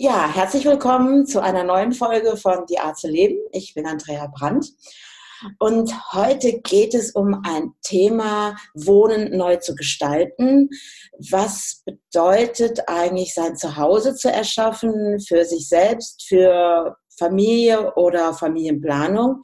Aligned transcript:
Ja, 0.00 0.32
herzlich 0.32 0.64
willkommen 0.64 1.26
zu 1.26 1.42
einer 1.42 1.64
neuen 1.64 1.90
Folge 1.90 2.36
von 2.36 2.66
Die 2.66 2.78
Art 2.78 2.96
zu 2.96 3.08
leben. 3.08 3.36
Ich 3.50 3.74
bin 3.74 3.84
Andrea 3.84 4.28
Brandt 4.28 4.68
und 5.58 5.92
heute 6.12 6.60
geht 6.60 6.94
es 6.94 7.10
um 7.16 7.42
ein 7.44 7.72
Thema 7.82 8.54
Wohnen 8.74 9.36
neu 9.36 9.56
zu 9.56 9.74
gestalten. 9.74 10.68
Was 11.18 11.82
bedeutet 11.84 12.82
eigentlich 12.86 13.34
sein 13.34 13.56
Zuhause 13.56 14.14
zu 14.14 14.30
erschaffen 14.30 15.18
für 15.18 15.44
sich 15.44 15.68
selbst, 15.68 16.28
für 16.28 16.96
Familie 17.18 17.94
oder 17.94 18.32
Familienplanung? 18.34 19.42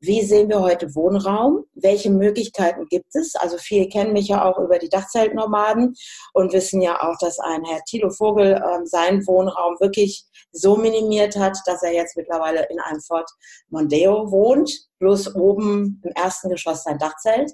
Wie 0.00 0.22
sehen 0.22 0.48
wir 0.48 0.60
heute 0.60 0.94
Wohnraum? 0.94 1.64
Welche 1.74 2.10
Möglichkeiten 2.10 2.86
gibt 2.88 3.14
es? 3.14 3.34
Also 3.34 3.58
viele 3.58 3.88
kennen 3.88 4.12
mich 4.12 4.28
ja 4.28 4.44
auch 4.44 4.58
über 4.58 4.78
die 4.78 4.88
Dachzeltnomaden 4.88 5.94
und 6.34 6.52
wissen 6.52 6.80
ja 6.80 7.00
auch, 7.02 7.16
dass 7.18 7.38
ein 7.38 7.64
Herr 7.64 7.82
Thilo 7.84 8.10
Vogel 8.10 8.52
äh, 8.52 8.86
seinen 8.86 9.26
Wohnraum 9.26 9.76
wirklich 9.80 10.24
so 10.52 10.76
minimiert 10.76 11.36
hat, 11.36 11.58
dass 11.66 11.82
er 11.82 11.92
jetzt 11.92 12.16
mittlerweile 12.16 12.66
in 12.70 12.80
einem 12.80 13.00
Fort 13.00 13.30
Mondeo 13.68 14.30
wohnt, 14.30 14.70
bloß 14.98 15.34
oben 15.34 16.00
im 16.04 16.12
ersten 16.12 16.50
Geschoss 16.50 16.84
sein 16.84 16.98
Dachzelt. 16.98 17.52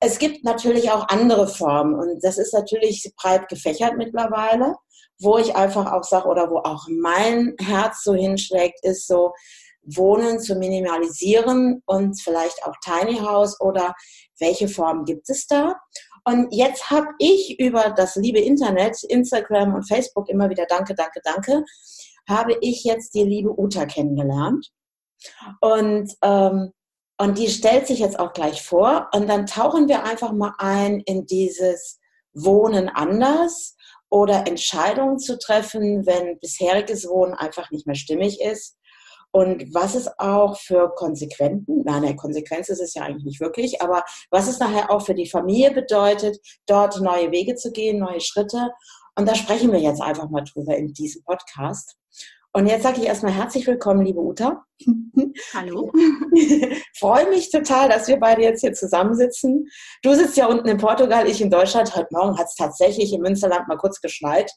Es 0.00 0.18
gibt 0.18 0.44
natürlich 0.44 0.90
auch 0.90 1.08
andere 1.08 1.46
Formen 1.46 1.94
und 1.94 2.24
das 2.24 2.36
ist 2.36 2.52
natürlich 2.52 3.12
breit 3.16 3.48
gefächert 3.48 3.96
mittlerweile, 3.96 4.74
wo 5.22 5.38
ich 5.38 5.54
einfach 5.54 5.92
auch 5.92 6.04
sage 6.04 6.28
oder 6.28 6.50
wo 6.50 6.58
auch 6.58 6.86
mein 6.88 7.54
Herz 7.60 8.02
so 8.02 8.14
hinschlägt, 8.14 8.84
ist 8.84 9.06
so, 9.06 9.32
Wohnen 9.84 10.38
zu 10.38 10.54
minimalisieren 10.54 11.82
und 11.86 12.20
vielleicht 12.20 12.64
auch 12.64 12.74
Tiny 12.84 13.18
House 13.18 13.60
oder 13.60 13.94
welche 14.38 14.68
Formen 14.68 15.04
gibt 15.04 15.28
es 15.28 15.46
da? 15.46 15.74
Und 16.24 16.54
jetzt 16.54 16.90
habe 16.90 17.08
ich 17.18 17.58
über 17.58 17.90
das 17.96 18.14
liebe 18.14 18.38
Internet, 18.38 19.02
Instagram 19.04 19.74
und 19.74 19.88
Facebook 19.88 20.28
immer 20.28 20.48
wieder 20.50 20.66
Danke, 20.66 20.94
Danke, 20.94 21.20
Danke, 21.24 21.64
habe 22.28 22.56
ich 22.60 22.84
jetzt 22.84 23.14
die 23.14 23.24
liebe 23.24 23.50
Uta 23.58 23.86
kennengelernt. 23.86 24.70
Und, 25.60 26.12
ähm, 26.22 26.72
und 27.18 27.38
die 27.38 27.48
stellt 27.48 27.88
sich 27.88 27.98
jetzt 27.98 28.18
auch 28.20 28.32
gleich 28.32 28.62
vor. 28.62 29.08
Und 29.12 29.28
dann 29.28 29.46
tauchen 29.46 29.88
wir 29.88 30.04
einfach 30.04 30.32
mal 30.32 30.54
ein 30.58 31.00
in 31.00 31.26
dieses 31.26 31.98
Wohnen 32.34 32.88
anders 32.88 33.76
oder 34.12 34.46
Entscheidungen 34.46 35.18
zu 35.18 35.38
treffen, 35.38 36.04
wenn 36.04 36.38
bisheriges 36.38 37.08
Wohnen 37.08 37.32
einfach 37.32 37.70
nicht 37.70 37.86
mehr 37.86 37.96
stimmig 37.96 38.40
ist 38.42 38.76
und 39.32 39.74
was 39.74 39.94
es 39.94 40.06
auch 40.18 40.58
für 40.58 40.92
Konsequenzen, 40.94 41.82
nein, 41.86 42.04
eine 42.04 42.16
Konsequenz 42.16 42.68
ist 42.68 42.82
es 42.82 42.92
ja 42.92 43.04
eigentlich 43.04 43.24
nicht 43.24 43.40
wirklich, 43.40 43.80
aber 43.80 44.04
was 44.30 44.46
es 44.46 44.58
nachher 44.58 44.90
auch 44.90 45.00
für 45.00 45.14
die 45.14 45.28
Familie 45.28 45.70
bedeutet, 45.70 46.38
dort 46.66 47.00
neue 47.00 47.30
Wege 47.32 47.54
zu 47.54 47.72
gehen, 47.72 47.98
neue 47.98 48.20
Schritte. 48.20 48.70
Und 49.16 49.26
da 49.26 49.34
sprechen 49.34 49.72
wir 49.72 49.80
jetzt 49.80 50.02
einfach 50.02 50.28
mal 50.28 50.44
drüber 50.44 50.76
in 50.76 50.92
diesem 50.92 51.22
Podcast. 51.24 51.96
Und 52.54 52.66
jetzt 52.66 52.82
sage 52.82 53.00
ich 53.00 53.06
erstmal 53.06 53.32
herzlich 53.32 53.66
willkommen, 53.66 54.04
liebe 54.04 54.20
Uta. 54.20 54.62
Hallo. 55.54 55.90
Freue 56.98 57.30
mich 57.30 57.50
total, 57.50 57.88
dass 57.88 58.08
wir 58.08 58.18
beide 58.18 58.42
jetzt 58.42 58.60
hier 58.60 58.74
zusammensitzen. 58.74 59.66
Du 60.02 60.12
sitzt 60.12 60.36
ja 60.36 60.46
unten 60.46 60.68
in 60.68 60.76
Portugal, 60.76 61.26
ich 61.26 61.40
in 61.40 61.48
Deutschland. 61.48 61.96
Heute 61.96 62.08
Morgen 62.10 62.36
hat 62.36 62.48
es 62.48 62.54
tatsächlich 62.54 63.10
im 63.14 63.22
Münsterland 63.22 63.68
mal 63.68 63.78
kurz 63.78 64.02
geschneit 64.02 64.52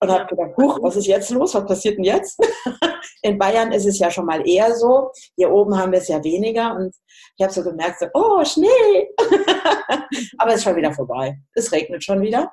und 0.00 0.10
habe 0.10 0.24
gedacht, 0.24 0.56
huch, 0.56 0.78
was 0.80 0.96
ist 0.96 1.06
jetzt 1.06 1.30
los? 1.30 1.54
Was 1.54 1.66
passiert 1.66 1.98
denn 1.98 2.04
jetzt? 2.04 2.40
In 3.22 3.38
Bayern 3.38 3.72
ist 3.72 3.86
es 3.86 3.98
ja 3.98 4.10
schon 4.10 4.26
mal 4.26 4.46
eher 4.46 4.74
so. 4.74 5.10
Hier 5.36 5.50
oben 5.50 5.76
haben 5.76 5.92
wir 5.92 5.98
es 5.98 6.08
ja 6.08 6.22
weniger 6.22 6.76
und 6.76 6.94
ich 7.36 7.42
habe 7.42 7.52
so 7.52 7.62
gemerkt, 7.62 7.98
so, 7.98 8.06
oh, 8.14 8.44
Schnee. 8.44 9.08
Aber 10.38 10.50
es 10.50 10.56
ist 10.56 10.64
schon 10.64 10.76
wieder 10.76 10.92
vorbei. 10.92 11.38
Es 11.54 11.72
regnet 11.72 12.04
schon 12.04 12.20
wieder. 12.20 12.52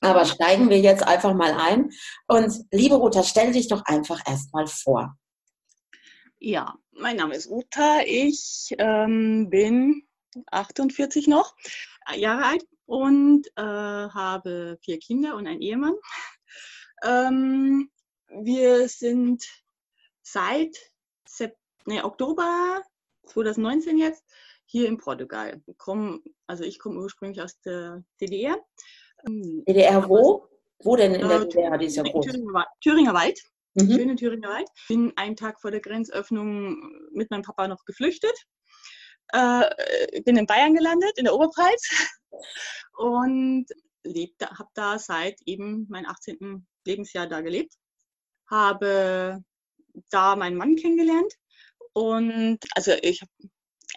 Aber 0.00 0.24
steigen 0.24 0.70
wir 0.70 0.78
jetzt 0.78 1.02
einfach 1.02 1.34
mal 1.34 1.52
ein. 1.54 1.90
Und 2.26 2.64
liebe 2.70 3.00
Uta, 3.00 3.22
stell 3.22 3.52
dich 3.52 3.68
doch 3.68 3.84
einfach 3.84 4.20
erstmal 4.26 4.66
vor. 4.66 5.16
Ja, 6.38 6.76
mein 6.92 7.16
Name 7.16 7.34
ist 7.34 7.48
Uta. 7.50 8.00
Ich 8.06 8.74
ähm, 8.78 9.50
bin 9.50 10.02
48 10.50 11.26
noch 11.26 11.56
Jahre 12.14 12.44
alt 12.44 12.66
und 12.86 13.46
äh, 13.56 13.62
habe 13.62 14.78
vier 14.82 14.98
Kinder 14.98 15.36
und 15.36 15.46
einen 15.46 15.62
Ehemann. 15.62 15.94
Ähm, 17.04 17.92
wir 18.26 18.88
sind 18.88 19.44
seit 20.22 20.76
Sep 21.28 21.56
nee, 21.86 22.02
Oktober 22.02 22.82
2019 23.26 23.98
jetzt 23.98 24.24
hier 24.64 24.88
in 24.88 24.98
Portugal. 24.98 25.62
Komm, 25.76 26.24
also 26.48 26.64
ich 26.64 26.80
komme 26.80 26.98
ursprünglich 26.98 27.40
aus 27.40 27.60
der 27.60 28.02
DDR. 28.20 28.58
Ähm, 29.26 29.64
DDR 29.66 30.08
wo? 30.08 30.48
Wo 30.80 30.96
denn 30.96 31.14
in 31.14 31.28
der 31.28 31.40
DDR? 31.44 31.78
Die 31.78 31.86
ist 31.86 31.96
ja 31.96 32.02
groß. 32.02 32.26
Thüringer, 32.26 32.66
Thüringer 32.80 33.14
Wald. 33.14 33.40
Mhm. 33.74 33.92
Schöne 33.92 34.16
Thüringer 34.16 34.48
Wald. 34.48 34.68
Bin 34.88 35.12
einen 35.16 35.36
Tag 35.36 35.60
vor 35.60 35.70
der 35.70 35.80
Grenzöffnung 35.80 36.76
mit 37.12 37.30
meinem 37.30 37.42
Papa 37.42 37.68
noch 37.68 37.84
geflüchtet. 37.84 38.34
Äh, 39.32 40.22
bin 40.22 40.36
in 40.36 40.46
Bayern 40.46 40.74
gelandet, 40.74 41.12
in 41.16 41.24
der 41.24 41.34
Oberpfalz. 41.34 42.08
Und 42.96 43.66
habe 44.06 44.70
da 44.74 44.98
seit 44.98 45.40
eben 45.44 45.86
meinem 45.88 46.06
18. 46.06 46.66
Lebensjahr 46.86 47.26
da 47.26 47.40
gelebt, 47.40 47.74
habe 48.48 49.42
da 50.10 50.36
meinen 50.36 50.56
Mann 50.56 50.76
kennengelernt 50.76 51.32
und 51.92 52.58
also 52.74 52.92
ich 53.02 53.20
habe 53.20 53.30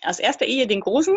aus 0.04 0.20
erster 0.20 0.46
Ehe 0.46 0.68
den 0.68 0.82
Großen, 0.82 1.16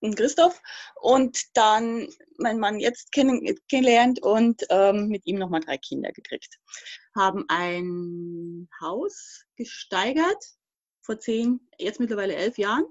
Christoph, 0.00 0.60
und 1.00 1.38
dann 1.54 2.08
meinen 2.38 2.60
Mann 2.60 2.78
jetzt 2.80 3.12
kennengelernt 3.12 4.22
und 4.22 4.62
ähm, 4.70 5.08
mit 5.08 5.26
ihm 5.26 5.38
nochmal 5.38 5.60
drei 5.60 5.78
Kinder 5.78 6.12
gekriegt. 6.12 6.58
Haben 7.16 7.44
ein 7.48 8.68
Haus 8.80 9.44
gesteigert 9.56 10.44
vor 11.02 11.18
zehn, 11.18 11.60
jetzt 11.78 12.00
mittlerweile 12.00 12.36
elf 12.36 12.58
Jahren. 12.58 12.84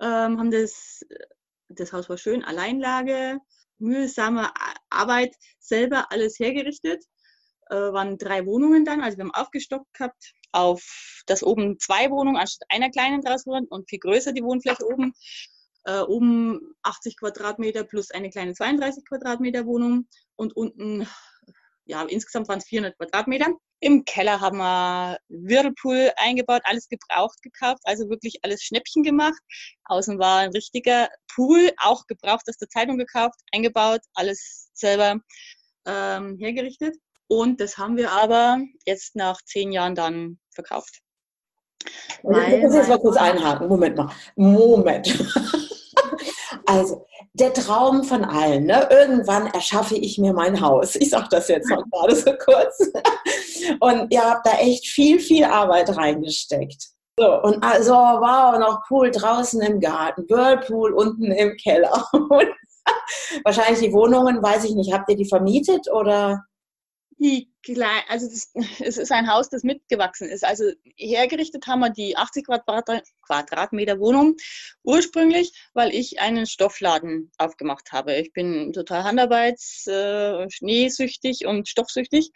Ähm, 0.00 0.38
haben 0.38 0.50
das, 0.50 1.00
das 1.68 1.92
Haus 1.92 2.08
war 2.08 2.18
schön, 2.18 2.44
Alleinlage, 2.44 3.38
mühsame 3.78 4.50
Arbeit, 4.90 5.34
selber 5.58 6.10
alles 6.10 6.38
hergerichtet 6.38 7.04
äh, 7.70 7.74
waren 7.74 8.18
drei 8.18 8.46
Wohnungen 8.46 8.84
dann. 8.84 9.00
Also 9.02 9.18
wir 9.18 9.24
haben 9.24 9.34
aufgestockt 9.34 9.92
gehabt 9.94 10.32
auf 10.52 11.22
das 11.26 11.42
oben 11.42 11.78
zwei 11.78 12.10
Wohnungen 12.10 12.36
anstatt 12.36 12.68
einer 12.70 12.90
kleinen 12.90 13.22
draus 13.22 13.46
wurden 13.46 13.66
und 13.66 13.88
viel 13.88 13.98
größer 13.98 14.32
die 14.32 14.42
Wohnfläche 14.42 14.86
oben. 14.86 15.12
Äh, 15.86 16.00
oben 16.00 16.74
80 16.82 17.16
Quadratmeter 17.16 17.84
plus 17.84 18.10
eine 18.10 18.28
kleine 18.28 18.54
32 18.54 19.04
Quadratmeter 19.04 19.66
Wohnung 19.66 20.08
und 20.34 20.56
unten, 20.56 21.06
ja, 21.84 22.02
insgesamt 22.02 22.48
waren 22.48 22.58
es 22.58 22.66
400 22.66 22.98
Quadratmeter. 22.98 23.46
Im 23.78 24.04
Keller 24.04 24.40
haben 24.40 24.58
wir 24.58 25.18
Whirlpool 25.28 26.10
eingebaut, 26.16 26.62
alles 26.64 26.88
gebraucht 26.88 27.40
gekauft, 27.42 27.82
also 27.84 28.08
wirklich 28.08 28.40
alles 28.42 28.62
Schnäppchen 28.62 29.04
gemacht. 29.04 29.40
Außen 29.84 30.18
war 30.18 30.38
ein 30.38 30.50
richtiger 30.50 31.08
Pool, 31.32 31.70
auch 31.80 32.04
gebraucht 32.08 32.48
aus 32.48 32.56
der 32.56 32.68
Zeitung 32.68 32.98
gekauft, 32.98 33.38
eingebaut, 33.52 34.00
alles 34.14 34.70
selber 34.72 35.20
ähm, 35.86 36.36
hergerichtet. 36.40 36.96
Und 37.28 37.60
das 37.60 37.78
haben 37.78 37.96
wir 37.96 38.10
aber 38.10 38.58
jetzt 38.86 39.14
nach 39.14 39.40
zehn 39.42 39.70
Jahren 39.70 39.94
dann 39.94 40.40
verkauft. 40.50 41.00
Weil, 42.24 42.54
ich 42.54 42.62
muss 42.62 42.74
jetzt 42.74 42.88
mal 42.88 42.98
kurz 42.98 43.16
einhaken. 43.16 43.68
Moment 43.68 43.96
mal. 43.96 44.10
Moment. 44.34 45.62
Also, 46.66 47.06
der 47.32 47.52
Traum 47.52 48.04
von 48.04 48.24
allen. 48.24 48.66
Ne? 48.66 48.88
Irgendwann 48.90 49.46
erschaffe 49.48 49.96
ich 49.96 50.18
mir 50.18 50.32
mein 50.32 50.60
Haus. 50.60 50.96
Ich 50.96 51.10
sage 51.10 51.28
das 51.30 51.48
jetzt 51.48 51.68
mal 51.68 51.82
gerade 51.90 52.14
so 52.14 52.32
kurz. 52.32 52.90
Und 53.80 54.12
ihr 54.12 54.22
habt 54.22 54.46
da 54.46 54.52
echt 54.58 54.86
viel, 54.86 55.20
viel 55.20 55.44
Arbeit 55.44 55.96
reingesteckt. 55.96 56.88
So, 57.18 57.42
und 57.42 57.64
also, 57.64 57.94
wow, 57.94 58.58
noch 58.58 58.82
Pool 58.86 59.10
draußen 59.10 59.62
im 59.62 59.80
Garten, 59.80 60.26
Whirlpool 60.28 60.92
unten 60.92 61.32
im 61.32 61.56
Keller. 61.56 62.06
Und 62.12 62.48
wahrscheinlich 63.42 63.80
die 63.80 63.92
Wohnungen, 63.94 64.42
weiß 64.42 64.64
ich 64.64 64.74
nicht, 64.74 64.92
habt 64.92 65.08
ihr 65.08 65.16
die 65.16 65.24
vermietet 65.24 65.90
oder? 65.90 66.44
Die 67.18 67.50
also 68.08 68.28
das, 68.28 68.52
es 68.80 68.96
ist 68.96 69.12
ein 69.12 69.30
Haus, 69.30 69.48
das 69.48 69.62
mitgewachsen 69.62 70.28
ist. 70.28 70.44
Also 70.44 70.70
hergerichtet 70.96 71.66
haben 71.66 71.80
wir 71.80 71.90
die 71.90 72.16
80 72.16 72.46
Quadratmeter 72.46 73.98
Wohnung 73.98 74.36
ursprünglich, 74.82 75.52
weil 75.74 75.94
ich 75.94 76.20
einen 76.20 76.46
Stoffladen 76.46 77.30
aufgemacht 77.38 77.92
habe. 77.92 78.14
Ich 78.16 78.32
bin 78.32 78.72
total 78.72 79.04
Handarbeits, 79.04 79.86
äh, 79.86 80.48
schneesüchtig 80.50 81.46
und 81.46 81.68
stoffsüchtig 81.68 82.30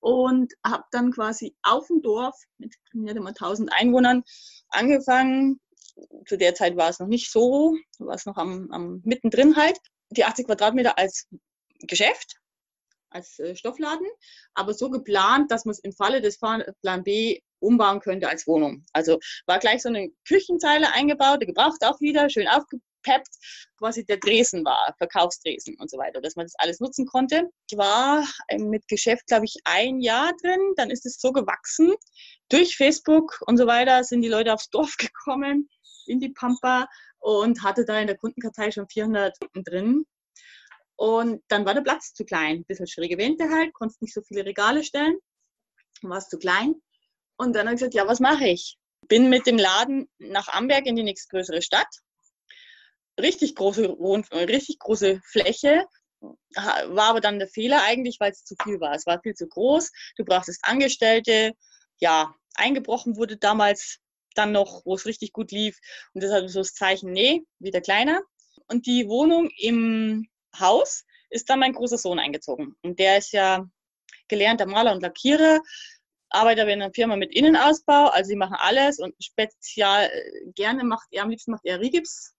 und 0.00 0.52
habe 0.64 0.84
dann 0.92 1.10
quasi 1.10 1.56
auf 1.62 1.88
dem 1.88 2.02
Dorf 2.02 2.36
mit 2.58 2.74
nicht 2.92 3.16
einmal 3.16 3.34
1000 3.34 3.72
Einwohnern 3.72 4.22
angefangen. 4.68 5.60
Zu 6.26 6.36
der 6.36 6.54
Zeit 6.54 6.76
war 6.76 6.88
es 6.90 7.00
noch 7.00 7.08
nicht 7.08 7.32
so, 7.32 7.74
war 7.98 8.14
es 8.14 8.26
noch 8.26 8.36
am, 8.36 8.70
am 8.70 9.02
mittendrin 9.04 9.56
halt. 9.56 9.78
Die 10.10 10.24
80 10.24 10.46
Quadratmeter 10.46 10.96
als 10.96 11.26
Geschäft 11.80 12.36
als 13.10 13.38
äh, 13.38 13.56
Stoffladen, 13.56 14.06
aber 14.54 14.74
so 14.74 14.90
geplant, 14.90 15.50
dass 15.50 15.64
man 15.64 15.72
es 15.72 15.80
im 15.80 15.92
Falle 15.92 16.20
des 16.20 16.38
Plan 16.38 17.04
B 17.04 17.40
umbauen 17.60 18.00
könnte 18.00 18.28
als 18.28 18.46
Wohnung. 18.46 18.84
Also 18.92 19.18
war 19.46 19.58
gleich 19.58 19.82
so 19.82 19.88
eine 19.88 20.10
Küchenzeile 20.26 20.92
eingebaut, 20.92 21.40
gebraucht 21.40 21.84
auch 21.84 22.00
wieder, 22.00 22.30
schön 22.30 22.48
aufgepeppt 22.48 23.34
quasi 23.78 24.04
der 24.04 24.18
Dresen 24.18 24.64
war, 24.64 24.94
Verkaufsdresen 24.98 25.76
und 25.78 25.90
so 25.90 25.98
weiter, 25.98 26.20
dass 26.20 26.36
man 26.36 26.46
das 26.46 26.54
alles 26.58 26.80
nutzen 26.80 27.06
konnte. 27.06 27.50
Ich 27.70 27.78
war 27.78 28.26
ähm, 28.48 28.68
mit 28.68 28.86
Geschäft, 28.88 29.26
glaube 29.26 29.44
ich, 29.44 29.56
ein 29.64 30.00
Jahr 30.00 30.32
drin, 30.42 30.60
dann 30.76 30.90
ist 30.90 31.06
es 31.06 31.20
so 31.20 31.32
gewachsen. 31.32 31.94
Durch 32.48 32.76
Facebook 32.76 33.40
und 33.46 33.56
so 33.56 33.66
weiter 33.66 34.04
sind 34.04 34.22
die 34.22 34.28
Leute 34.28 34.52
aufs 34.52 34.70
Dorf 34.70 34.96
gekommen, 34.98 35.68
in 36.06 36.20
die 36.20 36.30
Pampa 36.30 36.86
und 37.20 37.62
hatte 37.62 37.84
da 37.84 37.98
in 38.00 38.06
der 38.06 38.16
Kundenkartei 38.16 38.70
schon 38.70 38.88
400 38.88 39.38
Kunden 39.40 39.64
drin. 39.64 40.04
Und 40.98 41.44
dann 41.46 41.64
war 41.64 41.74
der 41.74 41.82
Platz 41.82 42.12
zu 42.12 42.24
klein. 42.24 42.56
Ein 42.56 42.64
bisschen 42.64 42.88
schräge 42.88 43.18
Wände 43.18 43.48
halt, 43.50 43.72
konntest 43.72 44.02
nicht 44.02 44.12
so 44.12 44.20
viele 44.20 44.44
Regale 44.44 44.82
stellen. 44.82 45.16
War 46.02 46.18
es 46.18 46.28
zu 46.28 46.38
klein. 46.38 46.74
Und 47.36 47.54
dann 47.54 47.66
habe 47.66 47.76
ich 47.76 47.78
gesagt, 47.78 47.94
ja, 47.94 48.08
was 48.08 48.18
mache 48.18 48.48
ich? 48.48 48.78
Bin 49.06 49.30
mit 49.30 49.46
dem 49.46 49.58
Laden 49.58 50.10
nach 50.18 50.48
Amberg 50.48 50.86
in 50.86 50.96
die 50.96 51.04
nächstgrößere 51.04 51.62
Stadt. 51.62 51.86
Richtig 53.20 53.54
große, 53.54 53.96
richtig 54.32 54.80
große 54.80 55.20
Fläche. 55.24 55.86
War 56.20 57.10
aber 57.10 57.20
dann 57.20 57.38
der 57.38 57.46
Fehler 57.46 57.84
eigentlich, 57.84 58.18
weil 58.18 58.32
es 58.32 58.42
zu 58.42 58.56
viel 58.60 58.80
war. 58.80 58.92
Es 58.92 59.06
war 59.06 59.20
viel 59.22 59.34
zu 59.34 59.46
groß. 59.46 59.92
Du 60.16 60.24
brauchtest 60.24 60.64
Angestellte. 60.64 61.52
Ja, 62.00 62.34
eingebrochen 62.54 63.16
wurde 63.16 63.36
damals 63.36 64.00
dann 64.34 64.50
noch, 64.50 64.82
wo 64.84 64.96
es 64.96 65.06
richtig 65.06 65.32
gut 65.32 65.52
lief. 65.52 65.78
Und 66.12 66.24
deshalb 66.24 66.50
so 66.50 66.58
das 66.58 66.74
Zeichen, 66.74 67.12
nee, 67.12 67.44
wieder 67.60 67.80
kleiner. 67.80 68.20
Und 68.66 68.86
die 68.86 69.08
Wohnung 69.08 69.48
im 69.58 70.26
Haus 70.58 71.04
ist 71.30 71.48
dann 71.50 71.60
mein 71.60 71.72
großer 71.72 71.98
Sohn 71.98 72.18
eingezogen. 72.18 72.76
Und 72.82 72.98
der 72.98 73.18
ist 73.18 73.32
ja 73.32 73.66
gelernter 74.28 74.66
Maler 74.66 74.92
und 74.92 75.02
Lackierer, 75.02 75.60
arbeitet 76.30 76.62
aber 76.62 76.72
in 76.72 76.82
einer 76.82 76.92
Firma 76.92 77.16
mit 77.16 77.34
Innenausbau, 77.34 78.08
also 78.08 78.28
sie 78.28 78.36
machen 78.36 78.56
alles 78.58 78.98
und 78.98 79.14
spezial 79.22 80.04
äh, 80.04 80.50
gerne 80.54 80.84
macht 80.84 81.08
er, 81.10 81.22
am 81.22 81.30
liebsten 81.30 81.52
macht 81.52 81.64
er 81.64 81.80
Rigips. 81.80 82.34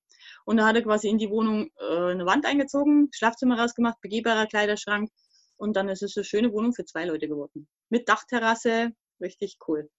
Und 0.45 0.57
da 0.57 0.67
hat 0.67 0.75
er 0.75 0.83
quasi 0.83 1.09
in 1.09 1.17
die 1.17 1.29
Wohnung 1.29 1.69
äh, 1.79 2.11
eine 2.11 2.25
Wand 2.25 2.45
eingezogen, 2.45 3.09
Schlafzimmer 3.11 3.59
rausgemacht, 3.59 3.99
begehbarer 4.01 4.47
Kleiderschrank 4.47 5.09
und 5.57 5.75
dann 5.75 5.89
ist 5.89 6.03
es 6.03 6.15
eine 6.15 6.23
schöne 6.23 6.51
Wohnung 6.53 6.73
für 6.73 6.85
zwei 6.85 7.05
Leute 7.05 7.27
geworden. 7.27 7.67
Mit 7.89 8.07
Dachterrasse, 8.07 8.91
richtig 9.21 9.57
cool. 9.67 9.89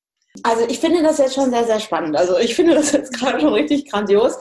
Also 0.44 0.66
ich 0.68 0.78
finde 0.78 1.02
das 1.02 1.18
jetzt 1.18 1.34
schon 1.34 1.50
sehr, 1.50 1.64
sehr 1.64 1.80
spannend. 1.80 2.16
Also 2.16 2.38
ich 2.38 2.54
finde 2.54 2.74
das 2.74 2.92
jetzt 2.92 3.12
gerade 3.12 3.40
schon 3.40 3.52
richtig 3.52 3.90
grandios 3.90 4.38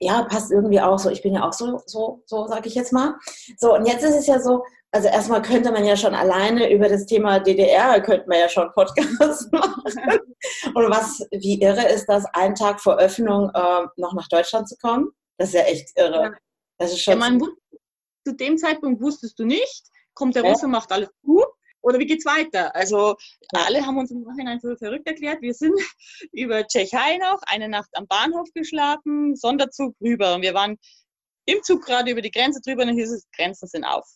ja, 0.00 0.22
passt 0.24 0.50
irgendwie 0.50 0.80
auch 0.80 0.98
so. 0.98 1.10
Ich 1.10 1.22
bin 1.22 1.34
ja 1.34 1.46
auch 1.46 1.52
so, 1.52 1.80
so, 1.86 2.22
so 2.24 2.46
sage 2.46 2.68
ich 2.68 2.74
jetzt 2.74 2.92
mal. 2.92 3.14
So, 3.58 3.74
und 3.74 3.86
jetzt 3.86 4.02
ist 4.02 4.16
es 4.16 4.26
ja 4.26 4.40
so, 4.40 4.64
also 4.92 5.08
erstmal 5.08 5.42
könnte 5.42 5.70
man 5.70 5.84
ja 5.84 5.96
schon 5.96 6.14
alleine 6.14 6.72
über 6.72 6.88
das 6.88 7.06
Thema 7.06 7.38
DDR, 7.38 8.00
könnte 8.00 8.26
man 8.28 8.38
ja 8.38 8.48
schon 8.48 8.72
Podcast 8.72 9.52
machen. 9.52 9.82
und 10.74 10.90
was, 10.90 11.24
wie 11.30 11.60
irre 11.60 11.86
ist 11.88 12.06
das, 12.06 12.24
einen 12.32 12.54
Tag 12.54 12.80
vor 12.80 12.96
Öffnung 12.96 13.50
äh, 13.54 13.86
noch 13.96 14.14
nach 14.14 14.28
Deutschland 14.28 14.68
zu 14.68 14.76
kommen? 14.78 15.10
Das 15.38 15.50
ist 15.50 15.54
ja 15.54 15.62
echt 15.62 15.90
irre. 15.96 16.34
Das 16.78 16.92
ist 16.92 17.02
schon 17.02 17.14
ja, 17.14 17.18
man, 17.18 17.40
zu 18.26 18.34
dem 18.34 18.56
Zeitpunkt 18.56 19.02
wusstest 19.02 19.38
du 19.38 19.44
nicht, 19.44 19.86
kommt 20.14 20.34
der 20.34 20.42
Russe, 20.42 20.66
macht 20.66 20.90
alles 20.92 21.10
gut 21.22 21.46
oder 21.82 21.98
wie 21.98 22.06
geht's 22.06 22.24
weiter? 22.24 22.74
Also 22.74 23.16
alle 23.52 23.84
haben 23.84 23.98
uns 23.98 24.10
im 24.10 24.22
Nachhinein 24.22 24.60
für 24.60 24.76
verrückt 24.76 25.06
erklärt. 25.06 25.40
Wir 25.42 25.54
sind 25.54 25.74
über 26.32 26.66
Tschechei 26.66 27.18
noch 27.18 27.40
eine 27.46 27.68
Nacht 27.68 27.90
am 27.94 28.06
Bahnhof 28.06 28.48
geschlafen, 28.54 29.36
Sonderzug 29.36 29.94
rüber 30.00 30.34
und 30.34 30.42
wir 30.42 30.54
waren 30.54 30.78
im 31.46 31.62
Zug 31.62 31.84
gerade 31.84 32.10
über 32.10 32.22
die 32.22 32.30
Grenze 32.30 32.60
drüber 32.60 32.82
und 32.82 32.88
dann 32.88 32.96
hieß 32.96 33.12
es, 33.12 33.26
Grenzen 33.36 33.66
sind 33.66 33.84
auf. 33.84 34.06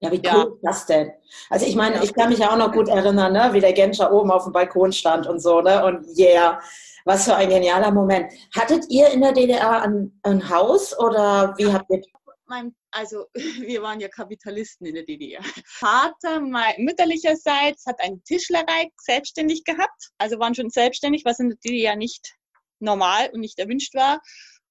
Ja, 0.00 0.12
wie 0.12 0.16
cool 0.16 0.22
ja. 0.22 0.42
ist 0.42 0.62
das 0.62 0.86
denn? 0.86 1.10
Also 1.48 1.64
ich 1.64 1.74
meine, 1.74 2.04
ich 2.04 2.12
kann 2.12 2.28
mich 2.28 2.38
ja 2.38 2.52
auch 2.52 2.58
noch 2.58 2.72
gut 2.72 2.88
erinnern, 2.88 3.32
ne? 3.32 3.48
wie 3.52 3.60
der 3.60 3.72
Genscher 3.72 4.12
oben 4.12 4.30
auf 4.30 4.44
dem 4.44 4.52
Balkon 4.52 4.92
stand 4.92 5.26
und 5.26 5.40
so, 5.40 5.62
ne? 5.62 5.84
Und 5.86 6.06
yeah, 6.18 6.60
was 7.06 7.24
für 7.24 7.34
ein 7.34 7.48
genialer 7.48 7.90
Moment. 7.90 8.30
Hattet 8.54 8.84
ihr 8.90 9.08
in 9.08 9.22
der 9.22 9.32
DDR 9.32 9.82
ein, 9.82 10.20
ein 10.22 10.50
Haus 10.50 10.98
oder 10.98 11.54
wie 11.56 11.72
habt 11.72 11.90
ihr 11.90 12.02
mein, 12.46 12.74
also 12.96 13.26
wir 13.34 13.82
waren 13.82 14.00
ja 14.00 14.08
Kapitalisten 14.08 14.86
in 14.86 14.94
der 14.94 15.04
DDR. 15.04 15.42
Vater 15.66 16.40
mütterlicherseits 16.78 17.86
hat 17.86 18.00
eine 18.00 18.20
Tischlerei 18.22 18.90
selbstständig 18.96 19.64
gehabt, 19.64 20.10
also 20.18 20.38
waren 20.38 20.54
schon 20.54 20.70
selbstständig, 20.70 21.24
was 21.24 21.38
in 21.38 21.50
der 21.50 21.58
DDR 21.58 21.96
nicht 21.96 22.34
normal 22.80 23.30
und 23.32 23.40
nicht 23.40 23.58
erwünscht 23.58 23.94
war. 23.94 24.20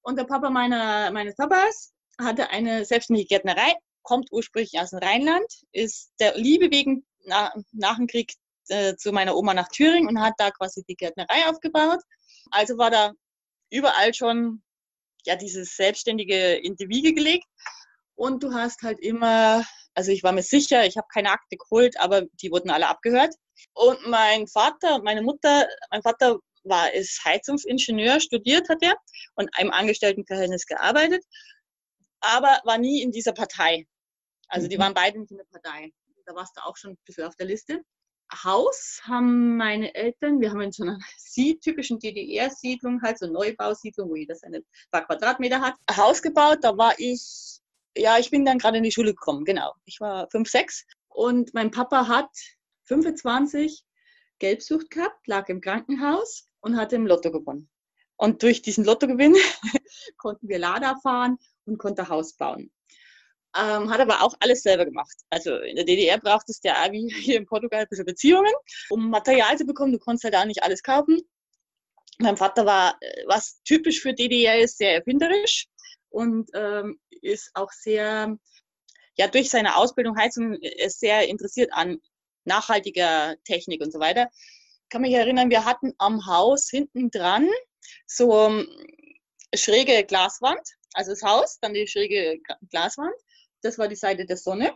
Und 0.02 0.18
der 0.18 0.24
Papa 0.24 0.50
meiner, 0.50 1.10
meines 1.10 1.36
Papas 1.36 1.92
hatte 2.18 2.50
eine 2.50 2.84
selbstständige 2.84 3.28
Gärtnerei, 3.28 3.74
kommt 4.02 4.28
ursprünglich 4.30 4.78
aus 4.78 4.90
dem 4.90 5.00
Rheinland, 5.00 5.46
ist 5.72 6.12
der 6.20 6.36
Liebe 6.36 6.70
wegen 6.70 7.04
nach, 7.24 7.54
nach 7.72 7.96
dem 7.96 8.06
Krieg 8.06 8.32
äh, 8.68 8.94
zu 8.96 9.12
meiner 9.12 9.36
Oma 9.36 9.54
nach 9.54 9.68
Thüringen 9.68 10.08
und 10.08 10.20
hat 10.20 10.34
da 10.38 10.50
quasi 10.50 10.84
die 10.88 10.94
Gärtnerei 10.94 11.48
aufgebaut. 11.48 12.00
Also 12.50 12.78
war 12.78 12.90
da 12.90 13.12
überall 13.70 14.14
schon 14.14 14.62
ja, 15.24 15.36
dieses 15.36 15.76
Selbstständige 15.76 16.54
in 16.54 16.76
die 16.76 16.88
Wiege 16.88 17.12
gelegt. 17.12 17.46
Und 18.16 18.42
du 18.42 18.52
hast 18.52 18.82
halt 18.82 18.98
immer, 19.00 19.64
also 19.94 20.10
ich 20.10 20.22
war 20.22 20.32
mir 20.32 20.42
sicher, 20.42 20.84
ich 20.84 20.96
habe 20.96 21.06
keine 21.12 21.30
Akte 21.30 21.56
geholt, 21.56 21.98
aber 22.00 22.22
die 22.40 22.50
wurden 22.50 22.70
alle 22.70 22.88
abgehört. 22.88 23.34
Und 23.74 24.06
mein 24.06 24.46
Vater 24.46 24.96
und 24.96 25.04
meine 25.04 25.22
Mutter, 25.22 25.68
mein 25.90 26.02
Vater 26.02 26.38
war 26.64 26.92
ist 26.92 27.24
Heizungsingenieur, 27.24 28.20
studiert 28.20 28.68
hat 28.68 28.82
er 28.82 28.94
und 29.36 29.48
im 29.58 29.70
Angestelltenverhältnis 29.70 30.66
gearbeitet, 30.66 31.24
aber 32.20 32.60
war 32.64 32.78
nie 32.78 33.02
in 33.02 33.12
dieser 33.12 33.32
Partei. 33.32 33.86
Also 34.48 34.68
die 34.68 34.76
mhm. 34.76 34.82
waren 34.82 34.94
beide 34.94 35.18
nicht 35.20 35.30
in 35.30 35.38
der 35.38 35.44
Partei. 35.44 35.92
Da 36.24 36.34
warst 36.34 36.56
du 36.56 36.64
auch 36.64 36.76
schon 36.76 36.92
ein 36.92 36.98
bisschen 37.04 37.24
auf 37.24 37.36
der 37.36 37.46
Liste. 37.46 37.82
Haus 38.32 39.00
haben 39.04 39.56
meine 39.56 39.94
Eltern, 39.94 40.40
wir 40.40 40.50
haben 40.50 40.60
in 40.60 40.72
so 40.72 40.82
einer 40.82 40.98
typischen 41.62 42.00
DDR-Siedlung, 42.00 43.00
halt 43.02 43.18
so 43.18 43.26
Neubausiedlung, 43.26 44.10
wo 44.10 44.16
jeder 44.16 44.34
seine 44.34 44.62
paar 44.90 45.06
Quadratmeter 45.06 45.60
hat, 45.60 45.74
Haus 45.96 46.20
gebaut. 46.22 46.58
Da 46.62 46.76
war 46.76 46.94
ich, 46.98 47.60
ja, 47.96 48.18
ich 48.18 48.30
bin 48.30 48.44
dann 48.44 48.58
gerade 48.58 48.78
in 48.78 48.82
die 48.82 48.92
Schule 48.92 49.10
gekommen, 49.10 49.44
genau. 49.44 49.72
Ich 49.84 50.00
war 50.00 50.28
fünf, 50.30 50.48
sechs 50.48 50.84
und 51.08 51.54
mein 51.54 51.70
Papa 51.70 52.08
hat 52.08 52.30
25 52.84 53.84
Gelbsucht 54.38 54.90
gehabt, 54.90 55.26
lag 55.26 55.48
im 55.48 55.60
Krankenhaus 55.60 56.48
und 56.60 56.76
hatte 56.76 56.96
im 56.96 57.06
Lotto 57.06 57.32
gewonnen. 57.32 57.70
Und 58.16 58.42
durch 58.42 58.62
diesen 58.62 58.84
Lottogewinn 58.84 59.34
konnten 60.18 60.48
wir 60.48 60.58
Lada 60.58 60.96
fahren 61.02 61.38
und 61.64 61.78
konnte 61.78 62.08
Haus 62.08 62.34
bauen. 62.34 62.70
Ähm, 63.56 63.90
hat 63.90 64.00
aber 64.00 64.22
auch 64.22 64.34
alles 64.40 64.62
selber 64.62 64.84
gemacht. 64.84 65.14
Also 65.30 65.56
in 65.56 65.76
der 65.76 65.84
DDR 65.84 66.18
braucht 66.18 66.48
es 66.48 66.60
ja 66.62 66.74
wie 66.92 67.08
hier 67.22 67.38
in 67.38 67.46
Portugal 67.46 67.80
ein 67.80 67.88
bisschen 67.88 68.04
Beziehungen, 68.04 68.52
um 68.90 69.08
Material 69.08 69.56
zu 69.56 69.64
bekommen. 69.64 69.92
Du 69.92 69.98
konntest 69.98 70.24
halt 70.24 70.36
auch 70.36 70.44
nicht 70.44 70.62
alles 70.62 70.82
kaufen. 70.82 71.20
Mein 72.18 72.36
Vater 72.36 72.66
war, 72.66 72.96
äh, 73.00 73.24
was 73.26 73.62
typisch 73.64 74.00
für 74.00 74.12
DDR 74.12 74.60
ist, 74.60 74.78
sehr 74.78 74.94
erfinderisch 74.94 75.66
und 76.10 76.50
ähm, 76.54 76.98
ist 77.22 77.50
auch 77.54 77.70
sehr, 77.72 78.36
ja, 79.16 79.28
durch 79.28 79.50
seine 79.50 79.76
Ausbildung 79.76 80.16
Heizung 80.16 80.54
ist 80.54 81.02
äh, 81.02 81.08
sehr 81.08 81.28
interessiert 81.28 81.72
an 81.72 81.98
nachhaltiger 82.44 83.36
Technik 83.44 83.82
und 83.82 83.92
so 83.92 83.98
weiter. 83.98 84.28
Ich 84.82 84.88
kann 84.90 85.02
mich 85.02 85.14
erinnern, 85.14 85.50
wir 85.50 85.64
hatten 85.64 85.92
am 85.98 86.26
Haus 86.26 86.68
hinten 86.70 87.10
dran 87.10 87.48
so 88.06 88.46
um, 88.46 88.66
schräge 89.54 90.04
Glaswand, 90.04 90.60
also 90.94 91.10
das 91.10 91.22
Haus, 91.22 91.58
dann 91.60 91.74
die 91.74 91.86
schräge 91.86 92.38
Glaswand 92.70 93.14
das 93.66 93.78
war 93.78 93.88
die 93.88 93.96
Seite 93.96 94.24
der 94.24 94.36
Sonne. 94.36 94.72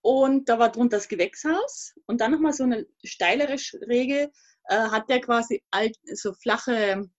Und 0.00 0.48
da 0.48 0.58
war 0.58 0.70
drunter 0.70 0.98
das 0.98 1.08
Gewächshaus. 1.08 1.94
Und 2.06 2.20
dann 2.20 2.30
nochmal 2.30 2.52
so 2.52 2.62
eine 2.62 2.86
steilere 3.04 3.58
Schräge 3.58 4.30
äh, 4.64 4.76
hat 4.76 5.10
der 5.10 5.20
quasi 5.20 5.62
alt, 5.70 5.96
so 6.14 6.32
flache 6.32 7.10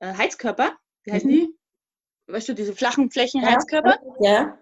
äh, 0.00 0.14
Heizkörper. 0.14 0.76
Wie 1.04 1.12
heißen 1.12 1.30
mhm. 1.30 1.34
die? 1.34 1.58
Weißt 2.32 2.48
du, 2.48 2.54
diese 2.54 2.74
flachen 2.74 3.10
Flächen 3.10 3.44
Heizkörper? 3.44 3.98
Ja. 4.20 4.58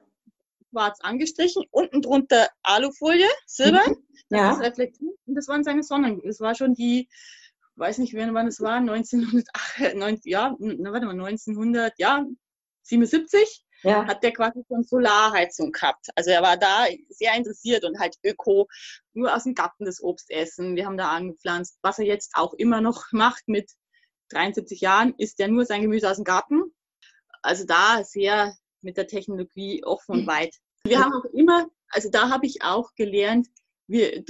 Schwarz 0.71 0.99
angestrichen. 1.03 1.65
Unten 1.71 2.03
drunter 2.03 2.49
Alufolie, 2.65 3.29
Silber. 3.47 3.83
Mhm. 3.87 3.97
Ja. 4.31 4.51
Das 4.51 4.61
reflektiert. 4.61 5.15
Und 5.27 5.35
das 5.37 5.47
waren 5.47 5.63
seine 5.63 5.85
Sonnen. 5.85 6.21
Das 6.25 6.41
war 6.41 6.57
schon 6.57 6.75
die, 6.75 7.09
weiß 7.77 7.99
nicht, 7.99 8.15
wann 8.15 8.47
es 8.49 8.61
war, 8.61 8.77
1900, 8.77 10.25
ja, 10.25 10.57
warte 10.59 11.07
mal, 11.07 11.13
1900, 11.13 11.95
ja, 11.99 12.27
77 12.83 13.65
ja. 13.83 14.05
hat 14.05 14.23
der 14.25 14.33
quasi 14.33 14.63
schon 14.67 14.83
Solarheizung 14.83 15.71
gehabt. 15.71 16.09
Also 16.17 16.31
er 16.31 16.43
war 16.43 16.57
da 16.57 16.87
sehr 17.09 17.35
interessiert 17.37 17.85
und 17.85 17.99
halt 18.01 18.17
Öko, 18.25 18.69
nur 19.15 19.35
aus 19.35 19.45
dem 19.45 19.55
Garten 19.55 19.85
das 19.85 20.03
Obst 20.03 20.31
essen. 20.31 20.77
Wir 20.77 20.87
haben 20.87 20.97
da 20.97 21.11
angepflanzt. 21.11 21.79
Was 21.83 21.99
er 22.01 22.07
jetzt 22.07 22.33
auch 22.35 22.55
immer 22.55 22.81
noch 22.81 23.13
macht 23.13 23.47
mit 23.47 23.71
73 24.31 24.81
Jahren, 24.81 25.15
isst 25.19 25.39
er 25.41 25.49
nur 25.49 25.67
sein 25.67 25.83
Gemüse 25.83 26.11
aus 26.11 26.17
dem 26.17 26.25
Garten. 26.25 26.73
Also 27.43 27.65
da 27.65 28.03
sehr 28.05 28.55
mit 28.83 28.97
der 28.97 29.07
Technologie 29.07 29.85
offen 29.85 30.13
und 30.13 30.27
weit. 30.27 30.55
Wir 30.85 31.01
haben 31.01 31.13
auch 31.13 31.25
immer, 31.33 31.67
also 31.91 32.11
da 32.11 32.31
habe 32.31 32.47
ich 32.47 32.63
auch 32.63 32.95
gelernt, 32.95 33.49
wir, 33.87 34.25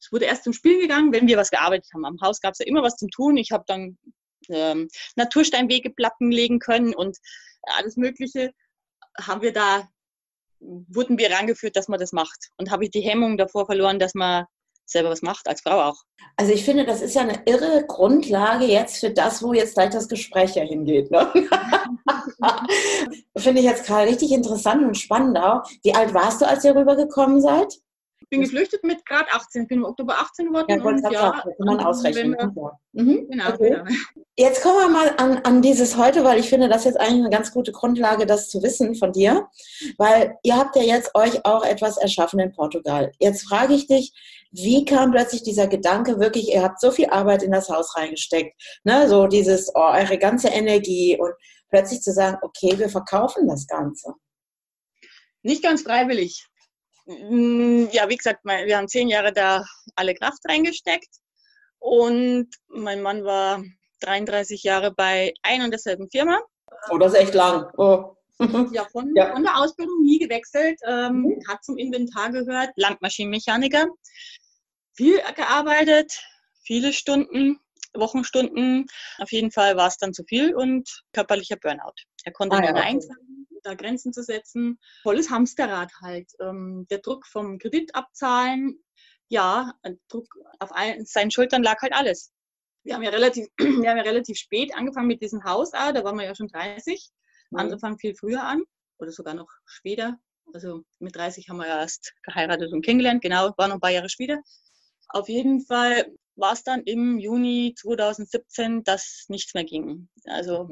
es 0.00 0.12
wurde 0.12 0.24
erst 0.24 0.44
zum 0.44 0.52
Spiel 0.52 0.80
gegangen, 0.80 1.12
wenn 1.12 1.28
wir 1.28 1.36
was 1.36 1.50
gearbeitet 1.50 1.88
haben. 1.94 2.04
Am 2.04 2.20
Haus 2.20 2.40
gab 2.40 2.52
es 2.52 2.58
ja 2.58 2.66
immer 2.66 2.82
was 2.82 2.96
zum 2.96 3.08
Tun. 3.10 3.36
Ich 3.36 3.52
habe 3.52 3.64
dann 3.66 3.96
ähm, 4.48 4.88
Natursteinwegeplatten 5.14 6.30
legen 6.30 6.58
können 6.58 6.94
und 6.94 7.16
alles 7.62 7.96
Mögliche 7.96 8.52
haben 9.18 9.42
wir 9.42 9.52
da, 9.52 9.88
wurden 10.58 11.18
wir 11.18 11.30
rangeführt, 11.30 11.76
dass 11.76 11.88
man 11.88 12.00
das 12.00 12.12
macht. 12.12 12.50
Und 12.56 12.70
habe 12.70 12.84
ich 12.84 12.90
die 12.90 13.00
Hemmung 13.00 13.36
davor 13.36 13.66
verloren, 13.66 13.98
dass 13.98 14.14
man 14.14 14.46
selber 14.86 15.10
was 15.10 15.22
macht, 15.22 15.48
als 15.48 15.62
Frau 15.62 15.82
auch. 15.82 16.02
Also 16.36 16.52
ich 16.52 16.64
finde, 16.64 16.84
das 16.84 17.02
ist 17.02 17.14
ja 17.14 17.22
eine 17.22 17.40
irre 17.46 17.84
Grundlage 17.86 18.66
jetzt 18.66 18.98
für 18.98 19.10
das, 19.10 19.42
wo 19.42 19.52
jetzt 19.52 19.74
gleich 19.74 19.90
das 19.90 20.08
Gespräch 20.08 20.54
ja 20.54 20.62
hingeht. 20.62 21.10
Ne? 21.10 21.30
finde 23.36 23.60
ich 23.60 23.66
jetzt 23.66 23.86
gerade 23.86 24.08
richtig 24.08 24.32
interessant 24.32 24.84
und 24.84 24.96
spannend 24.96 25.38
auch. 25.38 25.62
Wie 25.82 25.94
alt 25.94 26.14
warst 26.14 26.40
du, 26.40 26.46
als 26.46 26.64
ihr 26.64 26.74
rübergekommen 26.74 27.40
seid? 27.40 27.72
Ich 28.20 28.30
bin 28.30 28.40
geflüchtet 28.40 28.82
mit 28.82 29.06
gerade 29.06 29.30
18. 29.30 29.62
Ich 29.62 29.68
bin 29.68 29.78
im 29.78 29.84
Oktober 29.84 30.14
18 30.18 30.46
geworden. 30.48 30.66
Ja, 30.68 30.82
und 30.82 31.12
ja, 31.12 31.30
kann 31.30 31.54
man 31.58 31.78
ausrechnen. 31.78 32.32
Wir, 32.32 32.72
mhm. 32.92 33.28
Genau, 33.30 33.48
okay. 33.50 33.70
genau. 33.70 33.84
Jetzt 34.36 34.62
kommen 34.62 34.78
wir 34.78 34.88
mal 34.88 35.14
an, 35.16 35.38
an 35.44 35.62
dieses 35.62 35.96
heute, 35.96 36.24
weil 36.24 36.40
ich 36.40 36.48
finde, 36.48 36.68
das 36.68 36.78
ist 36.78 36.86
jetzt 36.86 37.00
eigentlich 37.00 37.20
eine 37.20 37.30
ganz 37.30 37.52
gute 37.52 37.70
Grundlage, 37.70 38.26
das 38.26 38.48
zu 38.50 38.62
wissen 38.64 38.96
von 38.96 39.12
dir. 39.12 39.46
Weil 39.96 40.36
ihr 40.42 40.56
habt 40.56 40.74
ja 40.74 40.82
jetzt 40.82 41.14
euch 41.14 41.44
auch 41.44 41.64
etwas 41.64 41.98
erschaffen 41.98 42.40
in 42.40 42.52
Portugal. 42.52 43.12
Jetzt 43.20 43.48
frage 43.48 43.74
ich 43.74 43.86
dich, 43.86 44.12
wie 44.56 44.84
kam 44.84 45.10
plötzlich 45.10 45.42
dieser 45.42 45.66
Gedanke 45.66 46.18
wirklich, 46.18 46.48
ihr 46.48 46.62
habt 46.62 46.80
so 46.80 46.90
viel 46.90 47.06
Arbeit 47.10 47.42
in 47.42 47.52
das 47.52 47.68
Haus 47.68 47.94
reingesteckt, 47.96 48.54
ne? 48.84 49.08
so 49.08 49.26
dieses, 49.26 49.70
oh, 49.74 49.90
eure 49.92 50.18
ganze 50.18 50.48
Energie 50.48 51.18
und 51.18 51.32
plötzlich 51.68 52.00
zu 52.00 52.12
sagen, 52.12 52.38
okay, 52.42 52.78
wir 52.78 52.88
verkaufen 52.88 53.46
das 53.48 53.66
Ganze. 53.66 54.14
Nicht 55.42 55.62
ganz 55.62 55.82
freiwillig. 55.82 56.46
Mm, 57.06 57.86
ja, 57.92 58.08
wie 58.08 58.16
gesagt, 58.16 58.40
wir 58.44 58.76
haben 58.76 58.88
zehn 58.88 59.08
Jahre 59.08 59.32
da 59.32 59.64
alle 59.94 60.14
Kraft 60.14 60.40
reingesteckt 60.48 61.10
und 61.78 62.48
mein 62.68 63.02
Mann 63.02 63.24
war 63.24 63.62
33 64.00 64.62
Jahre 64.62 64.92
bei 64.92 65.32
ein 65.42 65.62
und 65.62 65.70
derselben 65.70 66.08
Firma. 66.10 66.40
Oh, 66.90 66.98
das 66.98 67.12
ist 67.12 67.20
echt 67.20 67.34
lang. 67.34 67.70
Oh. 67.76 68.12
Ja, 68.72 68.84
von, 68.92 69.14
ja. 69.16 69.32
von 69.32 69.44
der 69.44 69.56
Ausbildung 69.56 70.02
nie 70.02 70.18
gewechselt, 70.18 70.78
ähm, 70.86 71.22
mhm. 71.22 71.42
hat 71.48 71.64
zum 71.64 71.78
Inventar 71.78 72.30
gehört, 72.30 72.68
Landmaschinenmechaniker. 72.76 73.86
Viel 74.96 75.20
gearbeitet, 75.34 76.18
viele 76.64 76.92
Stunden, 76.92 77.60
Wochenstunden. 77.94 78.86
Auf 79.18 79.30
jeden 79.32 79.50
Fall 79.50 79.76
war 79.76 79.88
es 79.88 79.98
dann 79.98 80.14
zu 80.14 80.24
viel 80.24 80.54
und 80.54 81.02
körperlicher 81.12 81.56
Burnout. 81.56 81.94
Er 82.24 82.32
konnte 82.32 82.56
ah, 82.56 82.64
ja, 82.64 82.74
einzahlen, 82.74 83.46
da 83.62 83.74
Grenzen 83.74 84.12
zu 84.12 84.22
setzen. 84.22 84.78
Volles 85.02 85.30
Hamsterrad 85.30 85.92
halt. 86.02 86.30
Ähm, 86.40 86.86
der 86.90 86.98
Druck 86.98 87.26
vom 87.26 87.58
Kredit 87.58 87.94
abzahlen, 87.94 88.78
ja, 89.28 89.72
Druck 90.08 90.28
auf 90.60 90.72
ein, 90.72 91.04
seinen 91.04 91.30
Schultern 91.30 91.62
lag 91.62 91.80
halt 91.82 91.92
alles. 91.92 92.32
Wir 92.84 92.94
haben 92.94 93.02
ja 93.02 93.10
relativ, 93.10 93.46
wir 93.58 93.90
haben 93.90 93.96
ja 93.96 94.04
relativ 94.04 94.38
spät 94.38 94.74
angefangen 94.74 95.08
mit 95.08 95.22
diesem 95.22 95.44
Haus, 95.44 95.72
da 95.72 95.92
waren 96.04 96.16
wir 96.16 96.24
ja 96.24 96.34
schon 96.34 96.48
30. 96.48 97.10
Mhm. 97.50 97.58
Andere 97.58 97.78
fangen 97.78 97.98
viel 97.98 98.14
früher 98.14 98.42
an 98.42 98.62
oder 98.98 99.10
sogar 99.10 99.34
noch 99.34 99.48
später. 99.66 100.18
Also 100.54 100.84
mit 101.00 101.16
30 101.16 101.48
haben 101.48 101.56
wir 101.56 101.66
ja 101.66 101.80
erst 101.80 102.14
geheiratet 102.22 102.72
und 102.72 102.84
kennengelernt, 102.84 103.20
genau, 103.20 103.52
war 103.56 103.66
noch 103.66 103.74
ein 103.74 103.80
paar 103.80 103.90
Jahre 103.90 104.08
später. 104.08 104.40
Auf 105.08 105.28
jeden 105.28 105.60
Fall 105.60 106.06
war 106.36 106.52
es 106.52 106.62
dann 106.62 106.82
im 106.82 107.18
Juni 107.18 107.74
2017, 107.76 108.84
dass 108.84 109.24
nichts 109.28 109.54
mehr 109.54 109.64
ging. 109.64 110.08
Also 110.24 110.68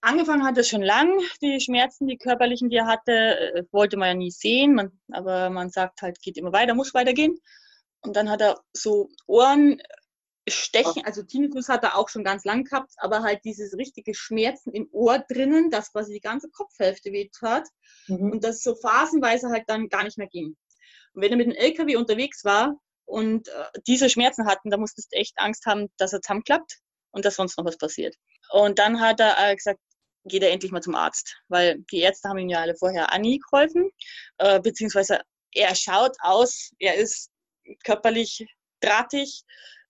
angefangen 0.00 0.44
hat 0.44 0.58
es 0.58 0.68
schon 0.68 0.82
lang, 0.82 1.20
die 1.42 1.60
Schmerzen, 1.60 2.06
die 2.06 2.16
körperlichen, 2.16 2.70
die 2.70 2.76
er 2.76 2.86
hatte, 2.86 3.12
äh, 3.12 3.64
wollte 3.72 3.96
man 3.96 4.08
ja 4.08 4.14
nie 4.14 4.30
sehen, 4.30 4.74
man, 4.74 4.98
aber 5.12 5.50
man 5.50 5.70
sagt 5.70 6.02
halt, 6.02 6.20
geht 6.20 6.36
immer 6.36 6.52
weiter, 6.52 6.74
muss 6.74 6.94
weitergehen. 6.94 7.38
Und 8.00 8.16
dann 8.16 8.30
hat 8.30 8.40
er 8.40 8.60
so 8.72 9.10
Ohren 9.26 9.80
Stechen, 10.48 11.04
also 11.04 11.22
Tinnitus 11.22 11.68
hat 11.68 11.84
er 11.84 11.98
auch 11.98 12.08
schon 12.08 12.24
ganz 12.24 12.44
lang 12.44 12.64
gehabt, 12.64 12.92
aber 12.98 13.22
halt 13.22 13.44
dieses 13.44 13.76
richtige 13.76 14.14
Schmerzen 14.14 14.72
im 14.72 14.88
Ohr 14.92 15.18
drinnen, 15.18 15.70
das 15.70 15.92
quasi 15.92 16.14
die 16.14 16.20
ganze 16.20 16.48
Kopfhälfte 16.48 17.12
weht 17.12 17.36
hat 17.42 17.68
mhm. 18.06 18.32
und 18.32 18.44
das 18.44 18.62
so 18.62 18.74
phasenweise 18.74 19.50
halt 19.50 19.64
dann 19.66 19.90
gar 19.90 20.04
nicht 20.04 20.16
mehr 20.16 20.28
ging. 20.28 20.56
Und 21.12 21.22
wenn 21.22 21.32
er 21.32 21.36
mit 21.36 21.46
dem 21.46 21.54
LKW 21.54 21.96
unterwegs 21.96 22.44
war 22.44 22.80
und 23.08 23.48
äh, 23.48 23.64
diese 23.86 24.10
Schmerzen 24.10 24.46
hatten, 24.46 24.70
da 24.70 24.76
musstest 24.76 25.12
du 25.12 25.16
echt 25.16 25.32
Angst 25.38 25.64
haben, 25.64 25.88
dass 25.96 26.12
er 26.12 26.20
zusammenklappt 26.20 26.78
und 27.10 27.24
dass 27.24 27.36
sonst 27.36 27.56
noch 27.56 27.64
was 27.64 27.78
passiert. 27.78 28.14
Und 28.50 28.78
dann 28.78 29.00
hat 29.00 29.18
er 29.18 29.34
äh, 29.38 29.56
gesagt, 29.56 29.80
geht 30.24 30.42
er 30.42 30.50
endlich 30.50 30.72
mal 30.72 30.82
zum 30.82 30.94
Arzt, 30.94 31.36
weil 31.48 31.78
die 31.90 32.00
Ärzte 32.00 32.28
haben 32.28 32.38
ihm 32.38 32.50
ja 32.50 32.60
alle 32.60 32.76
vorher 32.76 33.10
Anni 33.12 33.38
geholfen, 33.38 33.90
äh, 34.36 34.60
beziehungsweise 34.60 35.22
er 35.52 35.74
schaut 35.74 36.16
aus, 36.20 36.70
er 36.78 36.96
ist 36.96 37.30
körperlich 37.82 38.46
drahtig, 38.80 39.42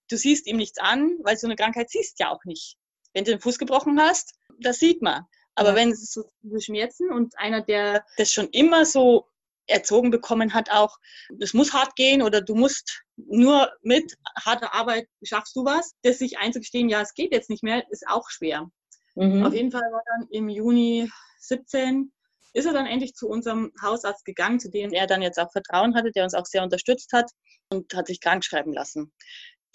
du 0.09 0.15
siehst 0.15 0.47
ihm 0.47 0.57
nichts 0.57 0.79
an, 0.79 1.17
weil 1.23 1.37
so 1.37 1.47
eine 1.47 1.57
Krankheit 1.57 1.89
siehst 1.89 2.19
ja 2.19 2.29
auch 2.29 2.43
nicht. 2.45 2.77
Wenn 3.13 3.25
du 3.25 3.31
den 3.31 3.41
Fuß 3.41 3.59
gebrochen 3.59 3.99
hast, 3.99 4.33
das 4.59 4.79
sieht 4.79 5.01
man. 5.01 5.25
Aber 5.55 5.69
ja. 5.69 5.75
wenn 5.75 5.91
es 5.91 6.13
so 6.13 6.23
Schmerzen 6.59 7.11
und 7.11 7.37
einer, 7.37 7.61
der 7.61 8.05
das 8.15 8.31
schon 8.31 8.47
immer 8.51 8.85
so 8.85 9.27
erzogen 9.69 10.11
bekommen 10.11 10.53
hat, 10.53 10.71
auch, 10.71 10.97
das 11.37 11.53
muss 11.53 11.73
hart 11.73 11.95
gehen 11.95 12.21
oder 12.21 12.41
du 12.41 12.55
musst 12.55 13.03
nur 13.17 13.71
mit 13.81 14.15
harter 14.43 14.73
Arbeit 14.73 15.07
schaffst 15.23 15.55
du 15.55 15.65
was, 15.65 15.93
das 16.03 16.19
sich 16.19 16.37
einzugestehen, 16.37 16.89
ja, 16.89 17.01
es 17.01 17.13
geht 17.13 17.31
jetzt 17.31 17.49
nicht 17.49 17.63
mehr, 17.63 17.83
ist 17.89 18.07
auch 18.07 18.29
schwer. 18.29 18.69
Mhm. 19.15 19.45
Auf 19.45 19.53
jeden 19.53 19.71
Fall 19.71 19.91
war 19.91 20.01
dann 20.05 20.27
im 20.29 20.49
Juni 20.49 21.09
17 21.39 22.11
ist 22.53 22.65
er 22.65 22.73
dann 22.73 22.87
endlich 22.87 23.13
zu 23.13 23.27
unserem 23.27 23.71
Hausarzt 23.81 24.25
gegangen, 24.25 24.59
zu 24.59 24.69
dem 24.69 24.91
er 24.91 25.07
dann 25.07 25.21
jetzt 25.21 25.39
auch 25.39 25.51
Vertrauen 25.51 25.95
hatte, 25.95 26.11
der 26.11 26.23
uns 26.23 26.33
auch 26.33 26.45
sehr 26.45 26.63
unterstützt 26.63 27.13
hat 27.13 27.31
und 27.71 27.93
hat 27.93 28.07
sich 28.07 28.21
krank 28.21 28.43
schreiben 28.43 28.73
lassen. 28.73 29.13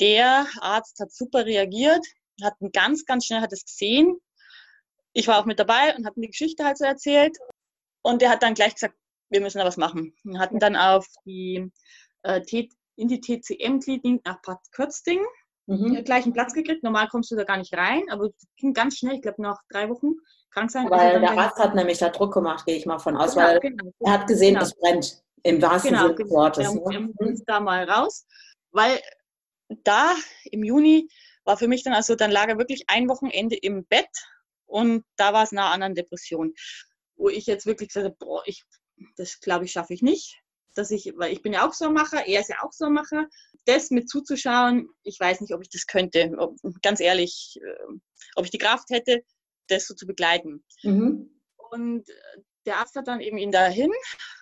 Der 0.00 0.46
Arzt 0.60 0.98
hat 0.98 1.12
super 1.12 1.46
reagiert, 1.46 2.04
hat 2.42 2.54
ganz, 2.72 3.04
ganz 3.04 3.26
schnell 3.26 3.40
hat 3.40 3.52
es 3.52 3.64
gesehen. 3.64 4.16
Ich 5.12 5.28
war 5.28 5.38
auch 5.38 5.44
mit 5.44 5.60
dabei 5.60 5.94
und 5.96 6.04
habe 6.04 6.20
die 6.20 6.28
Geschichte 6.28 6.64
halt 6.64 6.78
so 6.78 6.84
erzählt. 6.84 7.36
Und 8.02 8.20
der 8.20 8.30
hat 8.30 8.42
dann 8.42 8.54
gleich 8.54 8.74
gesagt, 8.74 8.96
wir 9.34 9.40
müssen 9.40 9.58
da 9.58 9.64
was 9.64 9.76
machen. 9.76 10.14
Wir 10.22 10.38
hatten 10.38 10.60
dann 10.60 10.76
auf 10.76 11.06
die, 11.26 11.70
äh, 12.22 12.40
in 12.96 13.08
die 13.08 13.20
TCM-Klinik 13.20 14.24
nach 14.24 14.40
Bad 14.42 14.60
Kötzding 14.70 15.20
mhm. 15.66 16.04
gleich 16.04 16.24
einen 16.24 16.32
Platz 16.32 16.54
gekriegt. 16.54 16.84
Normal 16.84 17.08
kommst 17.08 17.32
du 17.32 17.36
da 17.36 17.42
gar 17.42 17.56
nicht 17.56 17.74
rein, 17.74 18.02
aber 18.10 18.30
ging 18.56 18.72
ganz 18.72 18.98
schnell. 18.98 19.16
Ich 19.16 19.22
glaube, 19.22 19.42
nach 19.42 19.60
drei 19.68 19.88
Wochen 19.88 20.12
krank 20.50 20.70
sein. 20.70 20.88
Weil 20.88 21.20
der 21.20 21.32
Arzt 21.32 21.58
hat 21.58 21.74
nämlich 21.74 21.98
da 21.98 22.10
Druck 22.10 22.32
gemacht, 22.32 22.64
gehe 22.64 22.76
ich 22.76 22.86
mal 22.86 23.00
von 23.00 23.16
aus, 23.16 23.34
genau, 23.34 23.46
weil 23.46 23.60
genau. 23.60 23.90
er 24.00 24.12
hat 24.12 24.26
gesehen, 24.28 24.54
genau. 24.54 24.66
es 24.66 24.74
brennt. 24.76 25.22
Im 25.42 25.60
wahrsten 25.60 25.90
genau, 25.90 26.02
Sinne 26.02 26.14
des 26.14 26.28
genau. 26.28 26.40
Wortes. 26.40 26.66
Er, 26.66 26.74
ne? 26.74 27.10
er 27.18 27.26
muss 27.26 27.42
da 27.44 27.60
mal 27.60 27.90
raus, 27.90 28.24
weil 28.70 29.00
da 29.82 30.14
im 30.44 30.62
Juni 30.62 31.08
war 31.44 31.56
für 31.56 31.68
mich 31.68 31.82
dann 31.82 31.92
also, 31.92 32.14
dann 32.14 32.30
lag 32.30 32.48
er 32.48 32.58
wirklich 32.58 32.84
ein 32.86 33.08
Wochenende 33.08 33.56
im 33.56 33.84
Bett 33.84 34.08
und 34.66 35.04
da 35.16 35.32
war 35.32 35.42
es 35.42 35.52
nah 35.52 35.72
an 35.72 35.82
einer 35.82 35.94
Depression, 35.94 36.54
wo 37.16 37.28
ich 37.28 37.46
jetzt 37.46 37.66
wirklich 37.66 37.88
gesagt 37.88 38.06
habe, 38.06 38.16
boah, 38.18 38.42
ich, 38.46 38.64
das 39.16 39.40
glaube 39.40 39.64
ich 39.64 39.72
schaffe 39.72 39.94
ich 39.94 40.02
nicht. 40.02 40.40
Dass 40.74 40.90
ich, 40.90 41.12
weil 41.16 41.32
ich 41.32 41.40
bin 41.40 41.52
ja 41.52 41.66
auch 41.66 41.72
so 41.72 41.86
ein 41.86 41.92
Macher, 41.92 42.26
er 42.26 42.40
ist 42.40 42.48
ja 42.48 42.56
auch 42.62 42.72
so 42.72 42.86
ein 42.86 42.92
Macher. 42.92 43.26
Das 43.64 43.90
mit 43.90 44.08
zuzuschauen, 44.08 44.88
ich 45.04 45.20
weiß 45.20 45.40
nicht, 45.40 45.54
ob 45.54 45.62
ich 45.62 45.70
das 45.70 45.86
könnte. 45.86 46.32
Ob, 46.36 46.56
ganz 46.82 46.98
ehrlich, 46.98 47.60
äh, 47.62 47.94
ob 48.34 48.44
ich 48.44 48.50
die 48.50 48.58
Kraft 48.58 48.90
hätte, 48.90 49.22
das 49.68 49.86
so 49.86 49.94
zu 49.94 50.06
begleiten. 50.06 50.64
Mhm. 50.82 51.30
Und 51.70 52.04
der 52.66 52.78
Arzt 52.78 52.96
hat 52.96 53.08
dann 53.08 53.20
eben 53.20 53.38
ihn 53.38 53.52
dahin 53.52 53.90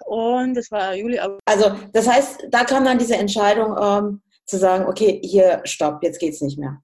und 0.07 0.55
das 0.55 0.71
war 0.71 0.95
Juli. 0.95 1.19
Also 1.45 1.77
das 1.93 2.09
heißt, 2.09 2.47
da 2.51 2.65
kam 2.65 2.85
dann 2.85 2.99
diese 2.99 3.17
Entscheidung, 3.17 3.77
ähm, 3.81 4.23
zu 4.47 4.59
sagen, 4.59 4.87
okay, 4.87 5.21
hier, 5.25 5.63
stopp, 5.65 6.03
jetzt 6.03 6.19
geht's 6.19 6.41
nicht 6.41 6.59
mehr. 6.59 6.83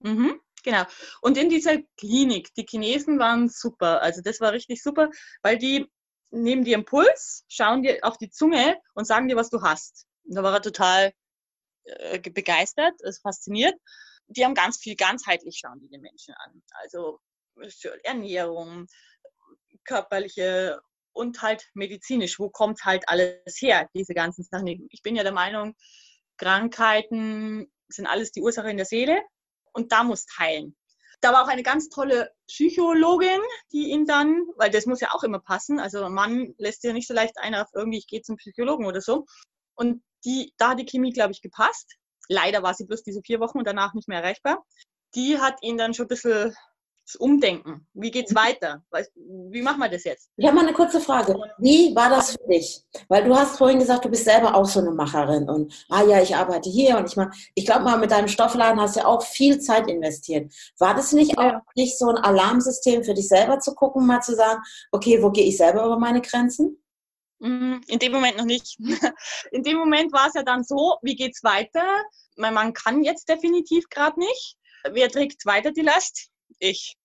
Mhm, 0.00 0.40
genau. 0.64 0.82
Und 1.20 1.36
in 1.36 1.48
dieser 1.48 1.78
Klinik, 1.96 2.54
die 2.54 2.66
Chinesen 2.68 3.18
waren 3.18 3.48
super. 3.48 4.02
Also 4.02 4.22
das 4.22 4.40
war 4.40 4.52
richtig 4.52 4.82
super, 4.82 5.10
weil 5.42 5.58
die 5.58 5.86
nehmen 6.30 6.64
dir 6.64 6.74
Impuls, 6.74 7.44
schauen 7.48 7.82
dir 7.82 7.98
auf 8.02 8.18
die 8.18 8.30
Zunge 8.30 8.76
und 8.94 9.06
sagen 9.06 9.28
dir, 9.28 9.36
was 9.36 9.50
du 9.50 9.62
hast. 9.62 10.06
Und 10.24 10.36
da 10.36 10.42
war 10.42 10.52
er 10.54 10.62
total 10.62 11.12
äh, 11.84 12.18
begeistert, 12.18 12.94
ist 13.02 13.22
fasziniert. 13.22 13.74
Die 14.28 14.44
haben 14.44 14.54
ganz 14.54 14.78
viel 14.78 14.96
ganzheitlich 14.96 15.58
schauen 15.58 15.80
die 15.80 15.88
den 15.88 16.00
Menschen 16.00 16.34
an. 16.34 16.62
Also 16.82 17.20
Ernährung, 18.02 18.86
körperliche 19.84 20.80
und 21.12 21.40
halt 21.42 21.64
medizinisch. 21.74 22.38
Wo 22.38 22.50
kommt 22.50 22.84
halt 22.84 23.08
alles 23.08 23.60
her, 23.60 23.88
diese 23.94 24.14
ganzen 24.14 24.44
Sachen? 24.44 24.66
Ich 24.90 25.02
bin 25.02 25.16
ja 25.16 25.22
der 25.22 25.32
Meinung, 25.32 25.74
Krankheiten 26.36 27.72
sind 27.88 28.06
alles 28.06 28.32
die 28.32 28.42
Ursache 28.42 28.70
in 28.70 28.76
der 28.76 28.86
Seele 28.86 29.22
und 29.72 29.92
da 29.92 30.02
muss 30.02 30.26
heilen. 30.38 30.76
Da 31.20 31.32
war 31.32 31.44
auch 31.44 31.48
eine 31.48 31.62
ganz 31.62 31.88
tolle 31.88 32.30
Psychologin, 32.46 33.40
die 33.72 33.90
ihn 33.90 34.04
dann, 34.04 34.42
weil 34.56 34.70
das 34.70 34.86
muss 34.86 35.00
ja 35.00 35.12
auch 35.12 35.24
immer 35.24 35.40
passen, 35.40 35.80
also 35.80 36.04
ein 36.04 36.12
Mann 36.12 36.54
lässt 36.58 36.84
ja 36.84 36.92
nicht 36.92 37.08
so 37.08 37.14
leicht 37.14 37.38
einer 37.38 37.62
auf 37.62 37.68
irgendwie, 37.74 37.98
ich 37.98 38.06
gehe 38.06 38.22
zum 38.22 38.36
Psychologen 38.36 38.86
oder 38.86 39.00
so. 39.00 39.24
Und 39.74 40.02
die, 40.24 40.52
da 40.58 40.70
hat 40.70 40.80
die 40.80 40.86
Chemie, 40.86 41.12
glaube 41.12 41.32
ich, 41.32 41.40
gepasst. 41.40 41.96
Leider 42.28 42.62
war 42.62 42.74
sie 42.74 42.86
bloß 42.86 43.02
diese 43.02 43.22
vier 43.22 43.40
Wochen 43.40 43.58
und 43.58 43.66
danach 43.66 43.94
nicht 43.94 44.08
mehr 44.08 44.20
erreichbar. 44.20 44.64
Die 45.14 45.38
hat 45.38 45.62
ihn 45.62 45.78
dann 45.78 45.94
schon 45.94 46.06
ein 46.06 46.08
bisschen 46.08 46.54
das 47.06 47.16
Umdenken. 47.16 47.86
Wie 47.94 48.10
geht's 48.10 48.32
mhm. 48.32 48.36
weiter? 48.36 48.82
Wie 49.14 49.62
machen 49.62 49.78
wir 49.78 49.88
das 49.88 50.04
jetzt? 50.04 50.30
Ich 50.36 50.46
habe 50.46 50.56
mal 50.56 50.66
eine 50.66 50.74
kurze 50.74 51.00
Frage. 51.00 51.36
Wie 51.58 51.94
war 51.94 52.10
das 52.10 52.32
für 52.32 52.48
dich? 52.48 52.82
Weil 53.08 53.24
du 53.24 53.34
hast 53.34 53.58
vorhin 53.58 53.78
gesagt, 53.78 54.04
du 54.04 54.08
bist 54.08 54.24
selber 54.24 54.54
auch 54.54 54.66
so 54.66 54.80
eine 54.80 54.90
Macherin 54.90 55.48
und 55.48 55.72
ah 55.88 56.02
ja, 56.02 56.20
ich 56.20 56.34
arbeite 56.34 56.68
hier 56.68 56.98
und 56.98 57.08
ich 57.08 57.16
mache. 57.16 57.30
Ich 57.54 57.64
glaube 57.64 57.84
mal, 57.84 57.98
mit 57.98 58.10
deinem 58.10 58.28
Stoffladen 58.28 58.80
hast 58.80 58.96
du 58.96 59.00
ja 59.00 59.06
auch 59.06 59.22
viel 59.22 59.60
Zeit 59.60 59.88
investiert. 59.88 60.52
War 60.78 60.94
das 60.94 61.12
nicht 61.12 61.38
auch 61.38 61.60
nicht 61.76 61.96
so 61.96 62.08
ein 62.08 62.16
Alarmsystem 62.16 63.04
für 63.04 63.14
dich 63.14 63.28
selber 63.28 63.60
zu 63.60 63.74
gucken, 63.74 64.06
mal 64.06 64.20
zu 64.20 64.34
sagen, 64.34 64.60
okay, 64.90 65.22
wo 65.22 65.30
gehe 65.30 65.46
ich 65.46 65.56
selber 65.56 65.84
über 65.84 65.98
meine 65.98 66.20
Grenzen? 66.20 66.82
Mm, 67.38 67.76
in 67.86 67.98
dem 67.98 68.12
Moment 68.12 68.38
noch 68.38 68.44
nicht. 68.44 68.78
In 69.52 69.62
dem 69.62 69.76
Moment 69.76 70.12
war 70.12 70.28
es 70.28 70.34
ja 70.34 70.42
dann 70.42 70.64
so, 70.64 70.96
wie 71.02 71.14
geht's 71.14 71.44
weiter? 71.44 71.84
Mein 72.36 72.54
Mann 72.54 72.72
kann 72.72 73.04
jetzt 73.04 73.28
definitiv 73.28 73.88
gerade 73.90 74.18
nicht. 74.18 74.56
Wer 74.90 75.10
trägt 75.10 75.44
weiter 75.46 75.70
die 75.70 75.82
Last? 75.82 76.30
Ich. 76.58 76.96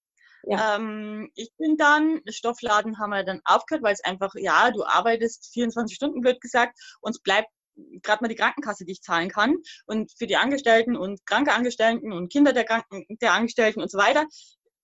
Ja. 0.44 0.76
Ähm, 0.76 1.32
ich 1.36 1.52
bin 1.58 1.78
dann, 1.78 2.22
Stoffladen 2.28 2.98
haben 2.98 3.12
wir 3.12 3.24
dann 3.24 3.42
aufgehört, 3.46 3.84
weil 3.84 3.94
es 3.94 4.04
einfach, 4.04 4.34
ja, 4.36 4.72
du 4.72 4.84
arbeitest 4.84 5.52
24 5.54 5.96
Stunden, 5.96 6.22
blöd 6.22 6.42
gesagt, 6.42 6.80
und 7.02 7.12
es 7.12 7.22
bleibt 7.22 7.50
gerade 8.02 8.24
mal 8.24 8.28
die 8.28 8.36
Krankenkasse, 8.36 8.86
die 8.86 8.94
ich 8.94 9.02
zahlen 9.02 9.30
kann. 9.30 9.58
Und 9.86 10.12
für 10.18 10.28
die 10.28 10.38
Angestellten 10.38 10.96
und 10.96 11.26
kranke 11.26 11.54
Angestellten 11.54 12.12
und 12.12 12.32
Kinder 12.32 12.54
der, 12.54 12.66
Kranken, 12.66 13.06
der 13.22 13.34
Angestellten 13.34 13.82
und 13.82 13.92
so 13.92 13.98
weiter. 13.98 14.26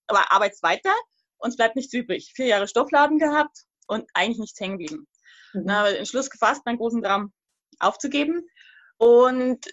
Aber 0.08 0.32
arbeitest 0.32 0.64
weiter 0.64 0.94
und 1.38 1.50
es 1.50 1.58
bleibt 1.58 1.76
nichts 1.76 1.94
übrig. 1.94 2.32
Vier 2.36 2.48
Jahre 2.48 2.68
Stoffladen 2.68 3.20
gehabt 3.20 3.66
und 3.88 4.10
eigentlich 4.14 4.40
nichts 4.40 4.60
hängen 4.60 4.78
geblieben. 4.78 5.08
Mhm. 5.54 5.68
Dann 5.68 5.76
habe 5.76 5.92
ich 5.92 5.98
Entschluss 5.98 6.30
gefasst, 6.30 6.66
meinen 6.66 6.78
großen 6.78 7.04
Traum 7.04 7.34
aufzugeben. 7.80 8.48
Und 8.98 9.66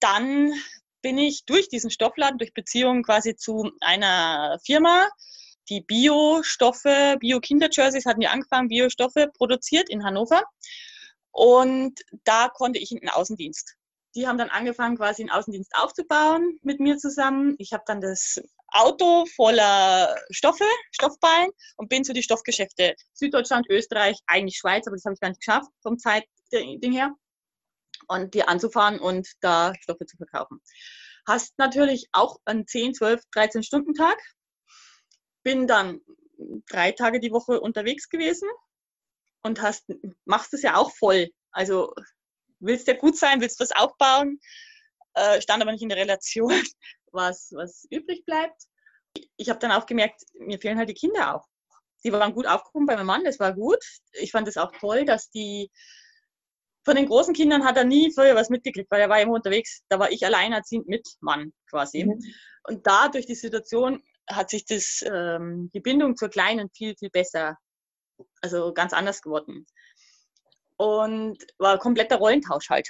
dann 0.00 0.52
bin 1.02 1.18
ich 1.18 1.44
durch 1.44 1.68
diesen 1.68 1.90
Stoffladen, 1.90 2.38
durch 2.38 2.54
Beziehungen 2.54 3.02
quasi 3.02 3.36
zu 3.36 3.70
einer 3.80 4.58
Firma, 4.64 5.08
die 5.68 5.80
Biostoffe, 5.80 7.16
Bio-Kinder-Jerseys 7.20 8.06
hatten 8.06 8.20
ja 8.20 8.30
angefangen, 8.30 8.68
Biostoffe 8.68 9.28
produziert 9.32 9.88
in 9.90 10.04
Hannover. 10.04 10.42
Und 11.30 12.00
da 12.24 12.48
konnte 12.48 12.78
ich 12.78 12.92
in 12.92 12.98
den 12.98 13.08
Außendienst. 13.08 13.76
Die 14.14 14.26
haben 14.26 14.36
dann 14.36 14.50
angefangen, 14.50 14.96
quasi 14.96 15.22
einen 15.22 15.30
Außendienst 15.30 15.72
aufzubauen 15.74 16.58
mit 16.62 16.80
mir 16.80 16.98
zusammen. 16.98 17.54
Ich 17.58 17.72
habe 17.72 17.84
dann 17.86 18.00
das 18.00 18.40
Auto 18.68 19.24
voller 19.34 20.14
Stoffe, 20.30 20.64
Stoffballen 20.90 21.50
und 21.76 21.88
bin 21.88 22.04
zu 22.04 22.12
die 22.12 22.22
Stoffgeschäfte 22.22 22.94
Süddeutschland, 23.14 23.66
Österreich, 23.70 24.18
eigentlich 24.26 24.58
Schweiz, 24.58 24.86
aber 24.86 24.96
das 24.96 25.04
habe 25.04 25.14
ich 25.14 25.20
gar 25.20 25.28
nicht 25.28 25.40
geschafft 25.40 25.70
vom 25.82 25.98
Zeitding 25.98 26.92
her. 26.92 27.14
Und 28.08 28.34
die 28.34 28.42
anzufahren 28.44 28.98
und 28.98 29.28
da 29.40 29.72
Stoffe 29.80 30.06
zu 30.06 30.16
verkaufen. 30.16 30.60
Hast 31.26 31.56
natürlich 31.58 32.08
auch 32.12 32.38
einen 32.44 32.66
10, 32.66 32.94
12, 32.94 33.22
13 33.32 33.62
Stunden 33.62 33.94
Tag. 33.94 34.18
Bin 35.44 35.66
dann 35.66 36.00
drei 36.68 36.92
Tage 36.92 37.20
die 37.20 37.32
Woche 37.32 37.60
unterwegs 37.60 38.08
gewesen 38.08 38.48
und 39.42 39.60
hast, 39.62 39.84
machst 40.24 40.54
es 40.54 40.62
ja 40.62 40.76
auch 40.76 40.92
voll. 40.92 41.28
Also 41.52 41.92
willst 42.60 42.88
ja 42.88 42.94
gut 42.94 43.16
sein, 43.16 43.40
willst 43.40 43.60
was 43.60 43.72
aufbauen, 43.72 44.40
äh, 45.14 45.40
stand 45.40 45.62
aber 45.62 45.72
nicht 45.72 45.82
in 45.82 45.88
der 45.88 45.98
Relation, 45.98 46.52
was, 47.12 47.50
was 47.54 47.86
übrig 47.90 48.24
bleibt. 48.24 48.62
Ich 49.36 49.50
habe 49.50 49.58
dann 49.58 49.72
auch 49.72 49.86
gemerkt, 49.86 50.22
mir 50.34 50.58
fehlen 50.58 50.78
halt 50.78 50.88
die 50.88 50.94
Kinder 50.94 51.36
auch. 51.36 51.46
Die 52.04 52.12
waren 52.12 52.34
gut 52.34 52.46
aufgehoben 52.46 52.86
bei 52.86 52.96
meinem 52.96 53.06
Mann, 53.06 53.24
das 53.24 53.38
war 53.38 53.52
gut. 53.52 53.84
Ich 54.12 54.32
fand 54.32 54.48
es 54.48 54.56
auch 54.56 54.72
toll, 54.72 55.04
dass 55.04 55.30
die 55.30 55.70
von 56.84 56.96
den 56.96 57.06
großen 57.06 57.34
Kindern 57.34 57.64
hat 57.64 57.76
er 57.76 57.84
nie 57.84 58.12
früher 58.12 58.34
was 58.34 58.50
mitgekriegt, 58.50 58.90
weil 58.90 59.00
er 59.00 59.08
war 59.08 59.20
immer 59.20 59.34
unterwegs. 59.34 59.82
Da 59.88 59.98
war 59.98 60.10
ich 60.10 60.24
alleinerziehend 60.24 60.88
mit 60.88 61.08
Mann 61.20 61.52
quasi. 61.70 62.04
Mhm. 62.04 62.20
Und 62.64 62.86
da 62.86 63.08
durch 63.08 63.26
die 63.26 63.34
Situation 63.34 64.02
hat 64.28 64.50
sich 64.50 64.64
das, 64.64 65.04
ähm, 65.04 65.70
die 65.74 65.80
Bindung 65.80 66.16
zur 66.16 66.28
Kleinen 66.28 66.70
viel, 66.70 66.94
viel 66.96 67.10
besser 67.10 67.56
also 68.40 68.72
ganz 68.72 68.92
anders 68.92 69.22
geworden. 69.22 69.66
Und 70.76 71.38
war 71.58 71.78
kompletter 71.78 72.16
Rollentausch 72.16 72.70
halt. 72.70 72.88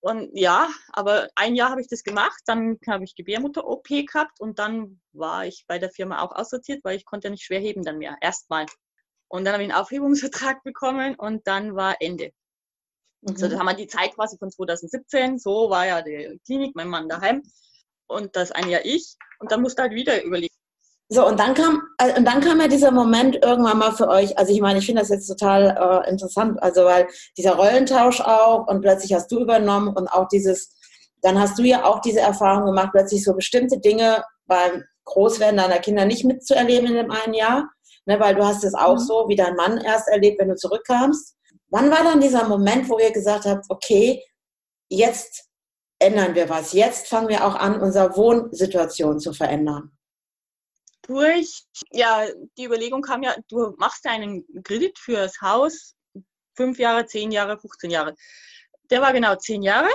Und 0.00 0.30
ja, 0.32 0.68
aber 0.92 1.28
ein 1.36 1.54
Jahr 1.54 1.70
habe 1.70 1.80
ich 1.80 1.88
das 1.88 2.02
gemacht, 2.02 2.40
dann 2.46 2.78
habe 2.88 3.04
ich 3.04 3.14
Gebärmutter-OP 3.14 3.86
gehabt 3.86 4.40
und 4.40 4.58
dann 4.58 5.00
war 5.12 5.46
ich 5.46 5.64
bei 5.68 5.78
der 5.78 5.90
Firma 5.90 6.22
auch 6.22 6.32
aussortiert, 6.34 6.82
weil 6.82 6.96
ich 6.96 7.04
konnte 7.04 7.28
ja 7.28 7.30
nicht 7.30 7.44
schwer 7.44 7.60
heben 7.60 7.84
dann 7.84 7.98
mehr, 7.98 8.16
erstmal. 8.20 8.66
Und 9.28 9.44
dann 9.44 9.54
habe 9.54 9.62
ich 9.62 9.70
einen 9.70 9.80
Aufhebungsvertrag 9.80 10.64
bekommen 10.64 11.14
und 11.14 11.46
dann 11.46 11.76
war 11.76 11.96
Ende. 12.00 12.32
Mhm. 13.22 13.36
So, 13.36 13.48
da 13.48 13.58
haben 13.58 13.66
wir 13.66 13.74
die 13.74 13.86
Zeit 13.86 14.14
quasi 14.14 14.36
von 14.38 14.50
2017, 14.50 15.38
so 15.38 15.70
war 15.70 15.86
ja 15.86 16.02
die 16.02 16.40
Klinik, 16.44 16.74
mein 16.74 16.88
Mann 16.88 17.08
daheim 17.08 17.42
und 18.08 18.36
das 18.36 18.52
ein 18.52 18.68
Jahr 18.68 18.84
ich. 18.84 19.16
Und 19.38 19.50
dann 19.50 19.62
musste 19.62 19.82
halt 19.82 19.92
wieder 19.92 20.22
überlegen, 20.22 20.54
so, 21.08 21.26
und 21.26 21.38
dann 21.38 21.52
kam, 21.52 21.82
äh, 21.98 22.16
und 22.16 22.24
dann 22.26 22.40
kam 22.40 22.58
ja 22.58 22.68
dieser 22.68 22.90
Moment 22.90 23.36
irgendwann 23.44 23.76
mal 23.76 23.92
für 23.92 24.08
euch, 24.08 24.38
also 24.38 24.50
ich 24.50 24.62
meine, 24.62 24.78
ich 24.78 24.86
finde 24.86 25.02
das 25.02 25.10
jetzt 25.10 25.26
total 25.26 26.04
äh, 26.06 26.10
interessant, 26.10 26.62
also 26.62 26.86
weil 26.86 27.06
dieser 27.36 27.56
Rollentausch 27.56 28.22
auch 28.22 28.66
und 28.66 28.80
plötzlich 28.80 29.12
hast 29.12 29.30
du 29.30 29.40
übernommen 29.40 29.94
und 29.94 30.08
auch 30.08 30.26
dieses, 30.28 30.74
dann 31.20 31.38
hast 31.38 31.58
du 31.58 31.64
ja 31.64 31.84
auch 31.84 32.00
diese 32.00 32.20
Erfahrung 32.20 32.64
gemacht, 32.64 32.92
plötzlich 32.92 33.24
so 33.24 33.34
bestimmte 33.34 33.78
Dinge 33.78 34.24
beim 34.46 34.84
Großwerden 35.04 35.58
deiner 35.58 35.80
Kinder 35.80 36.06
nicht 36.06 36.24
mitzuerleben 36.24 36.88
in 36.88 36.94
dem 36.94 37.10
einen 37.10 37.34
Jahr, 37.34 37.68
ne, 38.06 38.18
weil 38.18 38.34
du 38.34 38.46
hast 38.46 38.64
es 38.64 38.72
auch 38.72 38.94
mhm. 38.94 39.00
so 39.00 39.26
wie 39.28 39.36
dein 39.36 39.54
Mann 39.54 39.76
erst 39.76 40.08
erlebt, 40.08 40.40
wenn 40.40 40.48
du 40.48 40.56
zurückkamst. 40.56 41.36
Wann 41.72 41.90
war 41.90 42.04
dann 42.04 42.20
dieser 42.20 42.46
Moment, 42.46 42.88
wo 42.88 42.98
ihr 42.98 43.12
gesagt 43.12 43.46
habt, 43.46 43.66
okay, 43.68 44.22
jetzt 44.88 45.48
ändern 45.98 46.34
wir 46.34 46.48
was, 46.48 46.72
jetzt 46.72 47.08
fangen 47.08 47.28
wir 47.28 47.44
auch 47.44 47.54
an, 47.54 47.80
unsere 47.80 48.16
Wohnsituation 48.16 49.18
zu 49.18 49.32
verändern? 49.32 49.96
durch, 51.02 51.64
ja, 51.90 52.26
die 52.56 52.64
Überlegung 52.64 53.02
kam 53.02 53.22
ja, 53.22 53.34
du 53.48 53.74
machst 53.78 54.06
einen 54.06 54.44
Kredit 54.62 54.98
fürs 54.98 55.40
Haus, 55.40 55.94
fünf 56.56 56.78
Jahre, 56.78 57.06
zehn 57.06 57.30
Jahre, 57.30 57.58
15 57.58 57.90
Jahre. 57.90 58.14
Der 58.90 59.00
war 59.00 59.12
genau 59.12 59.34
zehn 59.36 59.62
Jahre. 59.62 59.88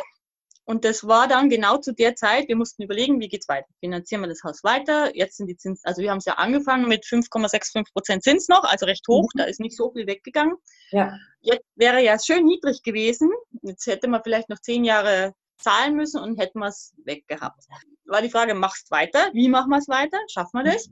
Und 0.67 0.83
das 0.83 1.07
war 1.07 1.27
dann 1.27 1.49
genau 1.49 1.77
zu 1.77 1.93
der 1.93 2.15
Zeit, 2.15 2.49
wir 2.49 2.57
mussten 2.57 2.83
überlegen, 2.83 3.21
wie 3.21 3.29
geht's 3.29 3.47
weiter? 3.47 3.67
Finanzieren 3.79 4.21
wir 4.21 4.27
das 4.27 4.43
Haus 4.43 4.63
weiter? 4.63 5.15
Jetzt 5.15 5.37
sind 5.37 5.47
die 5.47 5.55
Zinsen, 5.55 5.81
also 5.85 6.01
wir 6.01 6.11
haben 6.11 6.17
es 6.17 6.25
ja 6.25 6.33
angefangen 6.33 6.87
mit 6.87 7.05
5,65 7.05 7.93
Prozent 7.93 8.23
Zins 8.23 8.49
noch, 8.49 8.63
also 8.63 8.85
recht 8.85 9.07
hoch, 9.07 9.29
mhm. 9.33 9.39
da 9.39 9.45
ist 9.45 9.61
nicht 9.61 9.77
so 9.77 9.91
viel 9.91 10.07
weggegangen. 10.07 10.55
Ja. 10.91 11.17
Jetzt 11.39 11.65
wäre 11.75 12.03
ja 12.03 12.17
schön 12.19 12.45
niedrig 12.45 12.83
gewesen. 12.83 13.29
Jetzt 13.61 13.87
hätte 13.87 14.09
man 14.09 14.21
vielleicht 14.23 14.49
noch 14.49 14.59
zehn 14.59 14.83
Jahre 14.83 15.33
zahlen 15.57 15.95
müssen 15.95 16.21
und 16.21 16.37
hätten 16.37 16.59
wir 16.59 16.67
es 16.67 16.93
weggehabt 17.05 17.63
war 18.07 18.21
die 18.21 18.29
Frage, 18.29 18.55
machst 18.55 18.89
weiter? 18.91 19.29
Wie 19.33 19.49
machen 19.49 19.69
wir 19.69 19.77
es 19.77 19.87
weiter? 19.87 20.17
Schaffen 20.31 20.63
wir 20.63 20.71
das? 20.71 20.89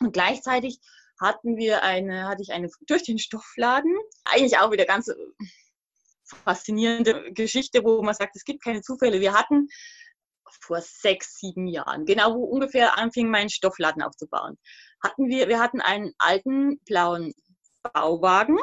Und 0.00 0.12
gleichzeitig 0.12 0.78
hatten 1.20 1.56
wir 1.56 1.82
eine, 1.82 2.28
hatte 2.28 2.42
ich 2.42 2.52
eine 2.52 2.68
durch 2.86 3.04
den 3.04 3.18
Stoffladen, 3.18 3.94
eigentlich 4.24 4.58
auch 4.58 4.72
wieder 4.72 4.84
ganz 4.84 5.08
faszinierende 6.24 7.32
Geschichte, 7.32 7.84
wo 7.84 8.02
man 8.02 8.14
sagt, 8.14 8.36
es 8.36 8.44
gibt 8.44 8.62
keine 8.62 8.82
Zufälle. 8.82 9.20
Wir 9.20 9.34
hatten 9.34 9.68
vor 10.60 10.80
sechs, 10.80 11.38
sieben 11.38 11.66
Jahren, 11.66 12.06
genau 12.06 12.34
wo 12.34 12.44
ungefähr 12.44 12.98
anfing, 12.98 13.28
mein 13.28 13.48
Stoffladen 13.48 14.02
aufzubauen, 14.02 14.56
hatten 15.02 15.28
wir, 15.28 15.48
wir 15.48 15.58
hatten 15.58 15.80
einen 15.80 16.12
alten 16.18 16.78
blauen 16.84 17.32
Bauwagen, 17.92 18.58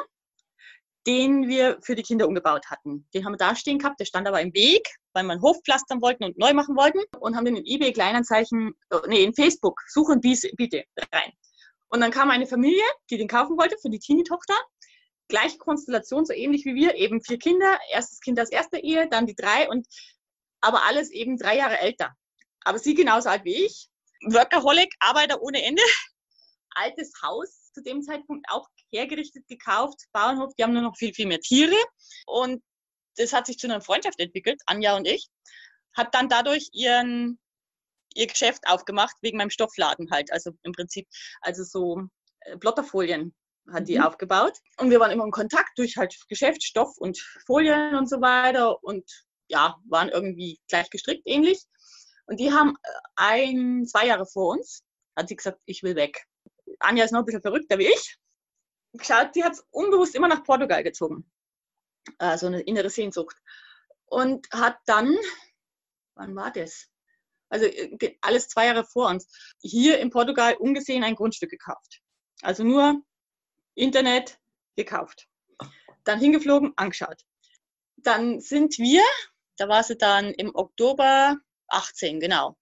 den 1.06 1.48
wir 1.48 1.78
für 1.82 1.94
die 1.94 2.02
Kinder 2.02 2.28
umgebaut 2.28 2.66
hatten. 2.70 3.08
Den 3.12 3.24
haben 3.24 3.32
wir 3.32 3.38
da 3.38 3.56
stehen 3.56 3.78
gehabt, 3.78 3.98
der 4.00 4.04
stand 4.04 4.28
aber 4.28 4.40
im 4.40 4.54
Weg, 4.54 4.88
weil 5.12 5.24
wir 5.24 5.32
einen 5.32 5.42
Hof 5.42 5.58
pflastern 5.64 6.00
wollten 6.00 6.24
und 6.24 6.38
neu 6.38 6.52
machen 6.54 6.76
wollten 6.76 7.00
und 7.18 7.36
haben 7.36 7.44
den 7.44 7.56
in 7.56 7.66
eBay 7.66 7.92
Kleinanzeichen, 7.92 8.72
äh, 8.90 8.98
nee, 9.08 9.24
in 9.24 9.34
Facebook, 9.34 9.80
suchen 9.88 10.20
biete 10.20 10.84
rein. 11.12 11.32
Und 11.88 12.00
dann 12.00 12.10
kam 12.10 12.30
eine 12.30 12.46
Familie, 12.46 12.84
die 13.10 13.18
den 13.18 13.28
kaufen 13.28 13.58
wollte 13.58 13.76
für 13.82 13.90
die 13.90 13.98
Teenie-Tochter. 13.98 14.54
Gleiche 15.32 15.56
Konstellation, 15.56 16.26
so 16.26 16.34
ähnlich 16.34 16.66
wie 16.66 16.74
wir, 16.74 16.94
eben 16.94 17.22
vier 17.22 17.38
Kinder, 17.38 17.78
erstes 17.90 18.20
Kind 18.20 18.38
aus 18.38 18.50
erster 18.50 18.84
Ehe, 18.84 19.08
dann 19.08 19.24
die 19.24 19.34
drei 19.34 19.66
und 19.66 19.86
aber 20.60 20.84
alles 20.84 21.10
eben 21.10 21.38
drei 21.38 21.56
Jahre 21.56 21.78
älter. 21.78 22.14
Aber 22.64 22.78
sie 22.78 22.92
genauso 22.92 23.30
alt 23.30 23.42
wie 23.46 23.64
ich. 23.64 23.88
Workaholic, 24.26 24.94
Arbeiter 25.00 25.40
ohne 25.40 25.64
Ende. 25.64 25.82
Altes 26.74 27.12
Haus 27.22 27.72
zu 27.72 27.82
dem 27.82 28.02
Zeitpunkt 28.02 28.46
auch 28.50 28.68
hergerichtet 28.92 29.48
gekauft, 29.48 30.02
Bauernhof, 30.12 30.52
die 30.54 30.64
haben 30.64 30.74
nur 30.74 30.82
noch 30.82 30.98
viel, 30.98 31.14
viel 31.14 31.26
mehr 31.26 31.40
Tiere. 31.40 31.76
Und 32.26 32.62
das 33.16 33.32
hat 33.32 33.46
sich 33.46 33.56
zu 33.56 33.66
einer 33.66 33.80
Freundschaft 33.80 34.20
entwickelt, 34.20 34.60
Anja 34.66 34.96
und 34.96 35.06
ich. 35.06 35.28
Hat 35.96 36.14
dann 36.14 36.28
dadurch 36.28 36.68
ihren, 36.72 37.38
ihr 38.14 38.26
Geschäft 38.26 38.66
aufgemacht, 38.66 39.16
wegen 39.22 39.38
meinem 39.38 39.50
Stoffladen 39.50 40.10
halt. 40.10 40.30
Also 40.30 40.52
im 40.62 40.72
Prinzip, 40.72 41.08
also 41.40 41.64
so 41.64 42.02
äh, 42.40 42.58
Blotterfolien 42.58 43.34
hat 43.70 43.88
die 43.88 43.98
mhm. 43.98 44.04
aufgebaut. 44.04 44.58
Und 44.78 44.90
wir 44.90 45.00
waren 45.00 45.10
immer 45.10 45.24
in 45.24 45.30
Kontakt 45.30 45.78
durch 45.78 45.96
halt 45.96 46.14
Geschäft, 46.28 46.62
Stoff 46.62 46.96
und 46.98 47.18
Folien 47.46 47.94
und 47.94 48.08
so 48.08 48.20
weiter. 48.20 48.82
Und 48.82 49.04
ja, 49.48 49.76
waren 49.88 50.08
irgendwie 50.08 50.60
gleich 50.68 50.90
gestrickt, 50.90 51.22
ähnlich. 51.26 51.62
Und 52.26 52.40
die 52.40 52.52
haben 52.52 52.76
äh, 52.82 52.90
ein, 53.16 53.86
zwei 53.86 54.06
Jahre 54.06 54.26
vor 54.26 54.52
uns, 54.52 54.82
hat 55.16 55.28
sie 55.28 55.36
gesagt, 55.36 55.60
ich 55.66 55.82
will 55.82 55.96
weg. 55.96 56.24
Anja 56.78 57.04
ist 57.04 57.12
noch 57.12 57.20
ein 57.20 57.24
bisschen 57.26 57.42
verrückter 57.42 57.78
wie 57.78 57.88
ich 57.88 58.18
geschaut, 58.92 59.34
sie 59.34 59.44
hat 59.44 59.52
es 59.52 59.66
unbewusst 59.70 60.14
immer 60.14 60.28
nach 60.28 60.44
Portugal 60.44 60.82
gezogen. 60.82 61.30
Äh, 62.18 62.36
so 62.38 62.46
eine 62.46 62.60
innere 62.60 62.90
Sehnsucht. 62.90 63.36
Und 64.06 64.48
hat 64.52 64.76
dann, 64.86 65.16
wann 66.14 66.36
war 66.36 66.52
das? 66.52 66.88
Also 67.48 67.66
äh, 67.66 68.16
alles 68.20 68.48
zwei 68.48 68.66
Jahre 68.66 68.84
vor 68.84 69.08
uns, 69.08 69.28
hier 69.60 69.98
in 69.98 70.10
Portugal 70.10 70.56
ungesehen 70.56 71.04
ein 71.04 71.14
Grundstück 71.14 71.50
gekauft. 71.50 72.00
Also 72.42 72.64
nur 72.64 73.02
Internet 73.74 74.38
gekauft. 74.76 75.28
Dann 76.04 76.18
hingeflogen, 76.18 76.72
angeschaut. 76.76 77.22
Dann 77.96 78.40
sind 78.40 78.78
wir, 78.78 79.02
da 79.56 79.68
war 79.68 79.82
sie 79.84 79.96
dann 79.96 80.32
im 80.34 80.54
Oktober 80.54 81.36
18, 81.68 82.20
genau, 82.20 82.56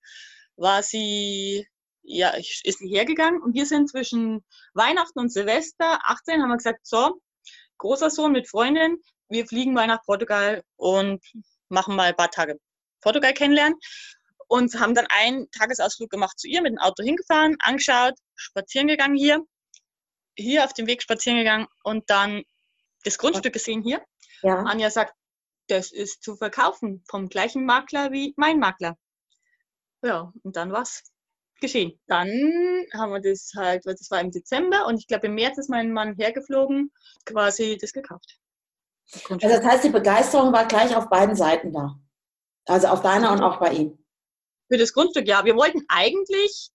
war 0.57 0.83
sie 0.83 1.67
ja, 2.03 2.31
ist 2.31 2.79
sie 2.79 2.89
hergegangen 2.89 3.43
und 3.43 3.55
wir 3.55 3.67
sind 3.67 3.89
zwischen 3.89 4.45
Weihnachten 4.75 5.19
und 5.19 5.33
Silvester 5.33 6.01
18 6.05 6.43
haben 6.43 6.49
wir 6.49 6.57
gesagt, 6.57 6.87
so, 6.87 7.21
großer 7.79 8.11
Sohn 8.11 8.33
mit 8.33 8.49
Freundin, 8.49 8.99
wir 9.29 9.47
fliegen 9.47 9.73
mal 9.73 9.87
nach 9.87 10.03
Portugal 10.05 10.63
und 10.77 11.23
machen 11.69 11.95
mal 11.95 12.09
ein 12.09 12.17
paar 12.17 12.31
Tage 12.31 12.59
Portugal 13.01 13.33
kennenlernen 13.33 13.79
und 14.49 14.79
haben 14.81 14.95
dann 14.95 15.07
einen 15.09 15.51
Tagesausflug 15.53 16.11
gemacht 16.11 16.39
zu 16.39 16.49
ihr, 16.49 16.63
mit 16.63 16.73
dem 16.73 16.79
Auto 16.79 17.03
hingefahren, 17.03 17.57
angeschaut, 17.61 18.15
spazieren 18.35 18.89
gegangen 18.89 19.17
hier, 19.17 19.41
hier 20.41 20.65
auf 20.65 20.73
dem 20.73 20.87
Weg 20.87 21.03
spazieren 21.03 21.39
gegangen 21.39 21.67
und 21.83 22.09
dann 22.09 22.43
das 23.05 23.19
Grundstück 23.19 23.53
gesehen 23.53 23.83
hier. 23.83 24.03
Ja. 24.43 24.63
Anja 24.63 24.91
sagt, 24.91 25.15
das 25.69 25.93
ist 25.93 26.23
zu 26.23 26.37
verkaufen 26.37 27.05
vom 27.09 27.29
gleichen 27.29 27.65
Makler 27.65 28.11
wie 28.11 28.35
mein 28.37 28.59
Makler. 28.59 28.97
Ja, 30.03 30.33
und 30.43 30.57
dann 30.57 30.73
war's 30.73 31.03
geschehen. 31.61 32.01
Dann 32.07 32.29
haben 32.95 33.13
wir 33.13 33.21
das 33.21 33.53
halt, 33.55 33.85
das 33.85 34.11
war 34.11 34.21
im 34.21 34.31
Dezember 34.31 34.87
und 34.87 34.99
ich 34.99 35.07
glaube 35.07 35.27
im 35.27 35.35
März 35.35 35.59
ist 35.59 35.71
mein 35.71 35.93
Mann 35.93 36.15
hergeflogen, 36.17 36.91
quasi 37.27 37.77
das 37.81 37.93
gekauft. 37.93 38.39
Das 39.13 39.31
also 39.31 39.49
das 39.49 39.65
heißt, 39.65 39.85
die 39.85 39.91
Begeisterung 39.91 40.53
war 40.53 40.67
gleich 40.67 40.95
auf 40.97 41.09
beiden 41.09 41.37
Seiten 41.37 41.73
da. 41.73 41.99
Also 42.67 42.89
auf 42.89 43.03
deiner 43.03 43.33
und 43.33 43.43
auch 43.43 43.59
bei 43.59 43.73
ihm. 43.73 44.05
Für 44.71 44.79
das 44.79 44.93
Grundstück, 44.93 45.27
ja. 45.27 45.45
Wir 45.45 45.57
wollten 45.57 45.85
eigentlich, 45.89 46.71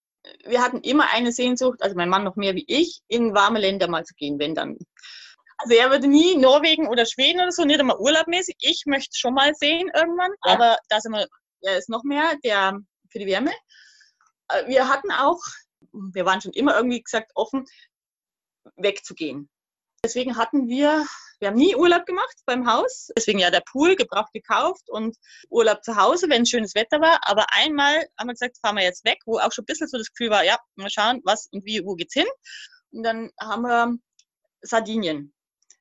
wir 0.46 0.62
hatten 0.62 0.82
immer 0.82 1.12
eine 1.12 1.32
Sehnsucht, 1.32 1.82
also 1.82 1.96
mein 1.96 2.10
Mann 2.10 2.24
noch 2.24 2.36
mehr 2.36 2.56
wie 2.56 2.66
ich, 2.68 3.02
in 3.08 3.34
warme 3.34 3.60
Länder 3.60 3.88
mal 3.88 4.04
zu 4.06 4.14
gehen, 4.16 4.40
wenn 4.40 4.56
dann. 4.56 4.78
Also 5.58 5.76
er 5.76 5.90
würde 5.90 6.08
nie 6.08 6.36
Norwegen 6.36 6.88
oder 6.88 7.06
Schweden 7.06 7.40
oder 7.40 7.52
so, 7.52 7.64
nicht 7.64 7.80
einmal 7.80 7.98
urlaubmäßig. 7.98 8.56
Ich 8.60 8.84
möchte 8.86 9.18
schon 9.18 9.34
mal 9.34 9.54
sehen 9.56 9.90
irgendwann, 9.96 10.32
ja. 10.46 10.54
aber 10.54 10.78
da 10.90 11.00
sind 11.00 11.14
wir, 11.14 11.28
er 11.62 11.78
ist 11.78 11.90
noch 11.90 12.04
mehr, 12.04 12.36
der 12.44 12.80
für 13.10 13.20
die 13.20 13.28
Wärme. 13.28 13.52
Äh, 14.50 14.68
wir 14.68 14.90
hatten 14.90 15.12
auch, 15.12 15.40
wir 15.92 16.26
waren 16.26 16.42
schon 16.42 16.54
immer 16.54 16.76
irgendwie 16.76 17.02
gesagt 17.02 17.32
offen, 17.36 17.66
wegzugehen. 18.76 19.50
Deswegen 20.04 20.38
hatten 20.38 20.68
wir, 20.68 21.06
wir 21.39 21.50
haben 21.50 21.58
nie 21.58 21.76
Urlaub 21.76 22.06
gemacht 22.06 22.36
beim 22.45 22.71
Haus. 22.71 23.10
Deswegen 23.17 23.39
ja 23.39 23.52
der 23.52 23.63
Pool 23.71 23.95
gebraucht 23.95 24.34
gekauft 24.34 24.89
und 24.89 25.17
Urlaub 25.50 25.84
zu 25.84 25.95
Hause, 25.95 26.30
wenn 26.30 26.45
schönes 26.45 26.76
Wetter 26.76 27.02
war. 27.02 27.19
Aber 27.24 27.45
einmal 27.52 28.08
haben 28.17 28.28
wir 28.28 28.34
gesagt, 28.34 28.58
fahren 28.62 28.78
wir 28.78 28.84
jetzt 28.84 29.06
weg, 29.06 29.19
wo 29.26 29.39
auch 29.39 29.52
schon 29.52 29.63
ein 29.63 29.67
bisschen 29.67 29.88
so 29.88 29.98
das 29.98 30.12
Gefühl 30.12 30.30
war, 30.30 30.43
ja, 30.43 30.58
mal 30.76 30.89
schauen, 30.89 31.21
was 31.24 31.48
und 31.52 31.65
wie, 31.65 31.84
wo 31.86 31.95
geht's 31.95 32.13
hin. 32.13 32.28
Und 32.91 33.04
dann 33.04 33.32
haben 33.39 33.63
wir 33.63 33.98
Sardinien. 34.62 35.34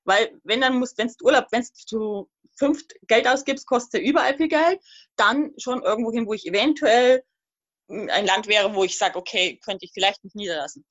Weil 0.04 0.38
wenn 0.44 0.60
dann 0.60 0.78
musst, 0.78 0.98
wenn 0.98 1.08
du 1.08 1.24
Urlaub, 1.24 1.46
wenn 1.50 1.62
du 1.62 1.68
zu 1.72 2.30
fünft 2.56 2.94
Geld 3.06 3.26
ausgibst, 3.26 3.66
kostet 3.66 4.02
überall 4.02 4.36
viel 4.36 4.48
Geld, 4.48 4.80
dann 5.16 5.52
schon 5.58 5.82
irgendwo 5.82 6.12
hin, 6.12 6.26
wo 6.26 6.34
ich 6.34 6.46
eventuell 6.46 7.24
ein 7.88 8.26
Land 8.26 8.46
wäre, 8.48 8.74
wo 8.74 8.84
ich 8.84 8.96
sage, 8.96 9.18
okay, 9.18 9.58
könnte 9.64 9.84
ich 9.84 9.92
vielleicht 9.92 10.22
mich 10.24 10.34
niederlassen. 10.34 10.84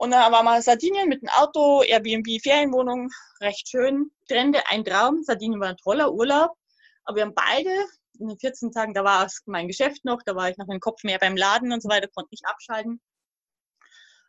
Und 0.00 0.12
dann 0.12 0.32
war 0.32 0.42
mal 0.42 0.62
Sardinien 0.62 1.10
mit 1.10 1.20
dem 1.20 1.28
Auto, 1.28 1.82
Airbnb, 1.82 2.26
Ferienwohnung, 2.42 3.10
recht 3.42 3.68
schön. 3.68 4.10
Trände, 4.26 4.66
ein 4.70 4.82
Traum. 4.82 5.22
Sardinien 5.22 5.60
war 5.60 5.68
ein 5.68 5.76
toller 5.76 6.10
Urlaub. 6.10 6.56
Aber 7.04 7.16
wir 7.16 7.24
haben 7.24 7.34
beide, 7.34 7.70
in 8.18 8.28
den 8.28 8.38
14 8.38 8.72
Tagen, 8.72 8.94
da 8.94 9.04
war 9.04 9.26
es 9.26 9.42
mein 9.44 9.68
Geschäft 9.68 10.06
noch, 10.06 10.22
da 10.24 10.34
war 10.34 10.48
ich 10.48 10.56
noch 10.56 10.68
im 10.68 10.80
Kopf 10.80 11.04
mehr 11.04 11.18
beim 11.18 11.36
Laden 11.36 11.70
und 11.70 11.82
so 11.82 11.90
weiter, 11.90 12.08
konnte 12.08 12.30
nicht 12.30 12.46
abschalten. 12.46 12.98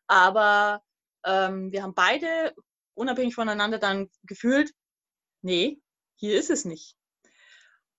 Aber 0.08 0.84
ähm, 1.24 1.72
wir 1.72 1.84
haben 1.84 1.94
beide 1.94 2.54
unabhängig 2.94 3.34
voneinander 3.34 3.80
dann 3.80 4.10
gefühlt, 4.24 4.74
nee, 5.42 5.80
hier 6.16 6.38
ist 6.38 6.50
es 6.50 6.66
nicht. 6.66 6.98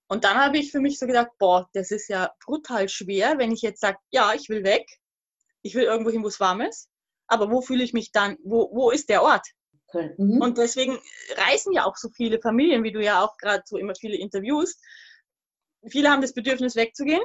Und 0.09 0.25
dann 0.25 0.37
habe 0.37 0.59
ich 0.59 0.73
für 0.73 0.81
mich 0.81 0.99
so 0.99 1.07
gedacht, 1.07 1.31
boah, 1.39 1.71
das 1.73 1.91
ist 1.91 2.09
ja 2.09 2.35
brutal 2.45 2.91
schwer, 2.91 3.39
wenn 3.39 3.51
ich 3.51 3.63
jetzt 3.63 3.81
sage, 3.81 3.97
ja, 4.11 4.35
ich 4.35 4.51
will 4.51 4.63
weg, 4.63 4.87
ich 5.63 5.75
will 5.75 5.85
irgendwo 5.85 6.11
hin, 6.11 6.23
wo 6.23 6.29
es 6.29 6.39
warm 6.39 6.61
ist, 6.61 6.91
aber 7.33 7.51
wo 7.51 7.62
fühle 7.62 7.83
ich 7.83 7.95
mich 7.95 8.12
dann, 8.12 8.37
wo, 8.45 8.71
wo 8.73 8.90
ist 8.90 9.09
der 9.09 9.23
Ort? 9.23 9.47
Mhm. 9.95 10.40
Und 10.40 10.59
deswegen 10.59 10.99
reisen 11.37 11.73
ja 11.73 11.87
auch 11.87 11.97
so 11.97 12.11
viele 12.11 12.38
Familien, 12.40 12.85
wie 12.85 12.92
du 12.92 13.03
ja 13.03 13.25
auch 13.25 13.38
gerade 13.38 13.62
so 13.64 13.79
immer 13.79 13.95
viele 13.99 14.16
Interviews. 14.16 14.79
Viele 15.88 16.11
haben 16.11 16.21
das 16.21 16.35
Bedürfnis 16.35 16.77
wegzugehen. 16.77 17.23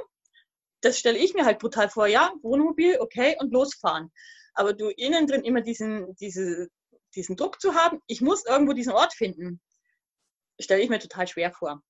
Das 0.80 0.98
stelle 0.98 1.18
ich 1.18 1.34
mir 1.34 1.44
halt 1.44 1.58
brutal 1.58 1.90
vor, 1.90 2.06
ja, 2.06 2.32
Wohnmobil, 2.42 2.98
okay, 3.00 3.36
und 3.38 3.52
losfahren. 3.52 4.10
Aber 4.54 4.72
du 4.72 4.88
innen 4.88 5.26
drin 5.26 5.44
immer 5.44 5.60
diesen, 5.60 6.16
diese, 6.16 6.68
diesen 7.14 7.36
Druck 7.36 7.60
zu 7.60 7.74
haben, 7.74 8.00
ich 8.06 8.22
muss 8.22 8.46
irgendwo 8.46 8.72
diesen 8.72 8.92
Ort 8.92 9.12
finden, 9.12 9.60
stelle 10.58 10.82
ich 10.82 10.88
mir 10.88 10.98
total 10.98 11.26
schwer 11.26 11.52
vor. 11.52 11.82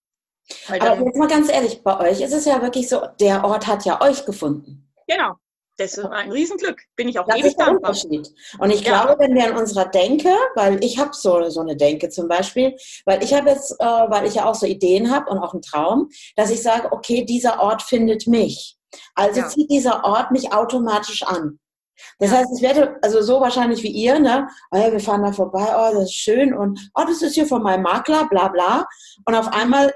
Aber 0.69 1.05
jetzt 1.05 1.17
mal 1.17 1.29
ganz 1.29 1.51
ehrlich, 1.51 1.83
bei 1.83 1.99
euch 2.01 2.21
ist 2.21 2.33
es 2.33 2.47
ja 2.47 2.61
wirklich 2.63 2.89
so, 2.89 3.07
der 3.21 3.45
Ort 3.45 3.67
hat 3.67 3.85
ja 3.85 4.01
euch 4.01 4.25
gefunden. 4.25 4.91
Genau. 5.07 5.37
Das 5.79 5.97
ist 5.97 6.05
ein 6.05 6.33
Riesenglück. 6.33 6.83
Bin 6.97 7.09
ich 7.09 7.19
auch 7.19 7.27
das 7.27 7.37
ewig 7.37 7.47
ist 7.47 7.59
der 7.59 7.67
dankbar. 7.67 7.91
Unterschied. 7.91 8.29
Und 8.59 8.71
ich 8.71 8.83
ja. 8.83 9.05
glaube, 9.05 9.21
wenn 9.21 9.35
wir 9.35 9.49
in 9.49 9.57
unserer 9.57 9.87
Denke, 9.87 10.35
weil 10.57 10.83
ich 10.85 10.99
habe 10.99 11.11
so, 11.13 11.49
so 11.49 11.61
eine 11.61 11.77
Denke 11.77 12.09
zum 12.09 12.27
Beispiel, 12.27 12.77
weil 13.05 13.23
ich 13.23 13.33
habe 13.33 13.51
jetzt, 13.51 13.73
äh, 13.79 13.85
weil 13.85 14.27
ich 14.27 14.35
ja 14.35 14.45
auch 14.45 14.57
so 14.57 14.67
Ideen 14.67 15.11
habe 15.11 15.31
und 15.31 15.39
auch 15.39 15.53
einen 15.53 15.63
Traum, 15.63 16.11
dass 16.37 16.51
ich 16.51 16.63
sage, 16.63 16.91
okay, 16.91 17.25
dieser 17.25 17.61
Ort 17.61 17.83
findet 17.83 18.27
mich. 18.27 18.77
Also 19.15 19.41
ja. 19.41 19.49
zieht 19.49 19.71
dieser 19.71 20.05
Ort 20.05 20.33
mich 20.33 20.53
automatisch 20.53 21.23
an. 21.23 21.61
Das 22.19 22.31
heißt, 22.31 22.51
ich 22.57 22.63
werde 22.63 22.97
also 23.03 23.23
so 23.23 23.41
wahrscheinlich 23.41 23.83
wie 23.83 23.91
ihr, 23.91 24.19
ne? 24.19 24.49
Oh 24.71 24.77
ja, 24.77 24.93
wir 24.93 25.01
fahren 25.01 25.23
da 25.23 25.33
vorbei, 25.33 25.67
oh, 25.77 25.95
das 25.95 26.05
ist 26.05 26.15
schön 26.15 26.55
und 26.55 26.79
oh, 26.95 27.03
das 27.07 27.23
ist 27.23 27.35
hier 27.35 27.47
von 27.47 27.63
meinem 27.63 27.83
Makler, 27.83 28.29
bla 28.29 28.49
bla. 28.49 28.87
Und 29.25 29.35
auf 29.35 29.49
einmal 29.49 29.93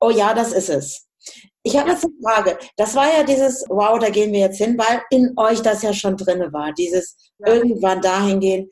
oh 0.00 0.10
ja, 0.10 0.34
das 0.34 0.52
ist 0.52 0.70
es. 0.70 1.06
Ich 1.62 1.76
habe 1.76 1.90
jetzt 1.90 2.04
eine 2.04 2.14
Frage. 2.22 2.58
Das 2.76 2.94
war 2.94 3.06
ja 3.12 3.22
dieses, 3.22 3.64
wow, 3.68 3.98
da 3.98 4.08
gehen 4.08 4.32
wir 4.32 4.40
jetzt 4.40 4.58
hin, 4.58 4.78
weil 4.78 5.02
in 5.10 5.34
euch 5.36 5.60
das 5.60 5.82
ja 5.82 5.92
schon 5.92 6.16
drinne 6.16 6.52
war, 6.52 6.72
dieses 6.72 7.16
ja. 7.38 7.52
irgendwann 7.52 8.00
dahin 8.00 8.40
gehen. 8.40 8.70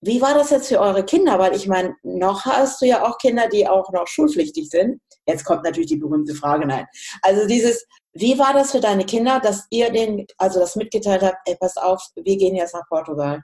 Wie 0.00 0.20
war 0.20 0.34
das 0.34 0.50
jetzt 0.50 0.68
für 0.68 0.80
eure 0.80 1.04
Kinder? 1.04 1.38
Weil 1.38 1.54
ich 1.54 1.66
meine, 1.66 1.94
noch 2.02 2.44
hast 2.44 2.80
du 2.80 2.86
ja 2.86 3.04
auch 3.04 3.18
Kinder, 3.18 3.48
die 3.48 3.68
auch 3.68 3.90
noch 3.92 4.06
schulpflichtig 4.06 4.70
sind. 4.70 5.00
Jetzt 5.26 5.44
kommt 5.44 5.64
natürlich 5.64 5.88
die 5.88 5.96
berühmte 5.96 6.34
Frage, 6.34 6.66
nein. 6.66 6.86
Also 7.22 7.46
dieses, 7.46 7.84
wie 8.12 8.38
war 8.38 8.54
das 8.54 8.70
für 8.70 8.80
deine 8.80 9.04
Kinder, 9.04 9.40
dass 9.40 9.66
ihr 9.70 9.90
den, 9.90 10.26
also 10.38 10.60
das 10.60 10.76
mitgeteilt 10.76 11.22
habt, 11.22 11.46
ey, 11.46 11.56
pass 11.58 11.76
auf, 11.76 12.02
wir 12.14 12.36
gehen 12.36 12.54
jetzt 12.54 12.74
nach 12.74 12.86
Portugal? 12.88 13.42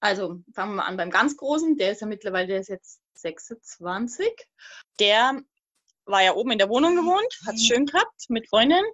Also 0.00 0.36
fangen 0.54 0.72
wir 0.72 0.76
mal 0.76 0.86
an 0.86 0.96
beim 0.96 1.10
ganz 1.10 1.36
Großen, 1.36 1.76
der 1.76 1.92
ist 1.92 2.02
ja 2.02 2.06
mittlerweile, 2.06 2.46
der 2.46 2.60
ist 2.60 2.68
jetzt 2.68 3.00
26. 3.14 4.30
Der 5.00 5.40
war 6.08 6.22
ja 6.22 6.34
oben 6.34 6.52
in 6.52 6.58
der 6.58 6.68
Wohnung 6.68 6.96
gewohnt, 6.96 7.38
hat 7.46 7.54
es 7.54 7.66
schön 7.66 7.86
gehabt 7.86 8.24
mit 8.28 8.48
Freundin. 8.48 8.84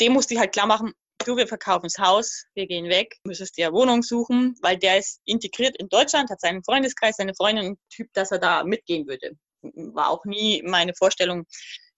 Dem 0.00 0.12
musste 0.12 0.34
ich 0.34 0.40
halt 0.40 0.52
klar 0.52 0.66
machen, 0.66 0.92
du, 1.24 1.36
wir 1.36 1.46
verkaufen 1.46 1.84
das 1.84 1.98
Haus, 1.98 2.44
wir 2.54 2.66
gehen 2.66 2.88
weg, 2.88 3.16
müsstest 3.24 3.56
dir 3.56 3.68
eine 3.68 3.76
Wohnung 3.76 4.02
suchen, 4.02 4.56
weil 4.60 4.76
der 4.76 4.98
ist 4.98 5.20
integriert 5.24 5.76
in 5.78 5.88
Deutschland, 5.88 6.30
hat 6.30 6.40
seinen 6.40 6.64
Freundeskreis, 6.64 7.16
seine 7.16 7.34
Freundin, 7.34 7.66
ein 7.66 7.78
Typ, 7.90 8.12
dass 8.12 8.30
er 8.30 8.38
da 8.38 8.64
mitgehen 8.64 9.06
würde. 9.06 9.32
War 9.62 10.10
auch 10.10 10.24
nie 10.24 10.62
meine 10.62 10.94
Vorstellung, 10.94 11.46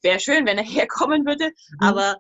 wäre 0.03 0.21
schön, 0.21 0.47
wenn 0.47 0.59
er 0.59 0.65
herkommen 0.65 1.25
würde, 1.27 1.47
mhm. 1.47 1.81
aber 1.81 2.19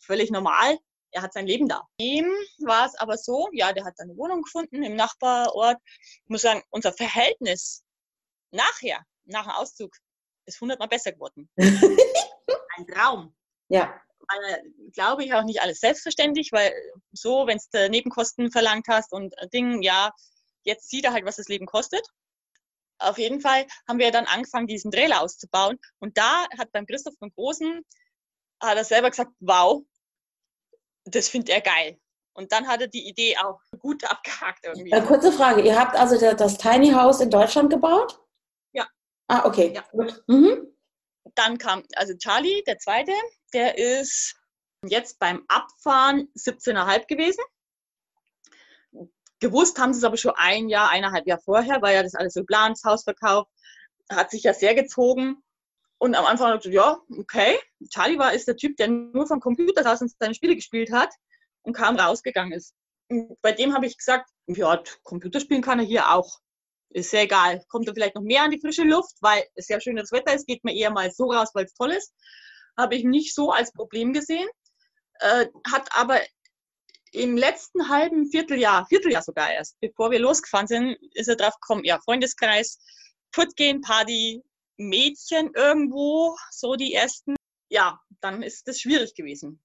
völlig 0.00 0.30
normal. 0.30 0.78
Er 1.10 1.22
hat 1.22 1.32
sein 1.32 1.46
Leben 1.46 1.68
da. 1.68 1.82
Ihm 1.98 2.26
war 2.58 2.86
es 2.86 2.94
aber 2.96 3.16
so, 3.16 3.48
ja, 3.52 3.72
der 3.72 3.86
hat 3.86 3.94
eine 3.98 4.14
Wohnung 4.16 4.42
gefunden 4.42 4.82
im 4.82 4.94
Nachbarort. 4.94 5.78
Ich 5.86 6.28
muss 6.28 6.42
sagen, 6.42 6.62
unser 6.68 6.92
Verhältnis 6.92 7.82
nachher, 8.50 9.02
nach 9.24 9.44
dem 9.44 9.52
Auszug, 9.52 9.96
ist 10.48 10.60
hundertmal 10.60 10.88
besser 10.88 11.12
geworden. 11.12 11.48
Ein 11.56 12.86
Traum. 12.86 13.34
Ja. 13.68 14.00
Weil, 14.18 14.62
glaube 14.92 15.24
ich, 15.24 15.32
auch 15.34 15.44
nicht 15.44 15.62
alles 15.62 15.80
selbstverständlich, 15.80 16.50
weil 16.52 16.72
so, 17.12 17.46
wenn 17.46 17.58
du 17.72 17.88
Nebenkosten 17.88 18.50
verlangt 18.50 18.86
hast 18.88 19.12
und 19.12 19.34
Dinge, 19.52 19.82
ja, 19.82 20.12
jetzt 20.64 20.90
sieht 20.90 21.04
er 21.04 21.12
halt, 21.12 21.24
was 21.24 21.36
das 21.36 21.48
Leben 21.48 21.66
kostet. 21.66 22.06
Auf 22.98 23.18
jeden 23.18 23.40
Fall 23.40 23.66
haben 23.86 23.98
wir 23.98 24.10
dann 24.10 24.26
angefangen, 24.26 24.66
diesen 24.66 24.90
Trailer 24.90 25.22
auszubauen. 25.22 25.78
Und 25.98 26.18
da 26.18 26.46
hat 26.58 26.72
beim 26.72 26.86
Christoph 26.86 27.14
von 27.18 27.30
Großen, 27.30 27.84
hat 28.60 28.76
er 28.76 28.84
selber 28.84 29.10
gesagt, 29.10 29.30
wow, 29.40 29.82
das 31.04 31.28
findet 31.28 31.50
er 31.50 31.60
geil. 31.60 31.98
Und 32.34 32.52
dann 32.52 32.68
hat 32.68 32.80
er 32.80 32.88
die 32.88 33.08
Idee 33.08 33.36
auch 33.38 33.60
gut 33.78 34.04
abgehakt 34.04 34.64
irgendwie. 34.64 34.90
Äh, 34.90 35.02
kurze 35.02 35.32
Frage, 35.32 35.62
ihr 35.62 35.78
habt 35.78 35.96
also 35.96 36.18
das 36.34 36.58
Tiny 36.58 36.90
House 36.90 37.20
in 37.20 37.30
Deutschland 37.30 37.70
gebaut? 37.70 38.20
Ah, 39.28 39.44
okay. 39.44 39.72
Ja. 39.74 39.84
Gut. 39.92 40.22
Mhm. 40.26 40.66
Dann 41.34 41.58
kam, 41.58 41.84
also 41.94 42.14
Charlie, 42.16 42.64
der 42.66 42.78
zweite, 42.78 43.12
der 43.52 43.78
ist 43.78 44.34
jetzt 44.84 45.18
beim 45.18 45.44
Abfahren 45.48 46.28
17,5 46.34 47.06
gewesen. 47.06 47.44
Gewusst 49.40 49.78
haben 49.78 49.92
sie 49.92 49.98
es 49.98 50.04
aber 50.04 50.16
schon 50.16 50.32
ein 50.34 50.68
Jahr, 50.68 50.90
eineinhalb 50.90 51.26
Jahre 51.26 51.42
vorher, 51.42 51.80
weil 51.82 51.94
ja 51.94 52.02
das 52.02 52.14
alles 52.14 52.34
so 52.34 52.40
geplant, 52.40 52.76
das 52.76 52.90
Haus 52.90 53.04
verkauft, 53.04 53.50
hat 54.10 54.30
sich 54.30 54.42
ja 54.42 54.54
sehr 54.54 54.74
gezogen. 54.74 55.42
Und 55.98 56.14
am 56.14 56.24
Anfang 56.24 56.48
habe 56.48 56.56
ich 56.56 56.62
gesagt, 56.62 56.74
ja, 56.74 57.18
okay. 57.18 57.58
Charlie 57.90 58.18
war 58.18 58.32
ist 58.32 58.48
der 58.48 58.56
Typ, 58.56 58.76
der 58.76 58.88
nur 58.88 59.26
vom 59.26 59.40
Computer 59.40 59.82
saß 59.82 60.02
und 60.02 60.12
seine 60.18 60.34
Spiele 60.34 60.56
gespielt 60.56 60.90
hat 60.90 61.12
und 61.62 61.74
kaum 61.74 61.96
rausgegangen 61.96 62.52
ist. 62.52 62.74
Und 63.10 63.40
bei 63.42 63.52
dem 63.52 63.74
habe 63.74 63.86
ich 63.86 63.98
gesagt, 63.98 64.30
ja, 64.46 64.82
Computerspielen 65.02 65.62
kann 65.62 65.80
er 65.80 65.84
hier 65.84 66.10
auch 66.10 66.38
ist 66.90 67.12
ja 67.12 67.20
egal. 67.20 67.62
Kommt 67.68 67.88
er 67.88 67.94
vielleicht 67.94 68.14
noch 68.14 68.22
mehr 68.22 68.42
an 68.42 68.50
die 68.50 68.60
frische 68.60 68.84
Luft, 68.84 69.16
weil 69.20 69.44
es 69.54 69.68
ja 69.68 69.80
schönes 69.80 70.12
Wetter 70.12 70.34
ist, 70.34 70.46
geht 70.46 70.64
man 70.64 70.74
eher 70.74 70.90
mal 70.90 71.10
so 71.10 71.30
raus, 71.30 71.50
weil 71.54 71.64
es 71.64 71.74
toll 71.74 71.92
ist. 71.92 72.12
Habe 72.76 72.96
ich 72.96 73.04
nicht 73.04 73.34
so 73.34 73.50
als 73.50 73.72
Problem 73.72 74.12
gesehen. 74.12 74.48
Äh, 75.20 75.46
hat 75.70 75.88
aber 75.94 76.20
im 77.12 77.36
letzten 77.36 77.88
halben 77.88 78.30
Vierteljahr, 78.30 78.86
Vierteljahr 78.86 79.22
sogar 79.22 79.52
erst, 79.52 79.78
bevor 79.80 80.10
wir 80.10 80.18
losgefahren 80.18 80.66
sind, 80.66 80.96
ist 81.12 81.28
er 81.28 81.36
drauf 81.36 81.54
gekommen, 81.60 81.84
ja, 81.84 81.98
Freundeskreis, 82.00 82.78
Footgehen, 83.32 83.80
Party, 83.80 84.42
Mädchen 84.76 85.50
irgendwo, 85.54 86.36
so 86.50 86.76
die 86.76 86.94
ersten. 86.94 87.34
Ja, 87.70 88.00
dann 88.20 88.42
ist 88.42 88.68
das 88.68 88.80
schwierig 88.80 89.14
gewesen. 89.14 89.60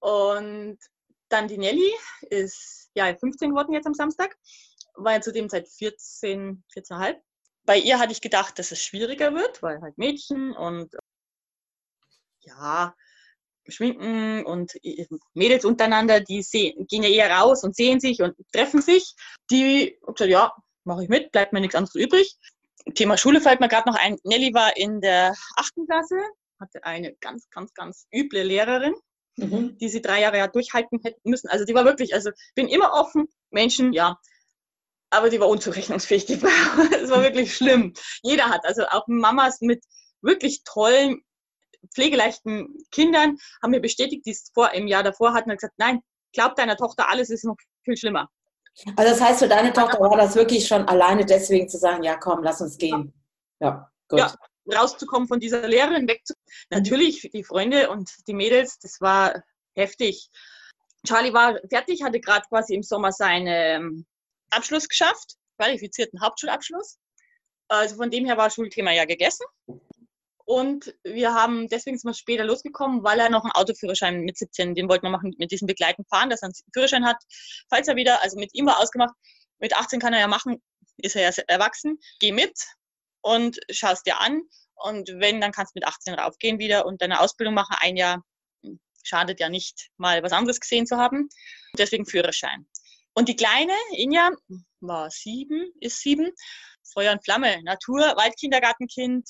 Und 0.00 0.78
dann 1.28 1.48
die 1.48 1.58
Nelly 1.58 1.92
ist 2.28 2.90
ja 2.94 3.14
15 3.14 3.50
geworden 3.50 3.72
jetzt 3.72 3.86
am 3.86 3.94
Samstag, 3.94 4.36
war 4.94 5.14
ja 5.14 5.20
zudem 5.20 5.48
seit 5.48 5.68
14, 5.68 6.64
14,5. 6.74 7.16
Bei 7.64 7.78
ihr 7.78 7.98
hatte 7.98 8.12
ich 8.12 8.20
gedacht, 8.20 8.58
dass 8.58 8.72
es 8.72 8.82
schwieriger 8.82 9.34
wird, 9.34 9.62
weil 9.62 9.80
halt 9.80 9.96
Mädchen 9.98 10.52
und 10.52 10.94
ja, 12.40 12.94
Schminken 13.68 14.44
und 14.44 14.74
Mädels 15.34 15.64
untereinander, 15.64 16.20
die 16.20 16.42
sehen, 16.42 16.86
gehen 16.88 17.02
ja 17.02 17.08
eher 17.08 17.30
raus 17.30 17.62
und 17.62 17.76
sehen 17.76 18.00
sich 18.00 18.20
und 18.20 18.34
treffen 18.52 18.82
sich. 18.82 19.14
Die 19.50 19.98
gesagt, 20.04 20.30
ja, 20.30 20.52
mache 20.84 21.04
ich 21.04 21.08
mit, 21.08 21.32
bleibt 21.32 21.52
mir 21.52 21.60
nichts 21.60 21.76
anderes 21.76 21.94
übrig. 21.94 22.36
Thema 22.94 23.16
Schule 23.16 23.40
fällt 23.40 23.60
mir 23.60 23.68
gerade 23.68 23.88
noch 23.88 23.96
ein. 23.96 24.18
Nelly 24.24 24.52
war 24.54 24.76
in 24.76 25.00
der 25.00 25.34
achten 25.56 25.86
Klasse, 25.86 26.16
hatte 26.58 26.82
eine 26.84 27.14
ganz, 27.20 27.48
ganz, 27.50 27.72
ganz 27.74 28.06
üble 28.12 28.42
Lehrerin, 28.42 28.94
mhm. 29.36 29.78
die 29.78 29.88
sie 29.88 30.02
drei 30.02 30.20
Jahre 30.20 30.38
ja 30.38 30.48
durchhalten 30.48 31.00
hätten 31.04 31.30
müssen. 31.30 31.48
Also 31.48 31.64
die 31.64 31.74
war 31.74 31.84
wirklich, 31.84 32.14
also 32.14 32.30
bin 32.56 32.66
immer 32.68 32.92
offen, 32.92 33.28
Menschen, 33.50 33.92
ja, 33.92 34.18
aber 35.12 35.30
die 35.30 35.40
war 35.40 35.48
unzurechnungsfähig. 35.48 36.26
Die 36.26 36.42
war, 36.42 36.50
es 37.02 37.10
war 37.10 37.22
wirklich 37.22 37.54
schlimm. 37.54 37.92
Jeder 38.22 38.46
hat, 38.46 38.64
also 38.64 38.86
auch 38.86 39.06
Mamas 39.06 39.60
mit 39.60 39.84
wirklich 40.22 40.62
tollen, 40.64 41.22
pflegeleichten 41.94 42.68
Kindern 42.90 43.36
haben 43.62 43.70
mir 43.70 43.80
bestätigt, 43.80 44.24
die 44.24 44.30
es 44.30 44.50
vor 44.54 44.72
im 44.72 44.86
Jahr 44.86 45.02
davor 45.02 45.34
hatten 45.34 45.50
und 45.50 45.58
gesagt, 45.58 45.74
nein, 45.78 46.00
glaub 46.32 46.54
deiner 46.56 46.76
Tochter, 46.76 47.10
alles 47.10 47.30
ist 47.30 47.44
noch 47.44 47.56
viel 47.84 47.96
schlimmer. 47.96 48.28
Also 48.96 49.10
das 49.10 49.20
heißt, 49.20 49.40
für 49.40 49.48
deine 49.48 49.72
Tochter 49.72 50.00
war 50.00 50.16
das 50.16 50.34
wirklich 50.34 50.66
schon 50.66 50.88
alleine 50.88 51.26
deswegen 51.26 51.68
zu 51.68 51.76
sagen, 51.76 52.02
ja 52.02 52.16
komm, 52.16 52.42
lass 52.42 52.60
uns 52.60 52.78
gehen. 52.78 53.12
Ja, 53.60 53.90
gut. 54.08 54.20
Ja, 54.20 54.34
rauszukommen 54.74 55.28
von 55.28 55.40
dieser 55.40 55.66
Lehrerin, 55.68 56.08
wegzukommen. 56.08 56.46
Natürlich, 56.70 57.28
die 57.32 57.44
Freunde 57.44 57.90
und 57.90 58.10
die 58.26 58.34
Mädels, 58.34 58.78
das 58.78 59.00
war 59.00 59.42
heftig. 59.74 60.30
Charlie 61.06 61.34
war 61.34 61.58
fertig, 61.68 62.02
hatte 62.02 62.20
gerade 62.20 62.46
quasi 62.48 62.74
im 62.74 62.82
Sommer 62.82 63.12
seinen 63.12 63.46
ähm, 63.48 64.06
Abschluss 64.52 64.88
geschafft, 64.88 65.36
qualifizierten 65.58 66.20
Hauptschulabschluss. 66.20 66.98
Also 67.68 67.96
von 67.96 68.10
dem 68.10 68.26
her 68.26 68.36
war 68.36 68.50
Schulthema 68.50 68.92
ja 68.92 69.04
gegessen. 69.04 69.44
Und 70.44 70.94
wir 71.04 71.34
haben, 71.34 71.68
deswegen 71.68 71.96
sind 71.96 72.10
wir 72.10 72.14
später 72.14 72.44
losgekommen, 72.44 73.04
weil 73.04 73.20
er 73.20 73.30
noch 73.30 73.44
einen 73.44 73.52
Autoführerschein 73.52 74.20
mit 74.20 74.36
17, 74.36 74.74
den 74.74 74.88
wollten 74.88 75.06
wir 75.06 75.10
machen, 75.10 75.34
mit 75.38 75.50
diesem 75.50 75.66
Begleiten 75.66 76.04
fahren, 76.04 76.30
dass 76.30 76.42
er 76.42 76.46
einen 76.46 76.54
Führerschein 76.74 77.06
hat. 77.06 77.16
Falls 77.70 77.88
er 77.88 77.96
wieder, 77.96 78.22
also 78.22 78.38
mit 78.38 78.50
ihm 78.52 78.66
war 78.66 78.80
ausgemacht, 78.80 79.14
mit 79.60 79.74
18 79.74 80.00
kann 80.00 80.12
er 80.12 80.20
ja 80.20 80.28
machen, 80.28 80.60
ist 80.96 81.16
er 81.16 81.22
ja 81.22 81.42
erwachsen, 81.46 81.98
geh 82.20 82.32
mit 82.32 82.52
und 83.22 83.60
schaust 83.70 84.06
dir 84.06 84.20
an. 84.20 84.42
Und 84.74 85.08
wenn, 85.14 85.40
dann 85.40 85.52
kannst 85.52 85.74
du 85.74 85.78
mit 85.78 85.86
18 85.86 86.14
raufgehen 86.14 86.58
wieder 86.58 86.86
und 86.86 87.00
deine 87.00 87.20
Ausbildung 87.20 87.54
machen. 87.54 87.76
Ein 87.80 87.96
Jahr 87.96 88.24
schadet 89.04 89.40
ja 89.40 89.48
nicht, 89.48 89.90
mal 89.96 90.22
was 90.22 90.32
anderes 90.32 90.60
gesehen 90.60 90.86
zu 90.86 90.96
haben. 90.96 91.28
Deswegen 91.78 92.04
Führerschein. 92.04 92.66
Und 93.14 93.28
die 93.28 93.36
Kleine, 93.36 93.74
Inja, 93.96 94.30
war 94.80 95.10
sieben, 95.10 95.72
ist 95.80 96.00
sieben, 96.00 96.30
Feuer 96.92 97.12
und 97.12 97.24
Flamme, 97.24 97.62
Natur, 97.62 98.00
Waldkindergartenkind, 98.00 99.28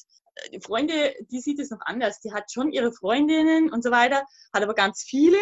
die 0.53 0.61
Freunde, 0.61 1.15
die 1.31 1.41
sieht 1.41 1.59
es 1.59 1.71
noch 1.71 1.81
anders. 1.83 2.21
Die 2.21 2.33
hat 2.33 2.51
schon 2.51 2.73
ihre 2.73 2.93
Freundinnen 2.93 3.73
und 3.73 3.83
so 3.83 3.91
weiter, 3.91 4.25
hat 4.53 4.63
aber 4.63 4.75
ganz 4.75 5.03
viele 5.03 5.39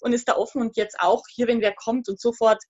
und 0.00 0.12
ist 0.12 0.28
da 0.28 0.36
offen 0.36 0.60
und 0.60 0.76
jetzt 0.76 0.98
auch 1.00 1.22
hier, 1.32 1.46
wenn 1.46 1.60
wer 1.60 1.74
kommt 1.74 2.08
und 2.08 2.20
sofort, 2.20 2.62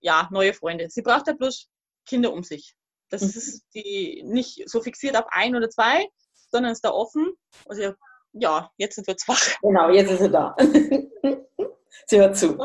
ja, 0.00 0.28
neue 0.32 0.54
Freunde. 0.54 0.88
Sie 0.90 1.02
braucht 1.02 1.26
ja 1.26 1.34
bloß 1.34 1.68
Kinder 2.06 2.32
um 2.32 2.42
sich. 2.42 2.74
Das 3.08 3.22
mhm. 3.22 3.28
ist 3.28 3.64
die 3.74 4.22
nicht 4.24 4.68
so 4.68 4.80
fixiert 4.80 5.16
auf 5.16 5.26
ein 5.30 5.54
oder 5.54 5.68
zwei, 5.68 6.06
sondern 6.50 6.72
ist 6.72 6.84
da 6.84 6.90
offen. 6.90 7.32
Also 7.66 7.94
ja, 8.32 8.70
jetzt 8.76 8.96
sind 8.96 9.06
wir 9.06 9.16
wach. 9.26 9.40
Genau, 9.62 9.90
jetzt 9.90 10.10
ist 10.10 10.20
sie 10.20 10.30
da. 10.30 10.56
sie 12.06 12.18
hört 12.18 12.36
zu. 12.36 12.56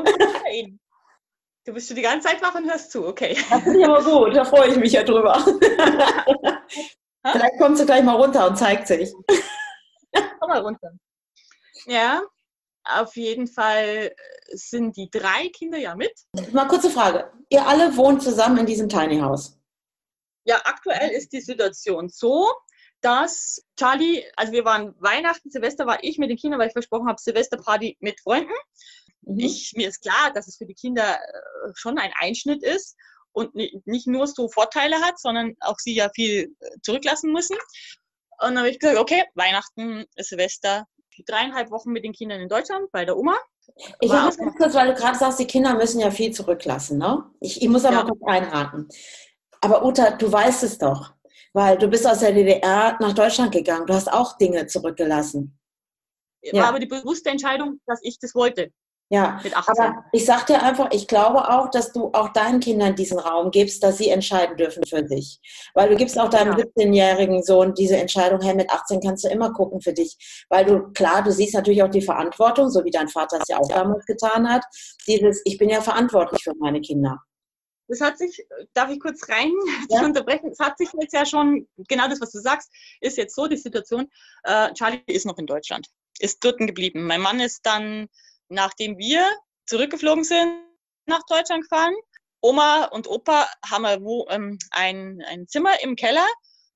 Du 1.65 1.73
bist 1.73 1.88
schon 1.88 1.95
die 1.95 2.04
ganze 2.04 2.28
Zeit 2.28 2.41
wach 2.43 2.54
und 2.54 2.69
hörst 2.69 2.91
zu, 2.91 3.08
okay. 3.08 3.36
Das 3.49 3.63
finde 3.63 3.80
ich 3.80 3.86
aber 3.86 4.04
gut, 4.04 4.36
da 4.36 4.45
freue 4.45 4.69
ich 4.69 4.78
mich 4.78 4.91
ja 4.91 5.04
drüber. 5.04 5.34
Vielleicht 7.32 7.58
kommt 7.60 7.80
sie 7.80 7.88
gleich 7.88 8.04
mal 8.04 8.15
runter 8.15 8.47
und 8.47 8.56
zeigt 8.56 8.88
sich. 8.88 9.12
Komm 10.13 10.49
mal 10.49 10.62
runter. 10.62 10.91
Ja, 11.88 12.21
auf 12.84 13.15
jeden 13.15 13.47
Fall 13.47 14.13
sind 14.49 14.95
die 14.95 15.10
drei 15.10 15.49
Kinder 15.49 15.80
ja 15.80 15.95
mit. 15.95 16.13
Mal 16.51 16.67
kurze 16.67 16.91
Frage. 16.91 17.32
Ihr 17.49 17.65
alle 17.65 17.97
wohnt 17.97 18.21
zusammen 18.21 18.60
in 18.60 18.67
diesem 18.67 18.88
Tiny 18.88 19.19
House? 19.19 19.60
Ja, 20.43 20.62
aktuell 20.65 21.10
ist 21.10 21.34
die 21.34 21.41
Situation 21.41 22.10
so, 22.10 22.47
dass 23.01 23.65
Charlie, 23.75 24.23
also 24.36 24.54
wir 24.54 24.65
waren 24.65 24.93
Weihnachten, 24.99 25.49
Silvester 25.49 25.88
war 25.88 26.04
ich 26.04 26.19
mit 26.19 26.30
den 26.30 26.38
Kindern, 26.38 26.60
weil 26.60 26.67
ich 26.67 26.73
versprochen 26.73 27.08
habe, 27.08 27.19
Silvesterparty 27.19 27.97
mit 28.01 28.19
Freunden. 28.19 28.54
Mhm. 29.26 29.40
Ich, 29.40 29.74
mir 29.76 29.90
ist 29.90 30.02
klar, 30.02 30.32
dass 30.34 30.48
es 30.48 30.58
für 30.58 30.66
die 30.66 30.74
Kinder 30.74 31.16
äh, 31.16 31.72
schon 31.74 31.98
ein 31.98 32.12
Einschnitt 32.20 32.64
ist 32.64 32.96
und 33.34 33.54
nicht 33.54 34.08
nur 34.08 34.28
so 34.28 34.48
Vorteile 34.50 34.98
hat, 35.02 35.20
sondern 35.20 35.56
auch 35.60 35.78
sie 35.78 35.96
ja 35.96 36.10
viel 36.16 36.56
äh, 36.60 36.70
zurücklassen 36.82 37.34
müssen. 37.34 37.58
Und 38.40 38.50
dann 38.50 38.60
habe 38.60 38.70
ich 38.70 38.80
gesagt, 38.80 39.00
okay, 39.00 39.24
Weihnachten, 39.36 40.06
Silvester, 40.18 40.86
dreieinhalb 41.26 41.72
Wochen 41.72 41.92
mit 41.92 42.04
den 42.04 42.14
Kindern 42.14 42.42
in 42.42 42.50
Deutschland 42.50 42.92
bei 42.92 43.06
der 43.06 43.18
Oma. 43.18 43.38
Ich 44.00 44.12
muss 44.12 44.38
ganz 44.38 44.56
kurz, 44.58 44.74
weil 44.74 44.88
du 44.88 44.94
gerade 44.94 45.18
sagst, 45.18 45.40
die 45.40 45.48
Kinder 45.48 45.74
müssen 45.76 46.00
ja 46.00 46.12
viel 46.12 46.32
zurücklassen. 46.32 46.98
Ne? 46.98 47.24
Ich, 47.40 47.62
ich 47.62 47.70
muss 47.70 47.84
da 47.84 47.92
ja. 47.92 48.04
mal 48.04 48.06
kurz 48.06 48.22
einhaken. 48.26 48.88
Aber 49.62 49.86
Uta, 49.86 50.12
du 50.12 50.32
weißt 50.32 50.64
es 50.64 50.78
doch, 50.78 51.14
weil 51.54 51.78
du 51.78 51.88
bist 51.88 52.06
aus 52.06 52.20
der 52.20 52.34
DDR 52.34 52.98
nach 53.00 53.14
Deutschland 53.14 53.52
gegangen. 53.52 53.88
Du 53.88 53.94
hast 53.94 54.12
auch 54.12 54.38
Dinge 54.38 54.68
zurückgelassen. 54.68 55.58
War 56.52 56.60
ja. 56.60 56.70
aber 56.70 56.80
die 56.80 56.86
bewusste 56.86 57.30
Entscheidung, 57.30 57.80
dass 57.88 58.00
ich 58.04 58.20
das 58.20 58.36
wollte. 58.36 58.72
Ja, 59.10 59.39
aber 59.54 60.06
ich 60.13 60.26
sag 60.26 60.48
dir 60.48 60.63
einfach, 60.63 60.89
ich 60.91 61.08
glaube 61.08 61.48
auch, 61.50 61.70
dass 61.70 61.94
du 61.94 62.10
auch 62.13 62.30
deinen 62.30 62.60
Kindern 62.60 62.96
diesen 62.96 63.20
Raum 63.20 63.52
gibst, 63.52 63.84
dass 63.84 64.00
sie 64.00 64.10
entscheiden 64.10 64.58
dürfen 64.58 64.84
für 64.84 65.08
sich. 65.08 65.39
Weil 65.76 65.89
du 65.89 65.96
gibst 65.96 66.20
auch 66.20 66.30
deinem 66.30 66.58
ja. 66.58 66.65
17-jährigen 66.65 67.44
Sohn 67.44 67.76
diese 67.76 67.98
Entscheidung, 67.98 68.41
hey, 68.41 68.56
mit 68.56 68.72
18 68.72 69.02
kannst 69.02 69.24
du 69.24 69.30
immer 69.30 69.54
gucken 69.54 69.80
für 69.80 69.94
dich. 69.94 70.46
Weil 70.50 70.65
du, 70.65 70.91
klar, 70.94 71.22
du 71.22 71.32
siehst 71.32 71.54
natürlich 71.54 71.84
auch 71.84 71.89
die 71.89 72.02
Verantwortung, 72.02 72.72
so 72.72 72.84
wie 72.84 72.89
dein 72.89 73.08
Vater 73.08 73.38
es 73.39 73.48
ja 73.48 73.60
auch 73.60 73.68
damals 73.68 74.08
getan 74.08 74.52
hat. 74.52 74.63
Dieses, 75.08 75.41
ich 75.46 75.60
bin 75.60 75.70
ja 75.70 75.82
verantwortlich 75.82 76.44
für 76.44 76.54
meine 76.60 76.82
Kinder. 76.82 77.20
Das 77.88 78.02
hat 78.02 78.18
sich, 78.18 78.44
darf 78.74 78.89
ich 78.89 79.00
kurz 79.00 79.30
rein 79.30 79.52
ja. 79.89 80.04
unterbrechen? 80.04 80.50
Es 80.52 80.60
hat 80.60 80.80
sich 80.80 80.89
jetzt 81.00 81.13
ja 81.13 81.28
schon, 81.28 81.68
genau 81.88 82.08
das, 82.08 82.22
was 82.22 82.32
du 82.32 82.39
sagst, 82.39 82.72
ist 83.02 83.18
jetzt 83.18 83.36
so 83.36 83.46
die 83.46 83.58
Situation. 83.58 84.08
Äh, 84.44 84.74
Charlie 84.74 85.02
ist 85.06 85.28
noch 85.28 85.38
in 85.38 85.46
Deutschland, 85.46 85.88
ist 86.20 86.44
dort 86.44 86.58
geblieben. 86.58 87.06
Mein 87.06 87.22
Mann 87.22 87.39
ist 87.39 87.62
dann 87.63 88.08
nachdem 88.49 88.97
wir 88.97 89.27
zurückgeflogen 89.65 90.23
sind, 90.23 90.63
nach 91.05 91.21
Deutschland 91.27 91.63
gefahren. 91.63 91.95
Oma 92.41 92.86
und 92.86 93.08
Opa 93.08 93.49
haben 93.67 94.03
wo, 94.03 94.27
ähm, 94.29 94.58
ein, 94.71 95.21
ein 95.27 95.47
Zimmer 95.47 95.81
im 95.81 95.95
Keller. 95.95 96.27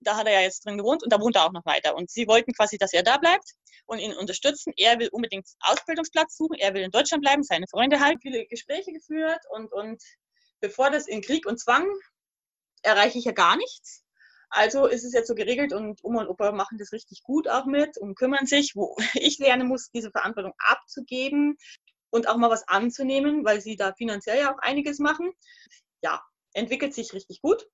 Da 0.02 0.16
hat 0.16 0.28
er 0.28 0.34
ja 0.34 0.42
jetzt 0.42 0.66
drin 0.66 0.78
gewohnt 0.78 1.04
und 1.04 1.12
da 1.12 1.20
wohnt 1.20 1.36
er 1.36 1.46
auch 1.46 1.52
noch 1.52 1.66
weiter. 1.66 1.96
Und 1.96 2.10
sie 2.10 2.28
wollten 2.28 2.54
quasi, 2.54 2.78
dass 2.78 2.94
er 2.94 3.04
da 3.04 3.18
bleibt 3.18 3.54
und 3.86 4.00
ihn 4.00 4.14
unterstützen. 4.14 4.74
Er 4.78 4.98
will 5.00 5.10
unbedingt 5.12 5.48
Ausbildungsplatz 5.62 6.38
suchen. 6.38 6.56
Er 6.58 6.74
will 6.74 6.84
in 6.84 6.92
Deutschland 6.92 7.22
bleiben, 7.22 7.44
seine 7.44 7.68
Freunde 7.68 8.00
halt. 8.00 8.18
Viele 8.22 8.46
Gespräche 8.46 8.92
geführt 8.94 9.42
und, 9.52 9.72
und 9.74 10.02
bevor 10.62 10.90
das 10.90 11.08
in 11.08 11.22
Krieg 11.22 11.46
und 11.46 11.60
Zwang 11.60 11.88
erreiche 12.82 13.18
ich 13.20 13.26
ja 13.26 13.32
gar 13.32 13.58
nichts. 13.58 14.04
Also 14.50 14.88
ist 14.88 15.04
es 15.04 15.14
jetzt 15.14 15.28
so 15.28 15.36
geregelt 15.36 15.74
und 15.74 16.00
Oma 16.04 16.22
und 16.22 16.28
Opa 16.28 16.52
machen 16.52 16.78
das 16.78 16.92
richtig 16.92 17.22
gut 17.24 17.48
auch 17.48 17.66
mit 17.66 17.98
und 17.98 18.16
kümmern 18.16 18.46
sich, 18.46 18.76
wo 18.76 18.96
ich 19.14 19.38
lernen 19.40 19.68
muss, 19.68 19.92
diese 19.92 20.12
Verantwortung 20.12 20.54
abzugeben 20.58 21.58
und 22.10 22.28
auch 22.28 22.38
mal 22.38 22.50
was 22.50 22.68
anzunehmen, 22.68 23.46
weil 23.46 23.62
sie 23.62 23.76
da 23.76 23.94
finanziell 23.94 24.40
ja 24.40 24.54
auch 24.54 24.60
einiges 24.60 25.00
machen. 25.00 25.32
Ja, 26.02 26.22
entwickelt 26.54 26.94
sich 26.94 27.14
richtig 27.14 27.42
gut. 27.42 27.68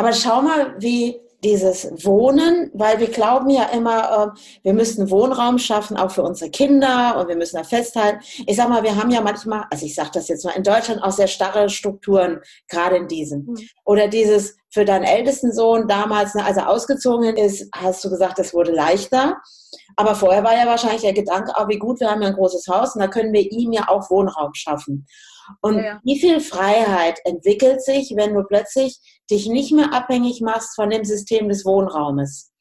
Aber 0.00 0.14
schau 0.14 0.40
mal, 0.40 0.76
wie 0.78 1.20
dieses 1.44 1.90
Wohnen, 2.06 2.70
weil 2.72 3.00
wir 3.00 3.08
glauben 3.08 3.50
ja 3.50 3.64
immer, 3.64 4.32
äh, 4.34 4.40
wir 4.62 4.72
müssen 4.72 5.10
Wohnraum 5.10 5.58
schaffen, 5.58 5.98
auch 5.98 6.10
für 6.10 6.22
unsere 6.22 6.50
Kinder 6.50 7.18
und 7.18 7.28
wir 7.28 7.36
müssen 7.36 7.56
da 7.56 7.64
festhalten. 7.64 8.20
Ich 8.46 8.56
sag 8.56 8.70
mal, 8.70 8.82
wir 8.82 8.96
haben 8.96 9.10
ja 9.10 9.20
manchmal, 9.20 9.64
also 9.70 9.84
ich 9.84 9.94
sage 9.94 10.08
das 10.14 10.28
jetzt 10.28 10.46
mal, 10.46 10.52
in 10.52 10.62
Deutschland 10.62 11.02
auch 11.02 11.10
sehr 11.10 11.26
starre 11.26 11.68
Strukturen, 11.68 12.40
gerade 12.66 12.96
in 12.96 13.08
diesem. 13.08 13.40
Mhm. 13.40 13.58
Oder 13.84 14.08
dieses 14.08 14.56
für 14.70 14.86
deinen 14.86 15.04
ältesten 15.04 15.52
Sohn 15.52 15.86
damals, 15.86 16.34
ne, 16.34 16.46
als 16.46 16.56
er 16.56 16.70
ausgezogen 16.70 17.36
ist, 17.36 17.68
hast 17.74 18.02
du 18.02 18.08
gesagt, 18.08 18.38
es 18.38 18.54
wurde 18.54 18.72
leichter. 18.72 19.36
Aber 19.96 20.14
vorher 20.14 20.42
war 20.44 20.56
ja 20.56 20.64
wahrscheinlich 20.64 21.02
der 21.02 21.12
Gedanke, 21.12 21.52
oh, 21.60 21.68
wie 21.68 21.78
gut, 21.78 22.00
wir 22.00 22.10
haben 22.10 22.22
ja 22.22 22.28
ein 22.28 22.36
großes 22.36 22.66
Haus 22.68 22.94
und 22.94 23.02
da 23.02 23.08
können 23.08 23.34
wir 23.34 23.52
ihm 23.52 23.72
ja 23.72 23.86
auch 23.88 24.08
Wohnraum 24.08 24.54
schaffen. 24.54 25.06
Und 25.60 25.76
ja, 25.76 25.84
ja. 25.84 26.00
wie 26.04 26.18
viel 26.18 26.40
Freiheit 26.40 27.18
entwickelt 27.24 27.82
sich, 27.82 28.14
wenn 28.16 28.34
du 28.34 28.44
plötzlich 28.44 28.98
dich 29.30 29.48
nicht 29.48 29.72
mehr 29.72 29.92
abhängig 29.92 30.40
machst 30.40 30.74
von 30.74 30.90
dem 30.90 31.04
System 31.04 31.48
des 31.48 31.64
Wohnraumes? 31.64 32.52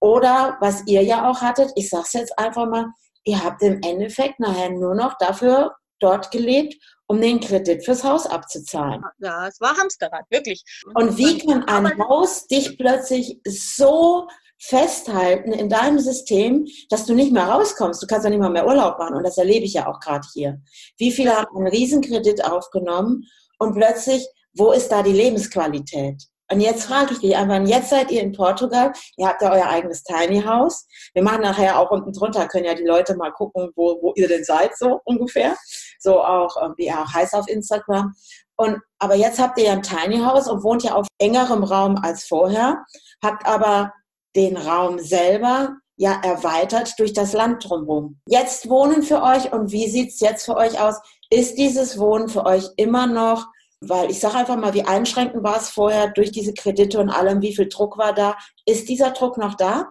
Oder 0.00 0.56
was 0.60 0.86
ihr 0.86 1.02
ja 1.02 1.30
auch 1.30 1.40
hattet, 1.40 1.70
ich 1.76 1.88
sage 1.88 2.04
es 2.06 2.12
jetzt 2.12 2.38
einfach 2.38 2.66
mal, 2.66 2.86
ihr 3.24 3.42
habt 3.42 3.62
im 3.62 3.80
Endeffekt 3.82 4.40
nachher 4.40 4.70
nur 4.70 4.94
noch 4.94 5.16
dafür 5.18 5.74
dort 6.00 6.30
gelebt, 6.30 6.74
um 7.06 7.20
den 7.20 7.40
Kredit 7.40 7.84
fürs 7.84 8.04
Haus 8.04 8.26
abzuzahlen. 8.26 9.02
Ja, 9.18 9.46
es 9.46 9.60
war 9.60 9.76
Hamsterrad, 9.76 10.24
wirklich. 10.30 10.62
Und 10.94 11.16
wie 11.16 11.38
kann 11.38 11.64
ein 11.64 11.98
Haus 11.98 12.46
dich 12.46 12.76
plötzlich 12.76 13.40
so 13.46 14.28
festhalten 14.58 15.52
in 15.52 15.68
deinem 15.68 15.98
System, 15.98 16.66
dass 16.88 17.06
du 17.06 17.14
nicht 17.14 17.32
mehr 17.32 17.44
rauskommst. 17.44 18.02
Du 18.02 18.06
kannst 18.06 18.24
ja 18.24 18.30
nicht 18.30 18.40
mal 18.40 18.50
mehr 18.50 18.66
Urlaub 18.66 18.98
machen 18.98 19.16
und 19.16 19.24
das 19.24 19.38
erlebe 19.38 19.64
ich 19.64 19.74
ja 19.74 19.86
auch 19.86 20.00
gerade 20.00 20.26
hier. 20.32 20.60
Wie 20.98 21.12
viele 21.12 21.36
haben 21.36 21.56
einen 21.56 21.68
Riesenkredit 21.68 22.44
aufgenommen 22.44 23.24
und 23.58 23.74
plötzlich, 23.74 24.26
wo 24.54 24.72
ist 24.72 24.90
da 24.90 25.02
die 25.02 25.12
Lebensqualität? 25.12 26.22
Und 26.50 26.60
jetzt 26.60 26.84
frage 26.84 27.12
ich 27.12 27.18
dich 27.18 27.36
einfach, 27.36 27.60
jetzt 27.66 27.90
seid 27.90 28.10
ihr 28.12 28.22
in 28.22 28.32
Portugal, 28.32 28.92
ihr 29.16 29.26
habt 29.26 29.42
ja 29.42 29.52
euer 29.52 29.66
eigenes 29.66 30.04
Tiny 30.04 30.42
House. 30.42 30.86
Wir 31.12 31.22
machen 31.22 31.40
nachher 31.42 31.78
auch 31.78 31.90
unten 31.90 32.12
drunter, 32.12 32.46
können 32.46 32.66
ja 32.66 32.74
die 32.74 32.84
Leute 32.84 33.16
mal 33.16 33.32
gucken, 33.32 33.70
wo, 33.74 33.98
wo 34.00 34.12
ihr 34.14 34.28
denn 34.28 34.44
seid, 34.44 34.76
so 34.78 35.00
ungefähr. 35.04 35.56
So 35.98 36.22
auch, 36.22 36.56
ähm, 36.62 36.74
wie 36.76 36.92
auch 36.92 37.12
heißt 37.12 37.34
auf 37.34 37.48
Instagram. 37.48 38.14
Und, 38.56 38.78
aber 39.00 39.16
jetzt 39.16 39.40
habt 39.40 39.58
ihr 39.58 39.64
ja 39.64 39.72
ein 39.72 39.82
Tiny 39.82 40.18
House 40.20 40.48
und 40.48 40.62
wohnt 40.62 40.84
ja 40.84 40.94
auf 40.94 41.08
engerem 41.18 41.64
Raum 41.64 41.96
als 41.96 42.24
vorher, 42.24 42.84
habt 43.22 43.44
aber 43.44 43.92
den 44.36 44.56
Raum 44.56 44.98
selber 44.98 45.76
ja 45.96 46.20
erweitert 46.22 46.98
durch 46.98 47.12
das 47.12 47.32
Land 47.32 47.68
drumherum. 47.68 48.20
Jetzt 48.28 48.68
wohnen 48.68 49.02
für 49.02 49.22
euch 49.22 49.52
und 49.52 49.72
wie 49.72 49.88
sieht 49.88 50.10
es 50.10 50.20
jetzt 50.20 50.44
für 50.44 50.56
euch 50.56 50.78
aus? 50.78 50.96
Ist 51.30 51.56
dieses 51.56 51.98
Wohnen 51.98 52.28
für 52.28 52.44
euch 52.44 52.64
immer 52.76 53.06
noch, 53.06 53.46
weil 53.80 54.10
ich 54.10 54.20
sage 54.20 54.36
einfach 54.36 54.56
mal, 54.56 54.74
wie 54.74 54.84
einschränkend 54.84 55.42
war 55.42 55.56
es 55.56 55.70
vorher 55.70 56.08
durch 56.08 56.30
diese 56.30 56.52
Kredite 56.54 57.00
und 57.00 57.10
allem, 57.10 57.40
wie 57.40 57.56
viel 57.56 57.68
Druck 57.68 57.96
war 57.96 58.12
da? 58.12 58.36
Ist 58.66 58.88
dieser 58.88 59.10
Druck 59.10 59.38
noch 59.38 59.54
da? 59.54 59.90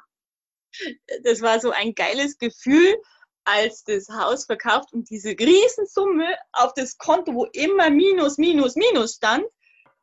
Das 1.23 1.41
war 1.41 1.59
so 1.59 1.71
ein 1.71 1.95
geiles 1.95 2.37
Gefühl, 2.37 2.95
als 3.45 3.83
das 3.83 4.07
Haus 4.09 4.45
verkauft 4.45 4.93
und 4.93 5.09
diese 5.09 5.29
Riesensumme 5.29 6.27
auf 6.53 6.73
das 6.73 6.97
Konto, 6.97 7.33
wo 7.33 7.45
immer 7.53 7.89
Minus, 7.89 8.37
Minus, 8.37 8.75
Minus 8.75 9.15
stand, 9.15 9.45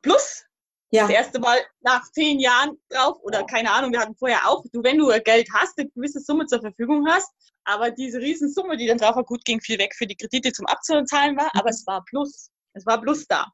plus 0.00 0.44
ja. 0.92 1.02
Das 1.02 1.10
erste 1.10 1.40
Mal 1.40 1.58
nach 1.80 2.02
zehn 2.12 2.38
Jahren 2.38 2.76
drauf 2.90 3.18
oder 3.22 3.44
keine 3.44 3.72
Ahnung, 3.72 3.92
wir 3.92 4.00
hatten 4.00 4.14
vorher 4.14 4.48
auch, 4.48 4.62
du, 4.72 4.82
wenn 4.82 4.98
du 4.98 5.08
Geld 5.24 5.48
hast, 5.54 5.78
eine 5.78 5.88
gewisse 5.90 6.20
Summe 6.20 6.46
zur 6.46 6.60
Verfügung 6.60 7.06
hast, 7.08 7.30
aber 7.64 7.90
diese 7.90 8.18
Riesensumme, 8.18 8.76
die 8.76 8.86
dann 8.86 8.98
drauf 8.98 9.16
war, 9.16 9.24
gut, 9.24 9.44
ging 9.44 9.60
viel 9.60 9.78
weg 9.78 9.94
für 9.96 10.06
die 10.06 10.16
Kredite 10.16 10.52
zum 10.52 10.66
Abzahlen 10.66 11.36
war, 11.36 11.50
aber 11.54 11.70
mhm. 11.70 11.74
es 11.74 11.86
war 11.86 12.04
Plus. 12.04 12.50
Es 12.74 12.84
war 12.84 13.00
Plus 13.00 13.26
da. 13.26 13.46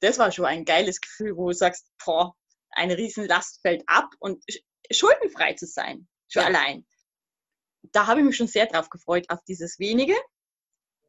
Das 0.00 0.18
war 0.18 0.32
schon 0.32 0.46
ein 0.46 0.64
geiles 0.64 1.00
Gefühl, 1.00 1.36
wo 1.36 1.48
du 1.48 1.54
sagst, 1.54 1.86
boah, 2.02 2.34
eine 2.70 2.96
Riesenlast 2.96 3.60
fällt 3.60 3.82
ab 3.86 4.08
und 4.18 4.42
schuldenfrei 4.90 5.52
zu 5.54 5.66
sein, 5.66 6.08
schon 6.28 6.42
ja. 6.42 6.48
allein. 6.48 6.86
Da 7.92 8.06
habe 8.06 8.20
ich 8.20 8.26
mich 8.26 8.36
schon 8.36 8.46
sehr 8.46 8.66
drauf 8.66 8.88
gefreut, 8.88 9.26
auf 9.28 9.40
dieses 9.46 9.78
wenige 9.78 10.14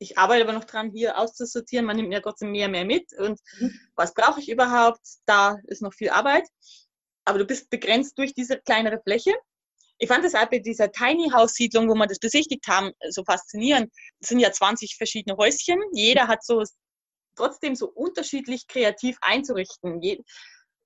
ich 0.02 0.18
arbeite 0.18 0.44
aber 0.44 0.54
noch 0.54 0.64
dran, 0.64 0.90
hier 0.90 1.20
auszusortieren. 1.20 1.86
Man 1.86 1.96
nimmt 1.96 2.10
mir 2.10 2.24
trotzdem 2.24 2.52
mehr, 2.52 2.68
mehr 2.68 2.86
mit. 2.86 3.14
Und 3.20 3.40
mhm. 3.60 3.80
was 3.96 4.16
brauche 4.16 4.40
ich 4.40 4.50
überhaupt? 4.50 5.00
Da 5.28 5.58
ist 5.68 5.84
noch 5.84 5.94
viel 5.94 6.10
Arbeit. 6.10 6.48
Aber 7.24 7.38
du 7.38 7.46
bist 7.46 7.70
begrenzt 7.70 8.18
durch 8.18 8.34
diese 8.34 8.60
kleinere 8.60 9.00
Fläche. 9.04 9.32
Ich 10.00 10.08
fand 10.08 10.26
das 10.26 10.34
auch 10.34 10.50
bei 10.50 10.58
dieser 10.58 10.92
Tiny 10.92 11.30
House 11.30 11.54
Siedlung, 11.54 11.88
wo 11.88 11.94
wir 11.94 12.08
das 12.08 12.18
besichtigt 12.18 12.68
haben, 12.68 12.92
so 13.10 13.24
faszinierend. 13.24 13.94
Es 14.20 14.30
sind 14.30 14.40
ja 14.40 14.52
20 14.52 14.96
verschiedene 14.98 15.38
Häuschen. 15.38 15.80
Jeder 15.94 16.28
hat 16.28 16.44
so 16.44 16.64
trotzdem 17.36 17.76
so 17.76 17.88
unterschiedlich 17.88 18.66
kreativ 18.68 19.18
einzurichten. 19.22 20.02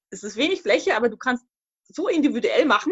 Es 0.09 0.23
ist 0.23 0.35
wenig 0.35 0.61
Fläche, 0.61 0.93
aber 0.97 1.07
du 1.07 1.15
kannst 1.15 1.45
so 1.87 2.09
individuell 2.09 2.65
machen. 2.65 2.91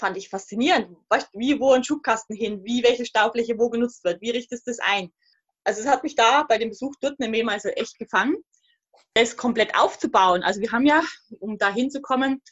Fand 0.00 0.16
ich 0.16 0.28
faszinierend. 0.28 0.96
Wie, 1.34 1.60
wo 1.60 1.72
ein 1.72 1.84
Schubkasten 1.84 2.34
hin? 2.34 2.64
Wie, 2.64 2.82
welche 2.82 3.04
Staufläche 3.04 3.58
wo 3.58 3.70
genutzt 3.70 4.02
wird? 4.02 4.20
Wie 4.20 4.30
richtest 4.30 4.66
du 4.66 4.70
das 4.70 4.80
ein? 4.80 5.12
also 5.64 5.80
es 5.82 5.86
hat 5.86 6.02
mich 6.02 6.14
da 6.14 6.42
bei 6.44 6.58
dem 6.58 6.70
Besuch 6.70 6.94
dort 7.00 7.18
mehrmals 7.18 7.64
also 7.64 7.76
echt 7.76 7.98
gefangen, 7.98 8.36
es 9.14 9.36
komplett 9.36 9.74
aufzubauen. 9.76 10.42
Also 10.42 10.60
wir 10.60 10.72
haben 10.72 10.86
ja, 10.86 11.02
um 11.38 11.58
da 11.58 11.72
hinzukommen, 11.72 12.42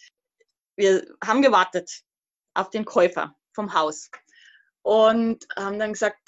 wir 0.76 1.06
haben 1.24 1.42
gewartet 1.42 2.02
auf 2.54 2.70
den 2.70 2.84
Käufer 2.84 3.34
vom 3.52 3.74
Haus 3.74 4.10
und 4.82 5.46
haben 5.56 5.78
dann 5.78 5.92
gesagt, 5.92 6.18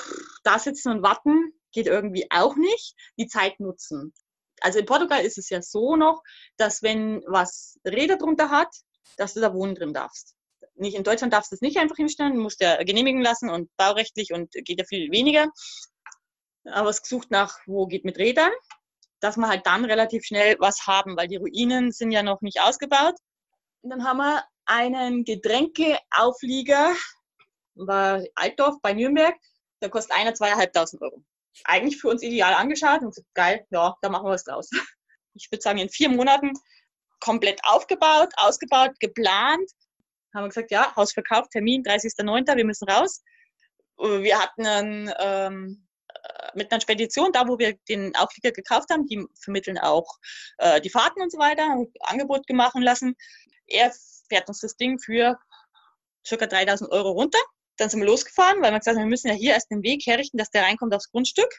da 0.43 0.59
sitzen 0.59 0.91
und 0.91 1.03
warten 1.03 1.53
geht 1.73 1.87
irgendwie 1.87 2.27
auch 2.31 2.57
nicht, 2.57 2.97
die 3.17 3.29
Zeit 3.29 3.61
nutzen. 3.61 4.13
Also 4.61 4.81
in 4.81 4.87
Portugal 4.87 5.25
ist 5.25 5.39
es 5.39 5.49
ja 5.49 5.63
so 5.63 5.97
noch, 5.97 6.23
dass 6.57 6.83
wenn 6.83 7.23
was 7.27 7.79
Räder 7.85 8.17
drunter 8.17 8.51
hat, 8.51 8.75
dass 9.17 9.35
du 9.35 9.41
da 9.41 9.55
wohnen 9.55 9.75
drin 9.75 9.95
darfst. 9.95 10.35
Nicht 10.81 10.97
in 10.97 11.05
Deutschland 11.05 11.33
darfst 11.33 11.53
du 11.53 11.55
es 11.55 11.61
nicht 11.61 11.79
einfach 11.79 11.97
hinstellen, 11.97 12.39
musst 12.39 12.61
ja 12.61 12.83
genehmigen 12.83 13.23
lassen 13.23 13.51
und 13.51 13.71
baurechtlich 13.77 14.33
und 14.33 14.51
geht 14.53 14.79
ja 14.79 14.85
viel 14.85 15.11
weniger 15.11 15.49
aber 16.65 16.91
es 16.91 17.03
gesucht 17.03 17.31
nach, 17.31 17.59
wo 17.67 17.87
geht 17.87 18.05
mit 18.05 18.19
Rädern, 18.19 18.53
dass 19.21 19.37
wir 19.37 19.49
halt 19.49 19.67
dann 19.67 19.85
relativ 19.85 20.25
schnell 20.25 20.57
was 20.59 20.87
haben, 20.87 21.17
weil 21.17 21.29
die 21.29 21.37
Ruinen 21.37 21.93
sind 21.93 22.11
ja 22.11 22.23
noch 22.23 22.41
nicht 22.41 22.61
ausgebaut. 22.61 23.15
Und 23.83 23.91
dann 23.91 24.05
haben 24.05 24.19
wir 24.19 24.45
einen 24.67 25.25
Getränkeauflieger, 25.25 26.95
war 27.75 28.23
Altdorf 28.35 28.77
bei 28.83 28.93
Nürnberg, 28.93 29.35
der 29.83 29.91
kostet 29.91 30.17
einer 30.17 30.35
zweieinhalbtausend 30.35 31.03
Euro. 31.03 31.23
Eigentlich 31.65 32.01
für 32.01 32.09
uns 32.09 32.23
ideal 32.23 32.55
angeschaut 32.55 33.03
und 33.03 33.17
geil, 33.35 33.67
ja, 33.71 33.95
da 34.03 34.09
machen 34.09 34.27
wir 34.27 34.33
was 34.33 34.45
draus. 34.45 34.71
Ich 35.35 35.49
würde 35.53 35.63
sagen, 35.63 35.79
in 35.79 35.89
vier 35.89 36.09
Monaten 36.09 36.53
komplett 37.21 37.61
aufgebaut, 37.63 38.31
ausgebaut, 38.37 38.91
geplant. 38.99 39.71
Haben 40.35 40.45
wir 40.45 40.49
gesagt, 40.49 40.71
ja, 40.71 40.95
Haus 40.97 41.13
verkauft, 41.13 41.51
Termin 41.51 41.83
30.09., 41.83 42.57
wir 42.57 42.65
müssen 42.65 42.89
raus. 42.89 43.23
Wir 43.97 44.39
hatten 44.39 44.67
einen 44.67 45.13
ähm, 45.19 45.89
mit 46.55 46.73
einer 46.73 46.81
Spedition, 46.81 47.33
da 47.33 47.47
wo 47.49 47.59
wir 47.59 47.77
den 47.89 48.15
Auflieger 48.17 48.53
gekauft 48.53 48.91
haben, 48.91 49.07
die 49.07 49.25
vermitteln 49.43 49.79
auch 49.79 50.07
äh, 50.59 50.81
die 50.81 50.91
Fahrten 50.91 51.23
und 51.23 51.31
so 51.31 51.39
weiter, 51.39 51.85
Angebot 52.01 52.47
gemacht 52.47 52.75
lassen. 52.79 53.15
Er 53.67 53.93
fährt 54.29 54.49
uns 54.49 54.61
das 54.61 54.77
Ding 54.77 54.99
für 54.99 55.39
ca. 56.29 56.47
3000 56.47 56.91
Euro 56.91 57.11
runter. 57.11 57.39
Dann 57.77 57.89
sind 57.89 58.01
wir 58.01 58.07
losgefahren, 58.07 58.61
weil 58.63 58.73
wir 58.73 58.79
gesagt 58.79 58.97
haben, 58.97 59.05
wir 59.05 59.11
müssen 59.11 59.29
ja 59.29 59.35
hier 59.35 59.55
erst 59.55 59.71
den 59.71 59.83
Weg 59.83 60.07
herrichten, 60.07 60.39
dass 60.39 60.51
der 60.51 60.63
reinkommt 60.63 60.95
aufs 60.95 61.11
Grundstück. 61.11 61.51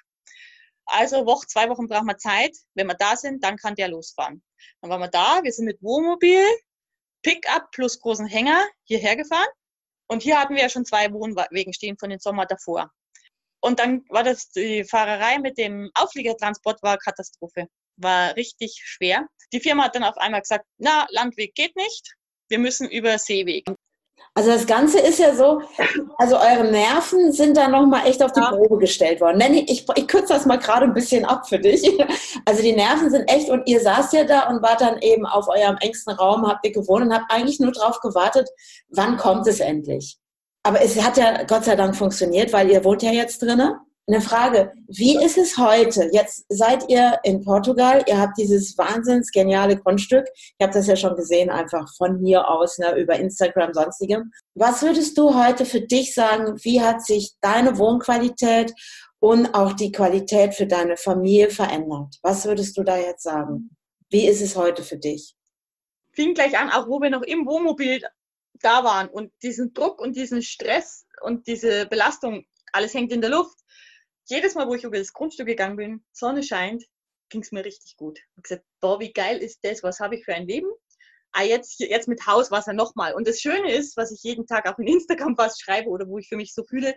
Also 0.85 1.25
Woche, 1.25 1.47
zwei 1.47 1.69
Wochen 1.69 1.87
brauchen 1.87 2.07
wir 2.07 2.17
Zeit. 2.17 2.55
Wenn 2.75 2.87
wir 2.87 2.95
da 2.95 3.15
sind, 3.15 3.43
dann 3.43 3.57
kann 3.57 3.75
der 3.75 3.87
losfahren. 3.87 4.43
Dann 4.81 4.91
waren 4.91 5.01
wir 5.01 5.07
da, 5.07 5.41
wir 5.43 5.51
sind 5.51 5.65
mit 5.65 5.81
Wohnmobil, 5.81 6.43
Pickup 7.23 7.71
plus 7.71 7.99
großen 7.99 8.27
Hänger 8.27 8.67
hierher 8.83 9.15
gefahren. 9.15 9.47
Und 10.07 10.23
hier 10.23 10.39
hatten 10.39 10.55
wir 10.55 10.61
ja 10.61 10.69
schon 10.69 10.85
zwei 10.85 11.11
Wohnwegen 11.13 11.73
stehen 11.73 11.97
von 11.97 12.09
den 12.09 12.19
Sommer 12.19 12.45
davor. 12.45 12.91
Und 13.61 13.79
dann 13.79 14.03
war 14.09 14.23
das 14.23 14.49
die 14.49 14.83
Fahrerei 14.83 15.39
mit 15.39 15.57
dem 15.57 15.89
Aufliegertransport 15.93 16.81
war 16.81 16.97
Katastrophe. 16.97 17.67
War 17.97 18.35
richtig 18.35 18.81
schwer. 18.83 19.27
Die 19.53 19.59
Firma 19.59 19.85
hat 19.85 19.95
dann 19.95 20.03
auf 20.03 20.17
einmal 20.17 20.41
gesagt, 20.41 20.65
na, 20.77 21.05
Landweg 21.11 21.53
geht 21.53 21.75
nicht. 21.75 22.15
Wir 22.49 22.59
müssen 22.59 22.89
über 22.89 23.17
Seeweg. 23.17 23.65
Also 24.33 24.49
das 24.49 24.65
Ganze 24.65 24.99
ist 24.99 25.19
ja 25.19 25.35
so, 25.35 25.61
also 26.17 26.37
eure 26.37 26.71
Nerven 26.71 27.33
sind 27.33 27.57
da 27.57 27.67
nochmal 27.67 28.07
echt 28.07 28.23
auf 28.23 28.31
die 28.31 28.39
ja. 28.39 28.49
Probe 28.49 28.77
gestellt 28.77 29.19
worden. 29.19 29.41
Ich, 29.53 29.69
ich, 29.69 29.85
ich 29.95 30.07
kürze 30.07 30.33
das 30.33 30.45
mal 30.45 30.57
gerade 30.57 30.85
ein 30.85 30.93
bisschen 30.93 31.25
ab 31.25 31.47
für 31.47 31.59
dich. 31.59 31.81
Also 32.45 32.63
die 32.63 32.73
Nerven 32.73 33.09
sind 33.09 33.29
echt 33.29 33.49
und 33.49 33.67
ihr 33.67 33.79
saßt 33.79 34.13
ja 34.13 34.23
da 34.23 34.49
und 34.49 34.61
wart 34.61 34.81
dann 34.81 34.99
eben 34.99 35.25
auf 35.25 35.47
eurem 35.47 35.77
engsten 35.77 36.13
Raum, 36.13 36.47
habt 36.47 36.65
ihr 36.65 36.71
gewohnt 36.71 37.03
und 37.03 37.13
habt 37.13 37.31
eigentlich 37.31 37.59
nur 37.59 37.71
drauf 37.71 37.99
gewartet, 37.99 38.49
wann 38.89 39.17
kommt 39.17 39.47
es 39.47 39.59
endlich? 39.59 40.17
Aber 40.63 40.81
es 40.81 41.01
hat 41.01 41.17
ja 41.17 41.43
Gott 41.43 41.65
sei 41.65 41.75
Dank 41.75 41.95
funktioniert, 41.95 42.51
weil 42.53 42.69
ihr 42.69 42.83
wohnt 42.83 43.03
ja 43.03 43.11
jetzt 43.11 43.41
drinnen. 43.41 43.75
Eine 44.07 44.19
Frage, 44.19 44.73
wie 44.87 45.23
ist 45.23 45.37
es 45.37 45.57
heute? 45.57 46.09
Jetzt 46.11 46.45
seid 46.49 46.89
ihr 46.89 47.19
in 47.23 47.43
Portugal, 47.43 48.03
ihr 48.07 48.19
habt 48.19 48.37
dieses 48.37 48.75
wahnsinns 48.77 49.31
geniale 49.31 49.77
Grundstück. 49.77 50.25
Ich 50.35 50.55
habe 50.61 50.73
das 50.73 50.87
ja 50.87 50.95
schon 50.95 51.15
gesehen, 51.15 51.51
einfach 51.51 51.87
von 51.97 52.17
hier 52.17 52.49
aus, 52.49 52.79
ne, 52.79 52.97
über 52.97 53.15
Instagram, 53.15 53.73
sonstigem. 53.73 54.31
Was 54.55 54.81
würdest 54.81 55.17
du 55.17 55.35
heute 55.35 55.65
für 55.65 55.81
dich 55.81 56.15
sagen, 56.15 56.57
wie 56.63 56.81
hat 56.81 57.05
sich 57.05 57.33
deine 57.41 57.77
Wohnqualität 57.77 58.73
und 59.19 59.53
auch 59.53 59.73
die 59.73 59.91
Qualität 59.91 60.55
für 60.55 60.65
deine 60.65 60.97
Familie 60.97 61.51
verändert? 61.51 62.17
Was 62.23 62.45
würdest 62.45 62.75
du 62.77 62.83
da 62.83 62.97
jetzt 62.97 63.23
sagen? 63.23 63.69
Wie 64.09 64.27
ist 64.27 64.41
es 64.41 64.55
heute 64.55 64.83
für 64.83 64.97
dich? 64.97 65.35
Fing 66.13 66.33
gleich 66.33 66.57
an, 66.57 66.71
auch 66.71 66.87
wo 66.87 66.99
wir 66.99 67.11
noch 67.11 67.21
im 67.21 67.45
Wohnmobil 67.45 68.01
da 68.61 68.83
waren 68.83 69.09
und 69.09 69.31
diesen 69.43 69.73
Druck 69.73 70.01
und 70.01 70.15
diesen 70.15 70.41
Stress 70.41 71.05
und 71.21 71.47
diese 71.47 71.85
Belastung, 71.85 72.45
alles 72.73 72.93
hängt 72.95 73.11
in 73.11 73.21
der 73.21 73.29
Luft. 73.29 73.60
Jedes 74.25 74.55
Mal, 74.55 74.67
wo 74.67 74.75
ich 74.75 74.83
über 74.83 74.97
das 74.97 75.13
Grundstück 75.13 75.47
gegangen 75.47 75.75
bin, 75.75 76.05
Sonne 76.11 76.43
scheint, 76.43 76.85
ging 77.29 77.41
es 77.41 77.51
mir 77.51 77.65
richtig 77.65 77.95
gut. 77.97 78.19
Ich 78.19 78.25
habe 78.37 78.41
gesagt, 78.41 78.65
boah, 78.79 78.99
wie 78.99 79.13
geil 79.13 79.37
ist 79.37 79.59
das, 79.63 79.83
was 79.83 79.99
habe 79.99 80.15
ich 80.15 80.25
für 80.25 80.33
ein 80.33 80.47
Leben? 80.47 80.69
Ah, 81.33 81.43
jetzt, 81.43 81.79
jetzt 81.79 82.07
mit 82.07 82.27
Hauswasser 82.27 82.73
nochmal. 82.73 83.13
Und 83.13 83.27
das 83.27 83.39
Schöne 83.39 83.71
ist, 83.71 83.95
was 83.95 84.11
ich 84.11 84.21
jeden 84.23 84.45
Tag 84.45 84.67
auf 84.67 84.77
in 84.79 84.87
Instagram 84.99 85.35
fast 85.35 85.61
schreibe 85.61 85.89
oder 85.89 86.07
wo 86.07 86.17
ich 86.17 86.27
für 86.27 86.35
mich 86.35 86.53
so 86.53 86.63
fühle, 86.65 86.95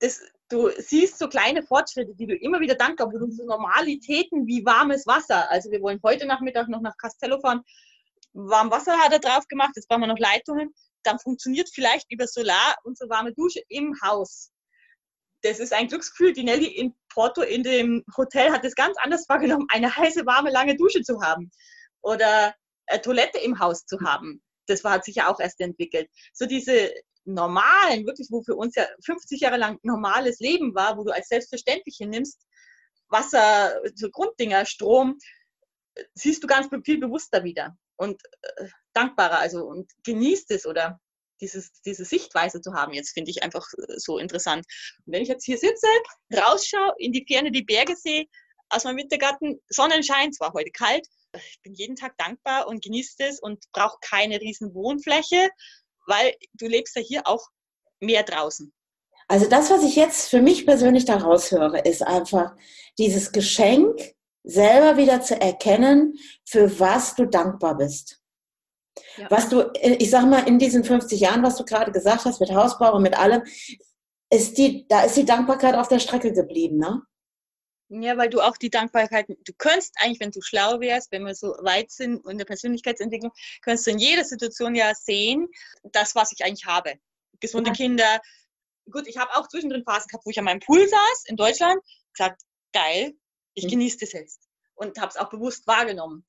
das, 0.00 0.20
du 0.48 0.70
siehst 0.78 1.18
so 1.18 1.28
kleine 1.28 1.62
Fortschritte, 1.62 2.14
die 2.14 2.26
du 2.26 2.34
immer 2.34 2.60
wieder 2.60 2.74
dankbar, 2.74 3.12
wo 3.12 3.18
du 3.18 3.30
so 3.30 3.44
Normalitäten 3.44 4.46
wie 4.46 4.64
warmes 4.64 5.06
Wasser, 5.06 5.50
also 5.50 5.70
wir 5.70 5.80
wollen 5.80 6.00
heute 6.02 6.26
Nachmittag 6.26 6.68
noch 6.68 6.82
nach 6.82 6.96
Castello 6.98 7.40
fahren, 7.40 7.62
warm 8.34 8.70
Wasser 8.70 8.98
hat 8.98 9.12
er 9.12 9.18
drauf 9.18 9.46
gemacht, 9.48 9.72
jetzt 9.76 9.88
brauchen 9.88 10.02
wir 10.02 10.08
noch 10.08 10.18
Leitungen. 10.18 10.74
Dann 11.02 11.18
funktioniert 11.18 11.70
vielleicht 11.72 12.10
über 12.10 12.26
Solar 12.26 12.76
unsere 12.84 13.08
warme 13.08 13.32
Dusche 13.32 13.62
im 13.68 13.94
Haus. 14.02 14.50
Das 15.46 15.60
ist 15.60 15.72
ein 15.72 15.86
Glücksgefühl. 15.86 16.32
Die 16.32 16.42
Nelly 16.42 16.66
in 16.66 16.92
Porto 17.08 17.42
in 17.42 17.62
dem 17.62 18.04
Hotel 18.16 18.50
hat 18.50 18.64
es 18.64 18.74
ganz 18.74 18.96
anders 18.98 19.28
wahrgenommen, 19.28 19.66
eine 19.70 19.94
heiße, 19.94 20.26
warme, 20.26 20.50
lange 20.50 20.76
Dusche 20.76 21.02
zu 21.02 21.22
haben 21.22 21.50
oder 22.02 22.54
äh, 22.86 22.98
Toilette 22.98 23.38
im 23.38 23.58
Haus 23.60 23.86
zu 23.86 24.00
haben. 24.00 24.42
Das 24.66 24.82
hat 24.82 25.04
sich 25.04 25.16
ja 25.16 25.28
auch 25.28 25.38
erst 25.38 25.60
entwickelt. 25.60 26.10
So 26.32 26.46
diese 26.46 26.92
normalen, 27.24 28.06
wirklich, 28.06 28.28
wo 28.30 28.42
für 28.42 28.56
uns 28.56 28.74
ja 28.74 28.86
50 29.04 29.40
Jahre 29.40 29.56
lang 29.56 29.78
normales 29.82 30.40
Leben 30.40 30.74
war, 30.74 30.96
wo 30.96 31.04
du 31.04 31.12
als 31.12 31.28
selbstverständlich 31.28 31.96
hinnimmst, 31.96 32.40
Wasser, 33.08 33.80
so 33.94 34.10
Grunddinger, 34.10 34.66
Strom, 34.66 35.16
siehst 36.14 36.42
du 36.42 36.48
ganz 36.48 36.68
viel 36.84 36.98
bewusster 36.98 37.44
wieder 37.44 37.76
und 37.96 38.20
äh, 38.42 38.68
dankbarer, 38.92 39.38
also 39.38 39.64
und 39.64 39.92
genießt 40.04 40.50
es 40.50 40.66
oder 40.66 41.00
dieses, 41.40 41.72
diese 41.82 42.04
Sichtweise 42.04 42.60
zu 42.60 42.72
haben, 42.72 42.92
jetzt 42.92 43.10
finde 43.10 43.30
ich 43.30 43.42
einfach 43.42 43.66
äh, 43.74 43.98
so 43.98 44.18
interessant. 44.18 44.64
Und 45.04 45.12
wenn 45.12 45.22
ich 45.22 45.28
jetzt 45.28 45.44
hier 45.44 45.58
sitze, 45.58 45.86
rausschaue, 46.34 46.94
in 46.98 47.12
die 47.12 47.24
Ferne 47.26 47.50
die 47.50 47.64
Berge 47.64 47.96
sehe, 47.96 48.26
aus 48.68 48.84
meinem 48.84 48.98
Wintergarten, 48.98 49.60
Sonnenschein, 49.68 50.32
zwar 50.32 50.52
heute 50.52 50.70
kalt, 50.70 51.06
ich 51.32 51.60
bin 51.62 51.74
jeden 51.74 51.96
Tag 51.96 52.16
dankbar 52.16 52.66
und 52.66 52.82
genieße 52.82 53.16
es 53.18 53.40
und 53.40 53.64
brauche 53.72 53.98
keine 54.00 54.40
riesen 54.40 54.74
Wohnfläche, 54.74 55.50
weil 56.06 56.34
du 56.54 56.66
lebst 56.66 56.96
ja 56.96 57.02
hier 57.02 57.26
auch 57.26 57.46
mehr 58.00 58.22
draußen. 58.22 58.72
Also 59.28 59.48
das, 59.48 59.70
was 59.70 59.82
ich 59.82 59.96
jetzt 59.96 60.30
für 60.30 60.40
mich 60.40 60.66
persönlich 60.66 61.04
da 61.04 61.16
raushöre, 61.16 61.80
ist 61.80 62.02
einfach 62.02 62.54
dieses 62.98 63.32
Geschenk, 63.32 64.14
selber 64.44 64.96
wieder 64.96 65.20
zu 65.22 65.40
erkennen, 65.40 66.16
für 66.44 66.78
was 66.78 67.16
du 67.16 67.26
dankbar 67.26 67.76
bist. 67.76 68.22
Ja. 69.16 69.30
Was 69.30 69.48
du, 69.48 69.70
ich 69.74 70.10
sag 70.10 70.26
mal, 70.26 70.46
in 70.46 70.58
diesen 70.58 70.84
50 70.84 71.20
Jahren, 71.20 71.42
was 71.42 71.56
du 71.56 71.64
gerade 71.64 71.92
gesagt 71.92 72.24
hast, 72.24 72.40
mit 72.40 72.50
Hausbau 72.50 72.94
und 72.94 73.02
mit 73.02 73.18
allem, 73.18 73.42
ist 74.30 74.58
die, 74.58 74.86
da 74.88 75.02
ist 75.02 75.16
die 75.16 75.24
Dankbarkeit 75.24 75.74
auf 75.74 75.88
der 75.88 75.98
Strecke 75.98 76.32
geblieben, 76.32 76.78
ne? 76.78 77.02
Ja, 77.88 78.16
weil 78.16 78.28
du 78.28 78.40
auch 78.40 78.56
die 78.56 78.70
Dankbarkeit, 78.70 79.28
du 79.28 79.52
könntest 79.56 79.94
eigentlich, 80.00 80.18
wenn 80.18 80.32
du 80.32 80.40
schlau 80.42 80.80
wärst, 80.80 81.12
wenn 81.12 81.24
wir 81.24 81.36
so 81.36 81.54
weit 81.60 81.92
sind 81.92 82.26
in 82.26 82.36
der 82.36 82.44
Persönlichkeitsentwicklung, 82.44 83.30
könntest 83.62 83.86
du 83.86 83.92
in 83.92 83.98
jeder 83.98 84.24
Situation 84.24 84.74
ja 84.74 84.92
sehen, 84.94 85.46
das, 85.92 86.16
was 86.16 86.32
ich 86.32 86.44
eigentlich 86.44 86.66
habe. 86.66 86.94
Gesunde 87.38 87.70
ja. 87.70 87.76
Kinder. 87.76 88.20
Gut, 88.90 89.06
ich 89.06 89.18
habe 89.18 89.30
auch 89.36 89.46
zwischendrin 89.46 89.84
Phasen 89.84 90.08
gehabt, 90.08 90.26
wo 90.26 90.30
ich 90.30 90.38
an 90.38 90.46
meinem 90.46 90.60
Pool 90.60 90.86
saß 90.88 91.24
in 91.26 91.36
Deutschland, 91.36 91.80
gesagt, 92.12 92.42
geil, 92.72 93.12
ich 93.54 93.64
mhm. 93.64 93.70
genieße 93.70 93.98
das 94.00 94.12
jetzt. 94.12 94.48
Und 94.74 94.98
habe 94.98 95.10
es 95.10 95.16
auch 95.16 95.30
bewusst 95.30 95.66
wahrgenommen. 95.68 96.24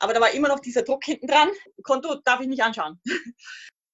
Aber 0.00 0.14
da 0.14 0.20
war 0.20 0.30
immer 0.30 0.48
noch 0.48 0.60
dieser 0.60 0.82
Druck 0.82 1.04
hinten 1.04 1.26
dran. 1.26 1.48
Konto 1.82 2.16
darf 2.24 2.40
ich 2.40 2.48
nicht 2.48 2.62
anschauen. 2.62 3.00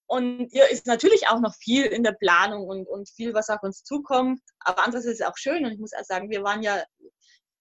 Und 0.07 0.49
hier 0.53 0.69
ist 0.69 0.87
natürlich 0.87 1.29
auch 1.29 1.41
noch 1.41 1.55
viel 1.55 1.87
in 1.87 2.05
der 2.05 2.13
Planung 2.13 2.69
und, 2.69 2.87
und 2.87 3.09
viel, 3.09 3.33
was 3.33 3.49
auf 3.49 3.63
uns 3.63 3.85
zukommt. 3.85 4.39
Aber 4.61 4.85
andererseits 4.85 5.15
ist 5.15 5.21
es 5.21 5.27
auch 5.27 5.37
schön. 5.37 5.65
Und 5.65 5.73
ich 5.73 5.79
muss 5.79 5.95
auch 5.95 6.05
sagen, 6.05 6.31
wir 6.31 6.43
waren 6.43 6.63
ja, 6.63 6.85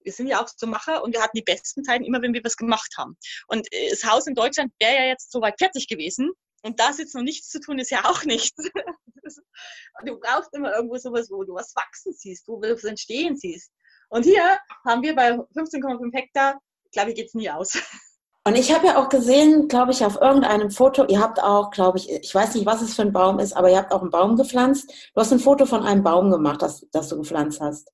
wir 0.04 0.12
sind 0.12 0.28
ja 0.28 0.44
auch 0.44 0.50
so 0.54 0.68
Macher 0.68 1.04
und 1.04 1.14
wir 1.14 1.22
hatten 1.22 1.38
die 1.38 1.44
besten 1.44 1.86
Zeiten 1.86 2.04
immer, 2.04 2.22
wenn 2.22 2.34
wir 2.34 2.44
was 2.44 2.58
gemacht 2.58 2.94
haben. 2.98 3.18
Und 3.48 3.68
das 3.90 4.04
Haus 4.04 4.28
in 4.28 4.36
Deutschland 4.36 4.74
wäre 4.80 4.94
ja 4.94 5.06
jetzt 5.06 5.32
soweit 5.32 5.58
fertig 5.58 5.88
gewesen. 5.88 6.32
Und 6.64 6.80
da 6.80 6.94
sitzt 6.94 7.16
noch 7.16 7.24
nichts 7.24 7.50
zu 7.50 7.60
tun, 7.60 7.80
ist 7.80 7.92
ja 7.92 8.06
auch 8.06 8.24
nichts. 8.24 8.58
du 10.06 10.20
brauchst 10.20 10.54
immer 10.54 10.76
irgendwo 10.76 10.98
sowas, 10.98 11.30
wo 11.32 11.44
du 11.44 11.54
was 11.54 11.74
wachsen 11.76 12.14
siehst, 12.14 12.48
wo 12.48 12.60
du 12.60 12.74
was 12.74 12.84
entstehen 12.84 13.38
siehst. 13.38 13.72
Und 14.10 14.24
hier 14.24 14.60
haben 14.86 15.02
wir 15.02 15.16
bei 15.16 15.32
15,5 15.32 16.14
Hektar, 16.14 16.62
glaube 16.92 17.10
ich, 17.10 17.16
geht 17.16 17.28
es 17.28 17.34
nie 17.34 17.50
aus. 17.50 17.78
Und 18.46 18.58
ich 18.58 18.74
habe 18.74 18.88
ja 18.88 19.02
auch 19.02 19.08
gesehen, 19.08 19.70
glaube 19.70 19.94
ich, 19.94 20.04
auf 20.04 20.20
irgendeinem 20.20 20.70
Foto, 20.70 21.06
ihr 21.06 21.22
habt 21.22 21.42
auch, 21.42 21.72
glaube 21.72 21.98
ich, 21.98 22.12
ich 22.12 22.36
weiß 22.36 22.56
nicht, 22.56 22.66
was 22.66 22.82
es 22.82 22.94
für 22.94 23.04
ein 23.04 23.14
Baum 23.14 23.40
ist, 23.40 23.56
aber 23.56 23.70
ihr 23.70 23.78
habt 23.78 23.94
auch 23.94 24.02
einen 24.02 24.12
Baum 24.12 24.36
gepflanzt. 24.36 24.92
Du 25.14 25.22
hast 25.22 25.32
ein 25.32 25.40
Foto 25.40 25.66
von 25.66 25.84
einem 25.84 26.04
Baum 26.04 26.30
gemacht, 26.30 26.62
das, 26.62 26.86
das 26.92 27.08
du 27.08 27.18
gepflanzt 27.18 27.62
hast. 27.62 27.90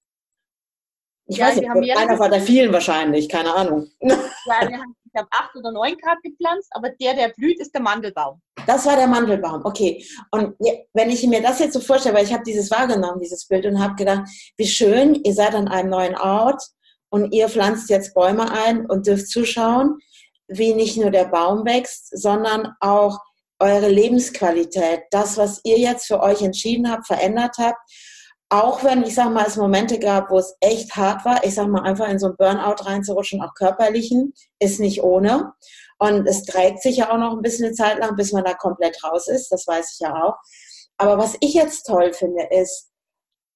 Ich 1.28 1.38
ja, 1.38 1.48
weiß 1.48 1.58
nicht, 1.58 1.98
einer 1.98 2.18
war 2.18 2.30
der 2.30 2.42
vielen 2.42 2.74
wahrscheinlich, 2.74 3.30
keine 3.30 3.54
Ahnung. 3.54 3.88
Ja, 4.02 4.68
wir 4.68 4.80
haben, 4.80 4.96
ich 5.06 5.20
habe 5.20 5.28
acht 5.30 5.56
oder 5.56 5.72
neun 5.72 5.96
Grad 5.98 6.18
gepflanzt, 6.24 6.70
aber 6.72 6.90
der, 7.00 7.14
der 7.14 7.30
blüht, 7.30 7.60
ist 7.60 7.72
der 7.72 7.82
Mandelbaum. 7.82 8.42
Das 8.66 8.88
war 8.88 8.96
der 8.96 9.06
Mandelbaum, 9.06 9.64
okay. 9.64 10.04
Und 10.32 10.56
wenn 10.94 11.12
ich 11.12 11.26
mir 11.28 11.44
das 11.44 11.60
jetzt 11.60 11.74
so 11.74 11.80
vorstelle, 11.80 12.16
weil 12.16 12.26
ich 12.26 12.34
habe 12.34 12.44
dieses 12.44 12.72
wahrgenommen, 12.72 13.20
dieses 13.20 13.46
Bild, 13.48 13.68
und 13.68 13.80
habe 13.80 13.94
gedacht, 13.94 14.24
wie 14.58 14.66
schön, 14.66 15.14
ihr 15.24 15.34
seid 15.36 15.54
an 15.54 15.68
einem 15.68 15.92
neuen 15.92 16.18
Ort 16.18 16.64
und 17.10 17.32
ihr 17.32 17.48
pflanzt 17.48 17.92
jetzt 17.92 18.16
Bäume 18.16 18.52
ein 18.52 18.88
und 18.88 19.06
dürft 19.06 19.28
zuschauen 19.28 20.00
wie 20.50 20.74
nicht 20.74 20.98
nur 20.98 21.12
der 21.12 21.26
Baum 21.26 21.66
wächst, 21.66 22.18
sondern 22.18 22.74
auch 22.80 23.20
eure 23.60 23.90
Lebensqualität, 23.90 25.02
das, 25.12 25.38
was 25.38 25.62
ihr 25.64 25.78
jetzt 25.78 26.08
für 26.08 26.22
euch 26.22 26.42
entschieden 26.42 26.90
habt, 26.90 27.08
verändert 27.08 27.56
habt. 27.58 27.78
Auch 28.52 28.84
wenn, 28.84 29.04
ich 29.04 29.14
sag 29.14 29.32
mal, 29.32 29.46
es 29.46 29.58
Momente 29.58 30.00
gab, 30.00 30.32
wo 30.32 30.40
es 30.40 30.56
echt 30.60 30.96
hart 30.96 31.24
war, 31.24 31.44
ich 31.44 31.54
sag 31.54 31.68
mal, 31.68 31.84
einfach 31.84 32.08
in 32.08 32.18
so 32.18 32.28
ein 32.28 32.36
Burnout 32.38 32.84
reinzurutschen, 32.84 33.42
auch 33.42 33.54
körperlichen, 33.54 34.34
ist 34.60 34.80
nicht 34.80 35.04
ohne. 35.04 35.54
Und 36.00 36.26
es 36.26 36.44
trägt 36.46 36.82
sich 36.82 36.98
ja 36.98 37.12
auch 37.12 37.18
noch 37.18 37.34
ein 37.34 37.42
bisschen 37.42 37.66
eine 37.66 37.76
Zeit 37.76 38.00
lang, 38.00 38.16
bis 38.16 38.32
man 38.32 38.44
da 38.44 38.54
komplett 38.54 39.04
raus 39.04 39.28
ist, 39.28 39.50
das 39.52 39.68
weiß 39.68 39.92
ich 39.94 40.00
ja 40.00 40.16
auch. 40.16 40.36
Aber 40.98 41.18
was 41.18 41.36
ich 41.42 41.54
jetzt 41.54 41.84
toll 41.84 42.12
finde, 42.14 42.48
ist, 42.50 42.90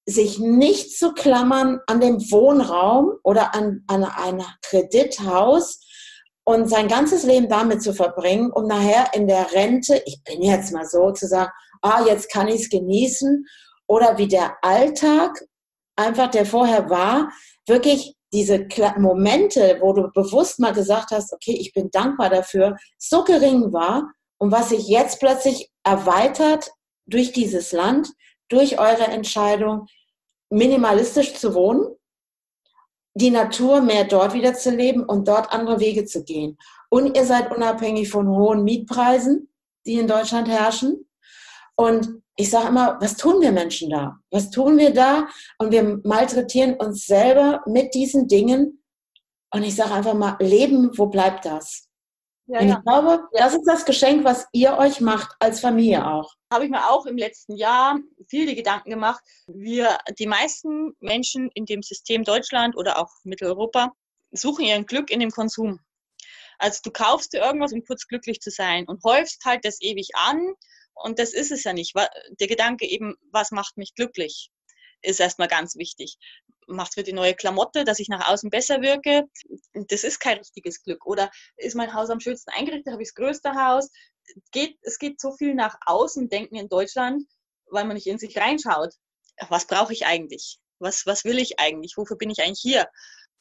sich 0.06 0.38
nicht 0.38 0.96
zu 0.96 1.12
klammern 1.12 1.80
an 1.86 2.00
dem 2.00 2.20
Wohnraum 2.30 3.12
oder 3.22 3.54
an, 3.54 3.84
an 3.86 4.04
ein 4.04 4.44
Kredithaus, 4.62 5.80
und 6.44 6.68
sein 6.68 6.88
ganzes 6.88 7.24
Leben 7.24 7.48
damit 7.48 7.82
zu 7.82 7.94
verbringen, 7.94 8.50
um 8.52 8.66
nachher 8.66 9.12
in 9.14 9.26
der 9.26 9.52
Rente, 9.52 10.02
ich 10.06 10.22
bin 10.24 10.42
jetzt 10.42 10.72
mal 10.72 10.86
so, 10.86 11.10
zu 11.10 11.26
sagen, 11.26 11.50
ah, 11.82 12.04
jetzt 12.06 12.30
kann 12.30 12.48
ich 12.48 12.62
es 12.62 12.70
genießen, 12.70 13.46
oder 13.86 14.16
wie 14.18 14.28
der 14.28 14.56
Alltag 14.62 15.44
einfach, 15.96 16.30
der 16.30 16.46
vorher 16.46 16.88
war, 16.90 17.30
wirklich 17.66 18.14
diese 18.32 18.66
Momente, 18.98 19.78
wo 19.80 19.92
du 19.92 20.10
bewusst 20.12 20.58
mal 20.58 20.72
gesagt 20.72 21.10
hast, 21.12 21.32
okay, 21.32 21.56
ich 21.58 21.72
bin 21.72 21.90
dankbar 21.90 22.30
dafür, 22.30 22.76
so 22.98 23.22
gering 23.24 23.72
war 23.72 24.10
und 24.38 24.50
was 24.50 24.70
sich 24.70 24.88
jetzt 24.88 25.20
plötzlich 25.20 25.70
erweitert 25.84 26.70
durch 27.06 27.32
dieses 27.32 27.72
Land, 27.72 28.08
durch 28.48 28.78
eure 28.78 29.04
Entscheidung, 29.04 29.86
minimalistisch 30.50 31.34
zu 31.34 31.54
wohnen, 31.54 31.86
die 33.14 33.30
Natur 33.30 33.80
mehr 33.80 34.04
dort 34.04 34.34
wieder 34.34 34.54
zu 34.54 34.70
leben 34.70 35.04
und 35.04 35.28
dort 35.28 35.52
andere 35.52 35.80
Wege 35.80 36.04
zu 36.04 36.24
gehen. 36.24 36.58
Und 36.90 37.16
ihr 37.16 37.24
seid 37.24 37.54
unabhängig 37.54 38.10
von 38.10 38.28
hohen 38.28 38.64
Mietpreisen, 38.64 39.48
die 39.86 39.94
in 39.94 40.08
Deutschland 40.08 40.48
herrschen. 40.48 41.08
Und 41.76 42.22
ich 42.36 42.50
sage 42.50 42.68
immer, 42.68 42.98
was 43.00 43.16
tun 43.16 43.40
wir 43.40 43.52
Menschen 43.52 43.90
da? 43.90 44.18
Was 44.30 44.50
tun 44.50 44.76
wir 44.78 44.92
da? 44.92 45.28
Und 45.58 45.70
wir 45.70 46.00
malträtieren 46.02 46.74
uns 46.74 47.06
selber 47.06 47.62
mit 47.66 47.94
diesen 47.94 48.26
Dingen. 48.26 48.82
Und 49.52 49.62
ich 49.62 49.76
sage 49.76 49.94
einfach 49.94 50.14
mal, 50.14 50.36
Leben, 50.40 50.90
wo 50.96 51.06
bleibt 51.06 51.44
das? 51.44 51.88
Ja, 52.46 52.60
und 52.60 52.66
ich 52.66 52.72
ja. 52.72 52.80
glaube, 52.80 53.26
das 53.32 53.54
ist 53.54 53.64
das 53.64 53.84
Geschenk, 53.84 54.24
was 54.24 54.46
ihr 54.52 54.76
euch 54.76 55.00
macht, 55.00 55.34
als 55.38 55.60
Familie 55.60 56.06
auch. 56.06 56.34
Habe 56.52 56.64
ich 56.64 56.70
mir 56.70 56.90
auch 56.90 57.06
im 57.06 57.16
letzten 57.16 57.56
Jahr 57.56 57.98
viele 58.28 58.54
Gedanken 58.54 58.90
gemacht. 58.90 59.22
Wir, 59.46 59.98
die 60.18 60.26
meisten 60.26 60.92
Menschen 61.00 61.50
in 61.54 61.64
dem 61.64 61.82
System 61.82 62.22
Deutschland 62.22 62.76
oder 62.76 62.98
auch 62.98 63.10
Mitteleuropa, 63.24 63.92
suchen 64.30 64.66
ihren 64.66 64.84
Glück 64.84 65.10
in 65.10 65.20
dem 65.20 65.30
Konsum. 65.30 65.80
Also 66.58 66.80
du 66.84 66.90
kaufst 66.90 67.32
dir 67.32 67.38
irgendwas, 67.38 67.72
um 67.72 67.82
kurz 67.84 68.06
glücklich 68.06 68.40
zu 68.40 68.50
sein 68.50 68.86
und 68.86 69.02
häufst 69.04 69.44
halt 69.44 69.64
das 69.64 69.80
ewig 69.80 70.10
an. 70.14 70.54
Und 70.94 71.18
das 71.18 71.32
ist 71.32 71.50
es 71.50 71.64
ja 71.64 71.72
nicht. 71.72 71.94
Der 72.40 72.46
Gedanke 72.46 72.86
eben, 72.86 73.14
was 73.32 73.50
macht 73.52 73.76
mich 73.76 73.94
glücklich, 73.94 74.50
ist 75.02 75.20
erstmal 75.20 75.48
ganz 75.48 75.76
wichtig 75.76 76.18
macht 76.66 76.94
für 76.94 77.02
die 77.02 77.12
neue 77.12 77.34
Klamotte, 77.34 77.84
dass 77.84 77.98
ich 77.98 78.08
nach 78.08 78.28
außen 78.28 78.50
besser 78.50 78.82
wirke. 78.82 79.24
Das 79.72 80.04
ist 80.04 80.20
kein 80.20 80.38
richtiges 80.38 80.82
Glück. 80.82 81.06
Oder 81.06 81.30
ist 81.56 81.74
mein 81.74 81.94
Haus 81.94 82.10
am 82.10 82.20
schönsten 82.20 82.50
eingerichtet, 82.50 82.92
habe 82.92 83.02
ich 83.02 83.08
das 83.08 83.14
größte 83.14 83.54
Haus. 83.54 83.90
Geht, 84.52 84.78
es 84.82 84.98
geht 84.98 85.20
so 85.20 85.32
viel 85.32 85.54
nach 85.54 85.76
außen 85.86 86.28
denken 86.28 86.56
in 86.56 86.68
Deutschland, 86.68 87.24
weil 87.66 87.84
man 87.84 87.94
nicht 87.94 88.06
in 88.06 88.18
sich 88.18 88.36
reinschaut. 88.38 88.94
Was 89.48 89.66
brauche 89.66 89.92
ich 89.92 90.06
eigentlich? 90.06 90.58
Was, 90.78 91.06
was 91.06 91.24
will 91.24 91.38
ich 91.38 91.58
eigentlich? 91.60 91.96
Wofür 91.96 92.16
bin 92.16 92.30
ich 92.30 92.42
eigentlich 92.42 92.60
hier? 92.60 92.88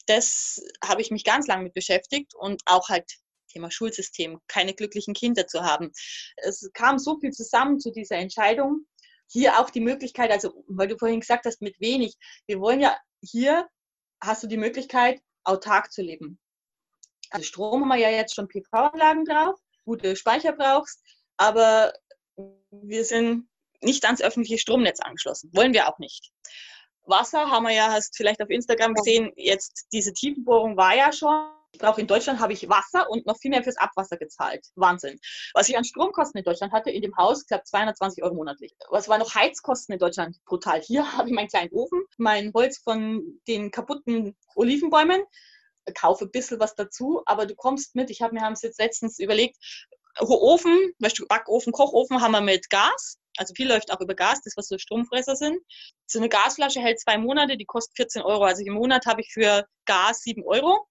Das 0.07 0.61
habe 0.83 1.01
ich 1.01 1.11
mich 1.11 1.23
ganz 1.23 1.47
lange 1.47 1.63
mit 1.63 1.73
beschäftigt 1.73 2.33
und 2.35 2.61
auch 2.65 2.89
halt 2.89 3.09
Thema 3.53 3.71
Schulsystem, 3.71 4.39
keine 4.47 4.73
glücklichen 4.73 5.13
Kinder 5.13 5.47
zu 5.47 5.63
haben. 5.63 5.91
Es 6.37 6.69
kam 6.73 6.99
so 6.99 7.19
viel 7.19 7.31
zusammen 7.31 7.79
zu 7.79 7.91
dieser 7.91 8.17
Entscheidung. 8.17 8.85
Hier 9.27 9.59
auch 9.59 9.69
die 9.69 9.79
Möglichkeit, 9.79 10.31
also 10.31 10.63
weil 10.67 10.87
du 10.87 10.97
vorhin 10.97 11.21
gesagt 11.21 11.45
hast, 11.45 11.61
mit 11.61 11.79
wenig. 11.79 12.15
Wir 12.45 12.59
wollen 12.59 12.81
ja 12.81 12.97
hier 13.23 13.67
hast 14.21 14.43
du 14.43 14.47
die 14.47 14.57
Möglichkeit, 14.57 15.21
autark 15.43 15.91
zu 15.91 16.01
leben. 16.01 16.39
Also 17.29 17.45
Strom 17.45 17.81
haben 17.81 17.89
wir 17.89 17.97
ja 17.97 18.09
jetzt 18.09 18.35
schon 18.35 18.47
PV-Anlagen 18.47 19.25
drauf, 19.25 19.59
gute 19.85 20.15
Speicher 20.15 20.53
brauchst, 20.53 21.01
aber 21.37 21.93
wir 22.71 23.05
sind 23.05 23.49
nicht 23.81 24.05
ans 24.05 24.21
öffentliche 24.21 24.57
Stromnetz 24.57 24.99
angeschlossen. 24.99 25.49
Wollen 25.53 25.73
wir 25.73 25.87
auch 25.87 25.99
nicht. 25.99 26.31
Wasser 27.05 27.49
haben 27.49 27.63
wir 27.63 27.73
ja, 27.73 27.91
hast 27.91 28.15
vielleicht 28.15 28.41
auf 28.41 28.49
Instagram 28.49 28.93
gesehen, 28.93 29.31
jetzt 29.35 29.87
diese 29.91 30.13
Tiefenbohrung 30.13 30.77
war 30.77 30.95
ja 30.95 31.11
schon, 31.11 31.49
Brauche 31.79 32.01
in 32.01 32.07
Deutschland 32.07 32.39
habe 32.39 32.53
ich 32.53 32.69
Wasser 32.69 33.09
und 33.09 33.25
noch 33.25 33.37
viel 33.37 33.51
mehr 33.51 33.63
fürs 33.63 33.77
Abwasser 33.77 34.17
gezahlt. 34.17 34.67
Wahnsinn. 34.75 35.19
Was 35.53 35.69
ich 35.69 35.77
an 35.77 35.83
Stromkosten 35.83 36.39
in 36.39 36.45
Deutschland 36.45 36.71
hatte, 36.71 36.91
in 36.91 37.01
dem 37.01 37.15
Haus, 37.17 37.45
glaube 37.45 37.63
220 37.63 38.23
Euro 38.23 38.35
monatlich. 38.35 38.75
Was 38.89 39.09
war 39.09 39.17
noch 39.17 39.33
Heizkosten 39.33 39.93
in 39.93 39.99
Deutschland? 39.99 40.37
Brutal. 40.45 40.81
Hier 40.81 41.11
habe 41.17 41.29
ich 41.29 41.35
meinen 41.35 41.47
kleinen 41.47 41.71
Ofen, 41.71 42.03
mein 42.17 42.51
Holz 42.53 42.77
von 42.77 43.39
den 43.47 43.71
kaputten 43.71 44.35
Olivenbäumen, 44.55 45.23
kaufe 45.95 46.25
ein 46.25 46.31
bisschen 46.31 46.59
was 46.59 46.75
dazu, 46.75 47.23
aber 47.25 47.45
du 47.45 47.55
kommst 47.55 47.95
mit. 47.95 48.09
Ich 48.09 48.21
habe 48.21 48.33
mir 48.33 48.41
haben 48.41 48.53
es 48.53 48.61
jetzt 48.61 48.79
letztens 48.79 49.19
überlegt, 49.19 49.57
Ofen, 50.19 50.93
Backofen, 51.27 51.73
Kochofen 51.73 52.21
haben 52.21 52.31
wir 52.33 52.41
mit 52.41 52.69
Gas. 52.69 53.17
Also 53.37 53.53
viel 53.55 53.67
läuft 53.67 53.91
auch 53.91 53.99
über 53.99 54.13
Gas, 54.13 54.41
das 54.43 54.53
was 54.55 54.67
so 54.67 54.77
Stromfresser 54.77 55.35
sind. 55.35 55.59
So 56.05 56.19
eine 56.19 56.29
Gasflasche 56.29 56.79
hält 56.79 56.99
zwei 56.99 57.17
Monate, 57.17 57.57
die 57.57 57.65
kostet 57.65 57.95
14 57.95 58.21
Euro. 58.21 58.43
Also 58.43 58.63
im 58.63 58.73
Monat 58.73 59.07
habe 59.07 59.21
ich 59.21 59.33
für 59.33 59.65
Gas 59.85 60.21
7 60.21 60.43
Euro. 60.45 60.87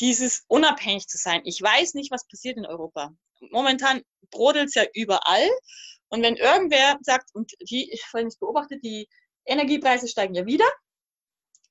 Dieses 0.00 0.44
unabhängig 0.48 1.06
zu 1.06 1.18
sein. 1.18 1.42
Ich 1.44 1.60
weiß 1.60 1.94
nicht, 1.94 2.10
was 2.10 2.26
passiert 2.26 2.56
in 2.56 2.66
Europa. 2.66 3.14
Momentan 3.50 4.02
brodelt 4.30 4.68
es 4.68 4.74
ja 4.74 4.84
überall. 4.94 5.48
Und 6.08 6.22
wenn 6.22 6.36
irgendwer 6.36 6.98
sagt, 7.02 7.30
und 7.34 7.52
die, 7.60 7.90
ich 7.92 8.04
habe 8.12 8.28
beobachtet, 8.40 8.82
die 8.82 9.08
Energiepreise 9.44 10.08
steigen 10.08 10.34
ja 10.34 10.46
wieder, 10.46 10.66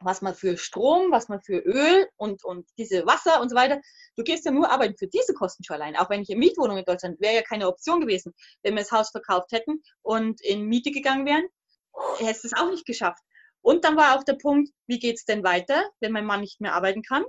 was 0.01 0.21
man 0.21 0.33
für 0.33 0.57
Strom, 0.57 1.11
was 1.11 1.27
man 1.27 1.41
für 1.41 1.57
Öl 1.57 2.07
und, 2.15 2.43
und 2.45 2.67
diese 2.77 3.05
Wasser 3.05 3.41
und 3.41 3.49
so 3.49 3.55
weiter. 3.55 3.81
Du 4.15 4.23
gehst 4.23 4.45
ja 4.45 4.51
nur 4.51 4.69
arbeiten 4.71 4.97
für 4.97 5.07
diese 5.07 5.33
Kosten 5.33 5.63
schon 5.63 5.75
allein. 5.75 5.97
Auch 5.97 6.09
wenn 6.09 6.21
ich 6.21 6.29
in 6.29 6.39
Mietwohnung 6.39 6.77
in 6.77 6.85
Deutschland, 6.85 7.19
wäre 7.19 7.35
ja 7.35 7.41
keine 7.41 7.67
Option 7.67 8.01
gewesen, 8.01 8.33
wenn 8.63 8.75
wir 8.75 8.83
das 8.83 8.91
Haus 8.91 9.09
verkauft 9.09 9.51
hätten 9.51 9.83
und 10.01 10.41
in 10.41 10.65
Miete 10.65 10.91
gegangen 10.91 11.25
wären, 11.25 11.45
hättest 12.19 12.45
du 12.45 12.47
es 12.47 12.53
auch 12.53 12.69
nicht 12.69 12.85
geschafft. 12.85 13.21
Und 13.61 13.83
dann 13.83 13.97
war 13.97 14.17
auch 14.17 14.23
der 14.23 14.35
Punkt, 14.35 14.71
wie 14.87 14.99
geht 14.99 15.17
es 15.17 15.25
denn 15.25 15.43
weiter, 15.43 15.89
wenn 15.99 16.13
mein 16.13 16.25
Mann 16.25 16.41
nicht 16.41 16.61
mehr 16.61 16.73
arbeiten 16.73 17.01
kann? 17.01 17.25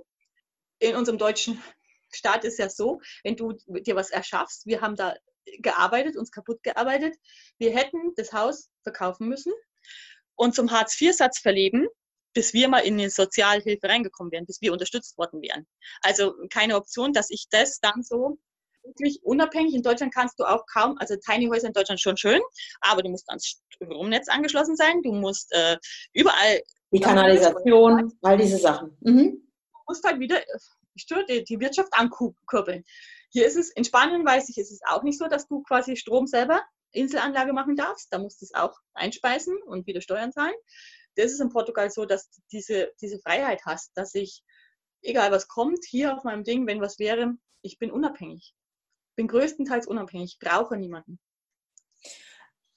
In 0.81 0.97
unserem 0.97 1.18
deutschen 1.18 1.62
Staat 2.12 2.45
ist 2.45 2.59
ja 2.59 2.68
so, 2.68 3.01
wenn 3.22 3.37
du 3.37 3.53
dir 3.68 3.95
was 3.95 4.11
erschaffst, 4.11 4.66
wir 4.66 4.81
haben 4.81 4.97
da 4.97 5.14
gearbeitet, 5.59 6.16
uns 6.16 6.31
kaputt 6.31 6.62
gearbeitet, 6.62 7.16
wir 7.59 7.74
hätten 7.74 8.14
das 8.16 8.33
Haus 8.33 8.70
verkaufen 8.83 9.28
müssen 9.28 9.53
und 10.35 10.55
zum 10.55 10.70
Hartz-IV-Satz 10.70 11.39
verleben, 11.39 11.87
bis 12.35 12.53
wir 12.55 12.68
mal 12.68 12.81
in 12.81 12.99
die 12.99 13.09
Sozialhilfe 13.09 13.89
reingekommen 13.89 14.33
wären, 14.33 14.47
bis 14.47 14.61
wir 14.61 14.72
unterstützt 14.72 15.18
worden 15.18 15.43
wären. 15.43 15.66
Also 16.03 16.35
keine 16.53 16.76
Option, 16.76 17.12
dass 17.12 17.31
ich 17.31 17.47
das 17.51 17.81
dann 17.81 18.03
so 18.03 18.39
wirklich 18.85 19.20
unabhängig. 19.22 19.74
In 19.74 19.83
Deutschland 19.83 20.14
kannst 20.14 20.39
du 20.39 20.45
auch 20.45 20.64
kaum, 20.72 20.97
also 20.99 21.16
Tiny 21.16 21.49
Häuser 21.49 21.68
in 21.68 21.72
Deutschland 21.72 22.01
schon 22.01 22.16
schön, 22.16 22.41
aber 22.81 23.03
du 23.03 23.11
musst 23.11 23.28
ans 23.28 23.61
Stromnetz 23.68 24.28
angeschlossen 24.28 24.76
sein, 24.76 25.03
du 25.03 25.12
musst 25.12 25.53
äh, 25.53 25.76
überall. 26.12 26.62
Die 26.93 27.01
Kanalisation, 27.01 28.12
all 28.22 28.39
diese 28.39 28.59
Sachen. 28.59 28.97
Mhm. 29.01 29.50
Musst 29.91 30.05
halt 30.05 30.20
wieder 30.20 30.41
die, 31.28 31.45
die 31.45 31.61
Wirtschaft 31.61 31.93
ankurbeln. 31.93 32.84
Hier 33.30 33.47
ist 33.47 33.57
es, 33.57 33.70
in 33.70 33.84
Spanien 33.84 34.24
weiß 34.24 34.49
ich, 34.49 34.59
ist 34.59 34.70
es 34.70 34.80
auch 34.88 35.03
nicht 35.03 35.18
so, 35.18 35.26
dass 35.26 35.49
du 35.49 35.62
quasi 35.62 35.97
Strom 35.97 36.26
selber 36.26 36.62
Inselanlage 36.93 37.53
machen 37.53 37.76
darfst. 37.76 38.12
Da 38.12 38.18
musst 38.18 38.41
du 38.41 38.45
es 38.45 38.55
auch 38.55 38.76
einspeisen 38.95 39.57
und 39.66 39.86
wieder 39.86 40.01
Steuern 40.01 40.32
zahlen 40.32 40.55
das 41.16 41.32
ist 41.32 41.41
in 41.41 41.51
Portugal 41.51 41.91
so, 41.91 42.05
dass 42.05 42.30
du 42.30 42.41
diese, 42.53 42.93
diese 43.01 43.18
Freiheit 43.18 43.62
hast, 43.64 43.97
dass 43.97 44.14
ich, 44.14 44.43
egal 45.03 45.30
was 45.30 45.49
kommt, 45.49 45.84
hier 45.84 46.14
auf 46.14 46.24
meinem 46.24 46.45
Ding, 46.45 46.66
wenn 46.66 46.80
was 46.80 46.99
wäre, 46.99 47.34
ich 47.62 47.78
bin 47.78 47.91
unabhängig. 47.91 48.55
Bin 49.16 49.28
größtenteils 49.28 49.86
unabhängig, 49.86 50.38
brauche 50.41 50.76
niemanden. 50.76 51.18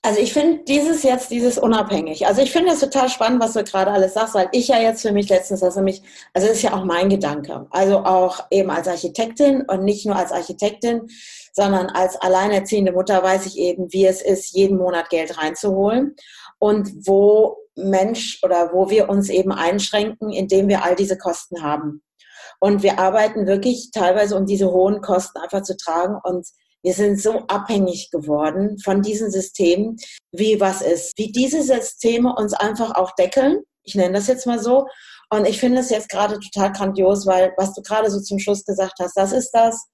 Also 0.06 0.20
ich 0.20 0.34
finde 0.34 0.66
dieses 0.66 1.02
jetzt, 1.04 1.32
dieses 1.32 1.58
unabhängig. 1.58 2.28
Also 2.28 2.42
ich 2.42 2.52
finde 2.52 2.74
es 2.74 2.82
total 2.82 3.08
spannend, 3.08 3.42
was 3.42 3.54
du 3.54 3.64
gerade 3.64 3.90
alles 3.90 4.14
sagst, 4.14 4.36
weil 4.36 4.50
ich 4.52 4.68
ja 4.68 4.78
jetzt 4.78 5.02
für 5.02 5.14
mich 5.14 5.30
letztens, 5.30 5.64
also 5.64 5.82
mich, 5.82 6.02
also 6.34 6.46
das 6.46 6.58
ist 6.58 6.62
ja 6.62 6.74
auch 6.74 6.84
mein 6.84 7.08
Gedanke. 7.08 7.68
Also 7.70 8.00
auch 8.00 8.42
eben 8.52 8.70
als 8.70 8.90
Architektin 8.90 9.62
und 9.62 9.86
nicht 9.86 10.06
nur 10.06 10.18
als 10.18 10.34
Architektin, 10.34 11.08
sondern 11.54 11.88
als 11.88 12.18
alleinerziehende 12.18 12.92
Mutter 12.92 13.24
weiß 13.24 13.46
ich 13.46 13.58
eben, 13.58 13.94
wie 13.94 14.06
es 14.06 14.22
ist, 14.22 14.54
jeden 14.54 14.78
Monat 14.78 15.10
Geld 15.10 15.38
reinzuholen 15.38 16.18
und 16.60 17.08
wo 17.08 17.56
Mensch 17.76 18.42
oder 18.44 18.74
wo 18.74 18.90
wir 18.90 19.08
uns 19.08 19.30
eben 19.30 19.54
einschränken, 19.54 20.32
indem 20.32 20.68
wir 20.68 20.84
all 20.84 20.96
diese 20.96 21.18
Kosten 21.18 21.64
haben. 21.64 22.04
Und 22.60 22.84
wir 22.84 23.00
arbeiten 23.00 23.48
wirklich 23.48 23.92
teilweise, 23.92 24.36
um 24.36 24.46
diese 24.46 24.70
hohen 24.70 25.00
Kosten 25.02 25.40
einfach 25.40 25.64
zu 25.64 25.78
tragen. 25.78 26.18
Und 26.24 26.46
wir 26.84 26.94
sind 26.94 27.22
so 27.22 27.40
abhängig 27.48 28.12
geworden 28.12 28.78
von 28.80 29.02
diesen 29.02 29.32
Systemen, 29.32 29.98
wie 30.32 30.60
was 30.60 30.82
ist. 30.82 31.18
Wie 31.18 31.32
diese 31.32 31.64
Systeme 31.64 32.36
uns 32.36 32.54
einfach 32.54 32.96
auch 32.96 33.12
deckeln. 33.16 33.62
Ich 33.84 33.96
nenne 33.96 34.14
das 34.14 34.28
jetzt 34.28 34.46
mal 34.46 34.60
so. 34.60 34.88
Und 35.30 35.48
ich 35.48 35.60
finde 35.60 35.80
es 35.80 35.90
jetzt 35.90 36.10
gerade 36.10 36.40
total 36.40 36.72
grandios, 36.74 37.26
weil 37.26 37.54
was 37.58 37.74
du 37.74 37.82
gerade 37.82 38.12
so 38.12 38.20
zum 38.20 38.38
Schluss 38.38 38.66
gesagt 38.66 38.96
hast, 39.00 39.16
das 39.16 39.32
ist 39.32 39.52
das, 39.52 39.88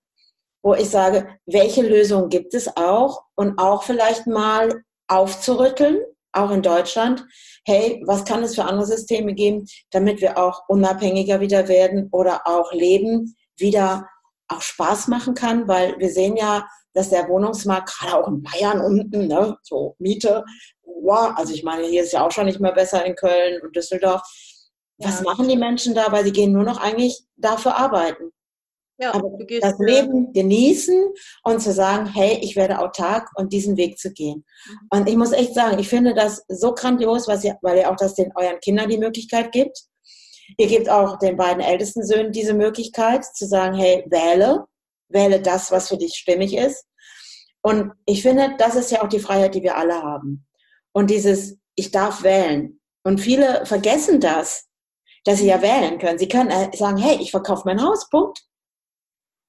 wo 0.63 0.73
ich 0.73 0.89
sage, 0.89 1.29
welche 1.45 1.81
Lösung 1.81 2.29
gibt 2.29 2.53
es 2.53 2.75
auch 2.75 3.21
und 3.35 3.59
auch 3.59 3.83
vielleicht 3.83 4.27
mal 4.27 4.83
aufzurütteln 5.07 5.99
auch 6.31 6.51
in 6.51 6.61
Deutschland, 6.61 7.25
hey, 7.65 8.03
was 8.05 8.25
kann 8.25 8.43
es 8.43 8.55
für 8.55 8.65
andere 8.65 8.85
Systeme 8.85 9.33
geben, 9.33 9.65
damit 9.91 10.21
wir 10.21 10.37
auch 10.37 10.63
unabhängiger 10.67 11.39
wieder 11.39 11.67
werden 11.67 12.09
oder 12.11 12.41
auch 12.45 12.71
Leben 12.71 13.35
wieder 13.57 14.07
auch 14.47 14.61
Spaß 14.61 15.07
machen 15.07 15.35
kann, 15.35 15.67
weil 15.67 15.97
wir 15.99 16.09
sehen 16.09 16.35
ja, 16.35 16.67
dass 16.99 17.09
der 17.09 17.29
Wohnungsmarkt, 17.29 17.89
gerade 17.97 18.17
auch 18.17 18.27
in 18.27 18.43
Bayern 18.43 18.81
unten, 18.81 19.27
ne, 19.27 19.57
so 19.61 19.95
Miete, 19.99 20.43
wow, 20.83 21.31
also 21.35 21.53
ich 21.53 21.63
meine, 21.63 21.87
hier 21.87 22.03
ist 22.03 22.11
ja 22.11 22.27
auch 22.27 22.31
schon 22.31 22.45
nicht 22.45 22.59
mehr 22.59 22.73
besser 22.73 23.05
in 23.05 23.15
Köln 23.15 23.61
und 23.61 23.73
Düsseldorf. 23.73 24.21
Was 24.97 25.19
ja. 25.19 25.23
machen 25.23 25.47
die 25.47 25.55
Menschen 25.55 25.95
da? 25.95 26.11
Weil 26.11 26.25
sie 26.25 26.33
gehen 26.33 26.51
nur 26.51 26.63
noch 26.63 26.77
eigentlich 26.77 27.23
dafür 27.37 27.77
arbeiten. 27.77 28.33
Ja, 28.97 29.13
Aber 29.13 29.31
das 29.61 29.79
Leben 29.79 30.33
genießen 30.33 31.13
und 31.43 31.61
zu 31.61 31.71
sagen, 31.71 32.05
hey, 32.05 32.37
ich 32.41 32.57
werde 32.57 32.79
autark 32.79 33.29
und 33.35 33.53
diesen 33.53 33.77
Weg 33.77 33.97
zu 33.97 34.11
gehen. 34.11 34.43
Mhm. 34.67 34.87
Und 34.89 35.07
ich 35.07 35.15
muss 35.15 35.31
echt 35.31 35.53
sagen, 35.53 35.79
ich 35.79 35.87
finde 35.87 36.13
das 36.13 36.43
so 36.49 36.73
grandios, 36.73 37.29
was 37.29 37.45
ihr, 37.45 37.57
weil 37.61 37.77
ihr 37.77 37.89
auch 37.89 37.95
das 37.95 38.15
den 38.15 38.33
euren 38.35 38.59
Kindern 38.59 38.89
die 38.89 38.97
Möglichkeit 38.97 39.53
gibt. 39.53 39.85
Ihr 40.57 40.67
gebt 40.67 40.89
auch 40.89 41.17
den 41.17 41.37
beiden 41.37 41.61
ältesten 41.61 42.05
Söhnen 42.05 42.33
diese 42.33 42.53
Möglichkeit 42.53 43.23
zu 43.23 43.47
sagen, 43.47 43.77
hey, 43.77 44.03
wähle, 44.09 44.65
wähle 45.07 45.41
das, 45.41 45.71
was 45.71 45.87
für 45.87 45.97
dich 45.97 46.15
stimmig 46.15 46.57
ist. 46.57 46.85
Und 47.61 47.93
ich 48.05 48.21
finde, 48.21 48.55
das 48.57 48.75
ist 48.75 48.91
ja 48.91 49.03
auch 49.03 49.09
die 49.09 49.19
Freiheit, 49.19 49.55
die 49.55 49.63
wir 49.63 49.77
alle 49.77 50.01
haben. 50.01 50.47
Und 50.93 51.09
dieses, 51.09 51.57
ich 51.75 51.91
darf 51.91 52.23
wählen. 52.23 52.79
Und 53.03 53.19
viele 53.19 53.65
vergessen 53.65 54.19
das, 54.19 54.67
dass 55.25 55.39
sie 55.39 55.47
ja 55.47 55.61
wählen 55.61 55.99
können. 55.99 56.19
Sie 56.19 56.27
können 56.27 56.49
äh, 56.49 56.75
sagen, 56.75 56.97
hey, 56.97 57.17
ich 57.21 57.31
verkaufe 57.31 57.63
mein 57.65 57.83
Haus, 57.83 58.09
Punkt. 58.09 58.41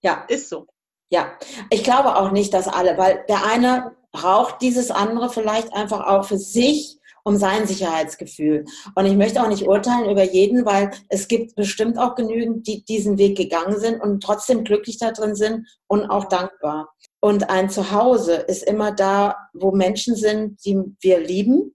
Ja. 0.02 0.24
Ist 0.28 0.48
so. 0.48 0.66
Ja, 1.12 1.32
ich 1.70 1.82
glaube 1.82 2.16
auch 2.16 2.30
nicht, 2.30 2.54
dass 2.54 2.68
alle, 2.68 2.96
weil 2.96 3.24
der 3.28 3.44
eine 3.44 3.96
braucht 4.12 4.62
dieses 4.62 4.90
andere 4.90 5.28
vielleicht 5.28 5.72
einfach 5.72 6.06
auch 6.06 6.24
für 6.24 6.38
sich, 6.38 6.98
um 7.24 7.36
sein 7.36 7.66
Sicherheitsgefühl. 7.66 8.64
Und 8.94 9.06
ich 9.06 9.16
möchte 9.16 9.42
auch 9.42 9.48
nicht 9.48 9.66
urteilen 9.66 10.10
über 10.10 10.22
jeden, 10.22 10.64
weil 10.64 10.90
es 11.08 11.28
gibt 11.28 11.54
bestimmt 11.54 11.98
auch 11.98 12.14
genügend, 12.14 12.66
die 12.66 12.84
diesen 12.84 13.18
Weg 13.18 13.36
gegangen 13.36 13.78
sind 13.78 14.00
und 14.00 14.22
trotzdem 14.22 14.64
glücklich 14.64 14.98
da 14.98 15.12
drin 15.12 15.34
sind 15.34 15.66
und 15.86 16.08
auch 16.08 16.26
dankbar. 16.26 16.94
Und 17.20 17.50
ein 17.50 17.68
Zuhause 17.68 18.34
ist 18.34 18.62
immer 18.62 18.92
da, 18.92 19.36
wo 19.52 19.72
Menschen 19.72 20.16
sind, 20.16 20.64
die 20.64 20.78
wir 21.00 21.20
lieben. 21.20 21.74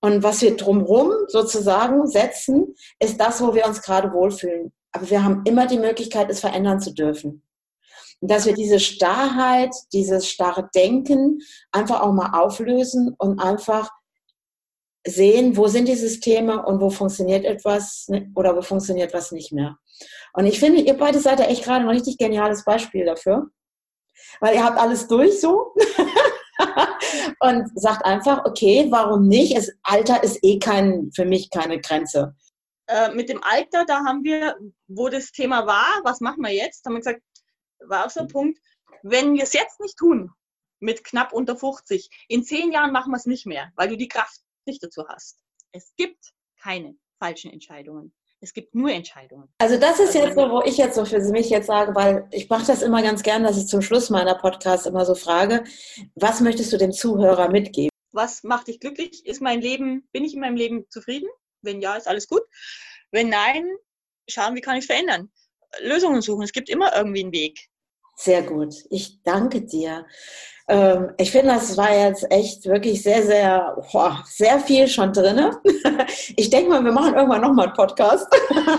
Und 0.00 0.22
was 0.22 0.40
wir 0.40 0.56
drumherum 0.56 1.12
sozusagen 1.28 2.06
setzen, 2.06 2.74
ist 2.98 3.20
das, 3.20 3.40
wo 3.42 3.54
wir 3.54 3.66
uns 3.66 3.82
gerade 3.82 4.12
wohlfühlen. 4.12 4.72
Aber 4.92 5.10
wir 5.10 5.22
haben 5.22 5.42
immer 5.44 5.66
die 5.66 5.78
Möglichkeit, 5.78 6.30
es 6.30 6.40
verändern 6.40 6.80
zu 6.80 6.94
dürfen. 6.94 7.42
Und 8.20 8.30
dass 8.30 8.46
wir 8.46 8.54
diese 8.54 8.80
Starrheit, 8.80 9.74
dieses 9.92 10.28
starre 10.28 10.70
Denken 10.74 11.40
einfach 11.70 12.00
auch 12.00 12.12
mal 12.12 12.38
auflösen 12.38 13.14
und 13.18 13.38
einfach 13.40 13.90
sehen, 15.06 15.56
wo 15.56 15.68
sind 15.68 15.86
die 15.86 15.96
Systeme 15.96 16.64
und 16.64 16.80
wo 16.80 16.90
funktioniert 16.90 17.44
etwas 17.44 18.08
oder 18.34 18.56
wo 18.56 18.62
funktioniert 18.62 19.12
was 19.12 19.32
nicht 19.32 19.52
mehr. 19.52 19.76
Und 20.32 20.46
ich 20.46 20.58
finde, 20.58 20.80
ihr 20.80 20.96
beide 20.96 21.20
seid 21.20 21.40
ja 21.40 21.46
echt 21.46 21.64
gerade 21.64 21.84
ein 21.84 21.90
richtig 21.90 22.18
geniales 22.18 22.64
Beispiel 22.64 23.04
dafür, 23.04 23.50
weil 24.40 24.54
ihr 24.54 24.64
habt 24.64 24.78
alles 24.78 25.08
durch 25.08 25.40
so 25.40 25.74
und 27.40 27.70
sagt 27.74 28.04
einfach, 28.04 28.44
okay, 28.44 28.86
warum 28.90 29.28
nicht? 29.28 29.56
Es, 29.56 29.72
Alter 29.82 30.22
ist 30.22 30.38
eh 30.42 30.58
kein, 30.58 31.10
für 31.14 31.24
mich 31.24 31.50
keine 31.50 31.80
Grenze. 31.80 32.34
Äh, 32.88 33.12
mit 33.12 33.28
dem 33.28 33.42
Alter, 33.42 33.84
da 33.84 34.04
haben 34.04 34.22
wir, 34.24 34.56
wo 34.86 35.08
das 35.08 35.32
Thema 35.32 35.66
war, 35.66 36.00
was 36.04 36.20
machen 36.20 36.42
wir 36.42 36.52
jetzt, 36.52 36.84
haben 36.84 36.94
wir 36.94 37.00
gesagt, 37.00 37.22
war 37.80 38.06
auch 38.06 38.10
so 38.10 38.20
ein 38.20 38.28
Punkt, 38.28 38.58
wenn 39.02 39.34
wir 39.34 39.42
es 39.42 39.52
jetzt 39.52 39.80
nicht 39.80 39.96
tun, 39.96 40.30
mit 40.80 41.04
knapp 41.04 41.32
unter 41.32 41.56
50, 41.56 42.08
in 42.28 42.44
zehn 42.44 42.72
Jahren 42.72 42.92
machen 42.92 43.12
wir 43.12 43.16
es 43.16 43.26
nicht 43.26 43.46
mehr, 43.46 43.72
weil 43.76 43.88
du 43.88 43.96
die 43.96 44.08
Kraft 44.08 44.40
nicht 44.66 44.82
dazu 44.82 45.06
hast. 45.08 45.38
Es 45.72 45.92
gibt 45.96 46.32
keine 46.60 46.96
falschen 47.18 47.52
Entscheidungen. 47.52 48.14
Es 48.46 48.54
gibt 48.54 48.76
nur 48.76 48.92
Entscheidungen. 48.92 49.48
Also 49.58 49.76
das 49.76 49.98
ist 49.98 50.14
also 50.14 50.20
jetzt 50.20 50.36
so, 50.36 50.50
wo 50.52 50.62
ich 50.62 50.76
jetzt 50.76 50.94
so 50.94 51.04
für 51.04 51.18
mich 51.18 51.50
jetzt 51.50 51.66
sage, 51.66 51.96
weil 51.96 52.28
ich 52.30 52.48
mache 52.48 52.64
das 52.64 52.80
immer 52.80 53.02
ganz 53.02 53.24
gern, 53.24 53.42
dass 53.42 53.58
ich 53.58 53.66
zum 53.66 53.82
Schluss 53.82 54.08
meiner 54.08 54.36
Podcast 54.36 54.86
immer 54.86 55.04
so 55.04 55.16
frage, 55.16 55.64
was 56.14 56.40
möchtest 56.40 56.72
du 56.72 56.78
dem 56.78 56.92
Zuhörer 56.92 57.48
mitgeben? 57.48 57.90
Was 58.12 58.44
macht 58.44 58.68
dich 58.68 58.78
glücklich? 58.78 59.26
Ist 59.26 59.42
mein 59.42 59.60
Leben, 59.60 60.08
bin 60.12 60.24
ich 60.24 60.34
in 60.34 60.40
meinem 60.40 60.54
Leben 60.54 60.86
zufrieden? 60.90 61.28
Wenn 61.62 61.80
ja, 61.80 61.96
ist 61.96 62.06
alles 62.06 62.28
gut. 62.28 62.42
Wenn 63.10 63.30
nein, 63.30 63.68
schauen, 64.28 64.54
wie 64.54 64.60
kann 64.60 64.76
ich 64.76 64.84
es 64.84 64.86
verändern. 64.86 65.28
Lösungen 65.80 66.22
suchen. 66.22 66.44
Es 66.44 66.52
gibt 66.52 66.70
immer 66.70 66.94
irgendwie 66.94 67.24
einen 67.24 67.32
Weg. 67.32 67.66
Sehr 68.18 68.42
gut. 68.42 68.74
Ich 68.88 69.22
danke 69.22 69.60
dir. 69.60 70.06
Ähm, 70.68 71.10
ich 71.18 71.30
finde, 71.30 71.52
das 71.52 71.76
war 71.76 71.94
jetzt 71.94 72.26
echt 72.30 72.64
wirklich 72.64 73.02
sehr, 73.02 73.22
sehr, 73.22 73.76
boah, 73.92 74.24
sehr 74.26 74.58
viel 74.58 74.88
schon 74.88 75.12
drin. 75.12 75.50
Ich 76.36 76.50
denke 76.50 76.70
mal, 76.70 76.84
wir 76.84 76.92
machen 76.92 77.14
irgendwann 77.14 77.40
nochmal 77.40 77.66
einen 77.66 77.74
Podcast, 77.74 78.26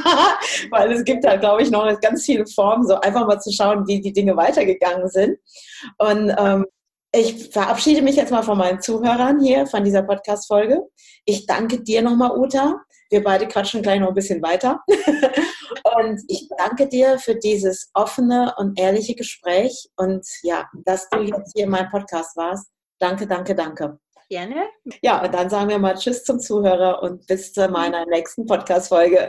weil 0.71 0.91
es 0.91 1.03
gibt 1.03 1.23
da, 1.23 1.35
glaube 1.35 1.61
ich, 1.61 1.71
noch 1.71 1.99
ganz 1.99 2.25
viele 2.25 2.45
Formen, 2.45 2.85
so 2.87 2.95
einfach 2.95 3.25
mal 3.25 3.39
zu 3.39 3.51
schauen, 3.51 3.87
wie 3.87 4.01
die 4.01 4.13
Dinge 4.13 4.35
weitergegangen 4.35 5.07
sind. 5.09 5.37
Und 5.97 6.33
ähm, 6.37 6.65
ich 7.13 7.49
verabschiede 7.49 8.01
mich 8.01 8.15
jetzt 8.15 8.31
mal 8.31 8.43
von 8.43 8.57
meinen 8.57 8.81
Zuhörern 8.81 9.39
hier 9.39 9.65
von 9.65 9.83
dieser 9.83 10.03
Podcast-Folge. 10.03 10.81
Ich 11.25 11.45
danke 11.45 11.81
dir 11.81 12.01
nochmal, 12.01 12.37
Uta. 12.37 12.81
Wir 13.09 13.23
beide 13.23 13.47
quatschen 13.47 13.81
gleich 13.81 13.99
noch 13.99 14.09
ein 14.09 14.13
bisschen 14.13 14.41
weiter. 14.41 14.81
und 14.87 16.21
ich 16.27 16.47
danke 16.57 16.87
dir 16.87 17.19
für 17.19 17.35
dieses 17.35 17.89
offene 17.93 18.53
und 18.57 18.79
ehrliche 18.79 19.15
Gespräch 19.15 19.89
und 19.95 20.25
ja, 20.43 20.69
dass 20.85 21.09
du 21.09 21.19
jetzt 21.19 21.53
hier 21.55 21.65
in 21.65 21.71
meinem 21.71 21.89
Podcast 21.89 22.35
warst. 22.37 22.67
Danke, 22.99 23.27
danke, 23.27 23.55
danke. 23.55 23.99
Gerne. 24.29 24.63
Ja, 25.01 25.23
und 25.23 25.33
dann 25.33 25.49
sagen 25.49 25.69
wir 25.69 25.79
mal 25.79 25.95
Tschüss 25.95 26.25
zum 26.25 26.39
Zuhörer 26.39 27.01
und 27.01 27.25
bis 27.27 27.53
zu 27.53 27.69
meiner 27.69 28.05
nächsten 28.07 28.45
Podcast-Folge. 28.45 29.25